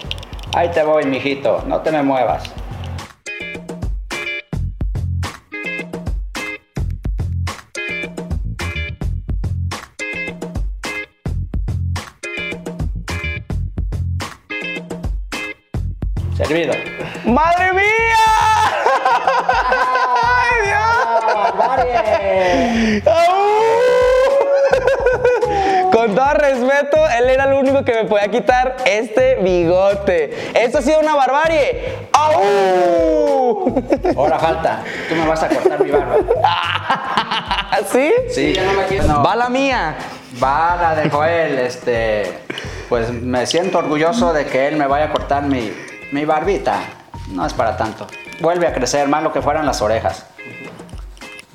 Ahí 0.55 0.69
te 0.69 0.83
voy, 0.83 1.05
mijito. 1.07 1.65
No 1.67 1.81
te 1.81 1.91
me 1.93 2.03
muevas. 2.03 2.43
Servido. 16.37 16.75
¡Madre 17.25 17.73
mía! 17.73 18.26
Con 25.93 26.15
todo 26.15 26.35
respeto, 26.35 26.99
él 27.19 27.31
era 27.31 27.45
el 27.45 27.55
único 27.55 27.85
que 27.85 27.95
me 27.95 28.05
podía 28.05 28.29
quitar 28.29 28.77
este 28.85 29.37
bigote. 29.37 30.51
Esto 30.55 30.79
ha 30.79 30.83
sido 30.83 31.01
una 31.01 31.15
barbarie. 31.15 32.09
¡Au! 32.13 33.83
Ahora 34.17 34.39
falta. 34.39 34.83
Tú 35.09 35.15
me 35.15 35.27
vas 35.27 35.43
a 35.43 35.49
cortar 35.49 35.83
mi 35.83 35.91
barba. 35.91 36.17
¿Sí? 37.93 38.13
Sí, 38.31 38.55
ya 38.55 38.65
no 38.65 38.73
me 38.75 38.85
quiero. 38.85 39.23
Va 39.23 39.37
la 39.37 39.49
mía. 39.49 39.97
Va 40.43 40.77
la 40.81 40.95
de 40.95 41.09
Joel, 41.09 41.59
este. 41.59 42.41
Pues 42.89 43.11
me 43.11 43.47
siento 43.47 43.79
orgulloso 43.79 44.33
de 44.33 44.47
que 44.47 44.69
él 44.69 44.77
me 44.77 44.87
vaya 44.87 45.07
a 45.07 45.11
cortar 45.11 45.45
mi, 45.45 45.73
mi 46.13 46.25
barbita. 46.25 46.81
No 47.33 47.47
es 47.47 47.55
para 47.55 47.77
tanto. 47.77 48.07
Vuelve 48.41 48.67
a 48.67 48.73
crecer, 48.73 49.09
más 49.09 49.23
lo 49.23 49.33
que 49.33 49.41
fueran 49.41 49.67
las 49.67 49.81
orejas. 49.81 50.27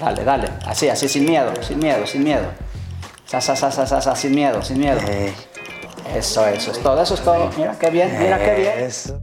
Dale, 0.01 0.23
dale. 0.23 0.47
Así, 0.65 0.89
así, 0.89 1.07
sin 1.07 1.25
miedo, 1.25 1.53
sin 1.61 1.77
miedo, 1.79 2.05
sin 2.07 2.23
miedo. 2.23 2.47
Sa, 3.25 3.39
sa, 3.39 3.55
sa, 3.55 3.71
sa, 3.71 3.85
sa, 3.85 4.01
sa, 4.01 4.15
sin 4.15 4.31
miedo, 4.33 4.61
sin 4.63 4.79
miedo. 4.79 4.99
Eh, 5.07 5.31
Eso, 6.15 6.45
eso 6.47 6.71
es 6.71 6.79
todo, 6.79 7.01
eso 7.01 7.13
es 7.13 7.21
todo. 7.21 7.49
Mira 7.57 7.77
qué 7.79 7.89
bien, 7.89 8.17
mira 8.19 8.37
qué 8.39 8.55
bien. 8.55 8.79
Eso. 8.79 9.21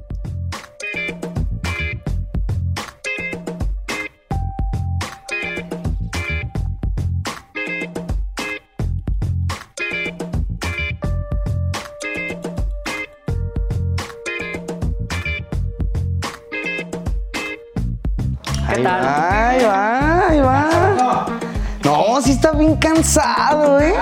¿Qué 18.68 18.82
tal? 18.82 19.06
Ahí 19.06 19.64
va. 19.64 20.07
No, 22.19 22.24
sí 22.24 22.32
está 22.32 22.51
bien 22.51 22.74
cansado, 22.74 23.78
¿eh? 23.81 23.95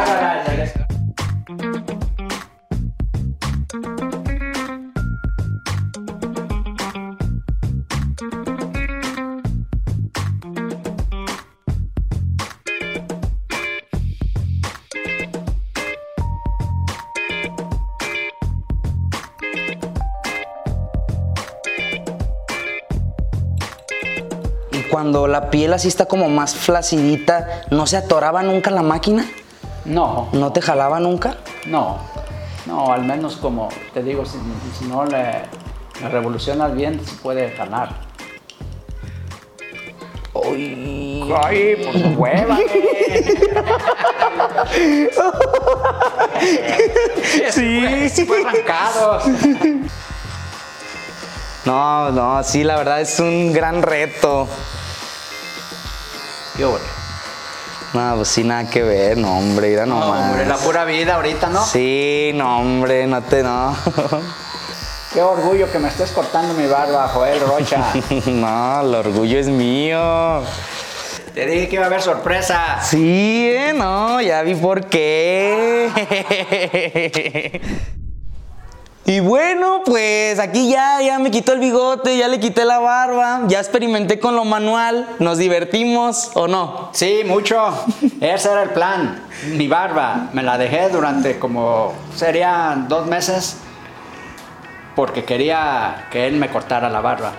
La 25.37 25.51
piel 25.51 25.75
así 25.75 25.87
está 25.89 26.07
como 26.07 26.31
más 26.31 26.55
flacidita, 26.55 27.65
¿no 27.71 27.87
se 27.87 27.99
atoraba 27.99 28.43
nunca 28.43 28.71
la 28.71 28.81
máquina? 28.81 29.27
No, 29.85 30.29
¿No 30.33 30.51
te 30.51 30.63
jalaba 30.63 30.99
nunca? 30.99 31.37
no, 31.67 31.99
no, 32.65 32.91
al 32.91 33.05
menos 33.05 33.37
como 33.37 33.69
te 33.93 34.03
digo, 34.03 34.25
si, 34.25 34.39
si 34.79 34.87
no 34.87 35.05
le, 35.05 35.43
le 36.01 36.09
revolucionas 36.09 36.75
bien, 36.75 36.99
se 37.05 37.15
puede 37.17 37.51
jalar. 37.51 37.91
Uy. 40.33 41.31
¡Ay, 41.45 41.77
por 41.85 41.93
su 42.01 42.09
hueva! 42.19 42.59
Sí. 47.51 48.25
Fue 48.27 48.41
arrancado. 48.45 49.21
No, 51.65 52.11
no, 52.11 52.43
sí, 52.43 52.63
la 52.65 52.77
verdad 52.77 53.01
es 53.01 53.19
un 53.21 53.53
gran 53.53 53.83
reto. 53.83 54.47
Qué 56.57 56.65
bueno. 56.65 56.85
No, 57.93 58.17
pues 58.17 58.29
sí, 58.29 58.45
nada 58.45 58.69
que 58.69 58.83
ver, 58.83 59.17
no, 59.17 59.39
hombre, 59.39 59.69
mira 59.71 59.87
No, 59.87 60.01
nomás. 60.01 60.31
hombre, 60.31 60.47
la 60.47 60.57
pura 60.57 60.85
vida 60.85 61.15
ahorita, 61.15 61.49
¿no? 61.49 61.65
Sí, 61.65 62.33
no, 62.35 62.59
hombre, 62.61 63.07
no 63.07 63.23
te, 63.23 63.43
no. 63.43 63.77
Qué 65.15 65.23
orgullo 65.23 65.71
que 65.71 65.79
me 65.79 65.89
estés 65.89 66.11
cortando 66.11 66.53
mi 66.55 66.67
barba, 66.67 67.09
Joel 67.09 67.41
Rocha. 67.41 67.93
no, 68.27 68.81
el 68.83 68.95
orgullo 68.95 69.39
es 69.39 69.49
mío. 69.49 70.43
Te 71.33 71.47
dije 71.47 71.69
que 71.69 71.75
iba 71.77 71.85
a 71.85 71.87
haber 71.87 72.03
sorpresa. 72.03 72.79
Sí, 72.83 73.49
eh, 73.51 73.73
no, 73.75 74.21
ya 74.21 74.43
vi 74.43 74.55
por 74.55 74.87
qué. 74.87 75.91
Y 79.09 79.21
bueno, 79.21 79.83
pues 79.85 80.41
aquí 80.41 80.69
ya, 80.69 81.01
ya 81.01 81.21
me 81.21 81.31
quitó 81.31 81.53
el 81.53 81.61
bigote, 81.61 82.17
ya 82.17 82.27
le 82.27 82.41
quité 82.41 82.65
la 82.65 82.81
barba, 82.81 83.43
ya 83.47 83.61
experimenté 83.61 84.19
con 84.19 84.35
lo 84.35 84.45
manual, 84.45 85.09
nos 85.21 85.39
divertimos 85.39 86.33
o 86.35 86.49
no. 86.49 86.91
Sí, 86.93 87.23
mucho. 87.25 87.57
Ese 88.21 88.51
era 88.51 88.65
el 88.65 88.71
plan. 88.71 89.23
Mi 89.53 89.69
barba 89.69 90.31
me 90.33 90.43
la 90.43 90.59
dejé 90.59 90.89
durante 90.89 91.39
como 91.39 91.93
serían 92.17 92.89
dos 92.89 93.07
meses 93.07 93.59
porque 94.97 95.25
quería 95.25 96.09
que 96.11 96.27
él 96.27 96.35
me 96.35 96.49
cortara 96.49 96.91
la 96.91 97.01
barba. 97.01 97.31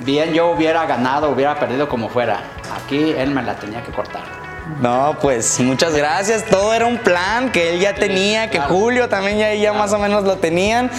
Bien 0.00 0.34
yo 0.34 0.50
hubiera 0.50 0.84
ganado, 0.84 1.30
hubiera 1.30 1.58
perdido 1.58 1.88
como 1.88 2.10
fuera. 2.10 2.42
Aquí 2.84 3.14
él 3.16 3.30
me 3.30 3.42
la 3.42 3.54
tenía 3.54 3.82
que 3.82 3.92
cortar. 3.92 4.39
No, 4.80 5.16
pues 5.20 5.58
muchas 5.60 5.94
gracias. 5.94 6.44
Todo 6.44 6.72
era 6.72 6.86
un 6.86 6.98
plan 6.98 7.50
que 7.52 7.74
él 7.74 7.80
ya 7.80 7.94
tenía, 7.94 8.50
que 8.50 8.58
claro. 8.58 8.74
Julio 8.74 9.08
también 9.08 9.38
ya, 9.38 9.54
ya 9.54 9.72
más 9.72 9.92
o 9.92 9.98
menos 9.98 10.24
lo 10.24 10.36
tenían. 10.36 10.90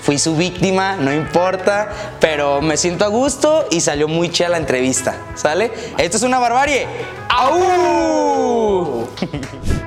Fui 0.00 0.18
su 0.18 0.36
víctima, 0.36 0.96
no 0.96 1.12
importa, 1.12 1.88
pero 2.20 2.62
me 2.62 2.76
siento 2.76 3.04
a 3.04 3.08
gusto 3.08 3.66
y 3.70 3.80
salió 3.80 4.08
muy 4.08 4.30
chida 4.30 4.48
la 4.48 4.56
entrevista, 4.56 5.16
¿sale? 5.34 5.70
Esto 5.98 6.16
es 6.16 6.22
una 6.22 6.38
barbarie. 6.38 6.86
¡Au! 7.28 9.08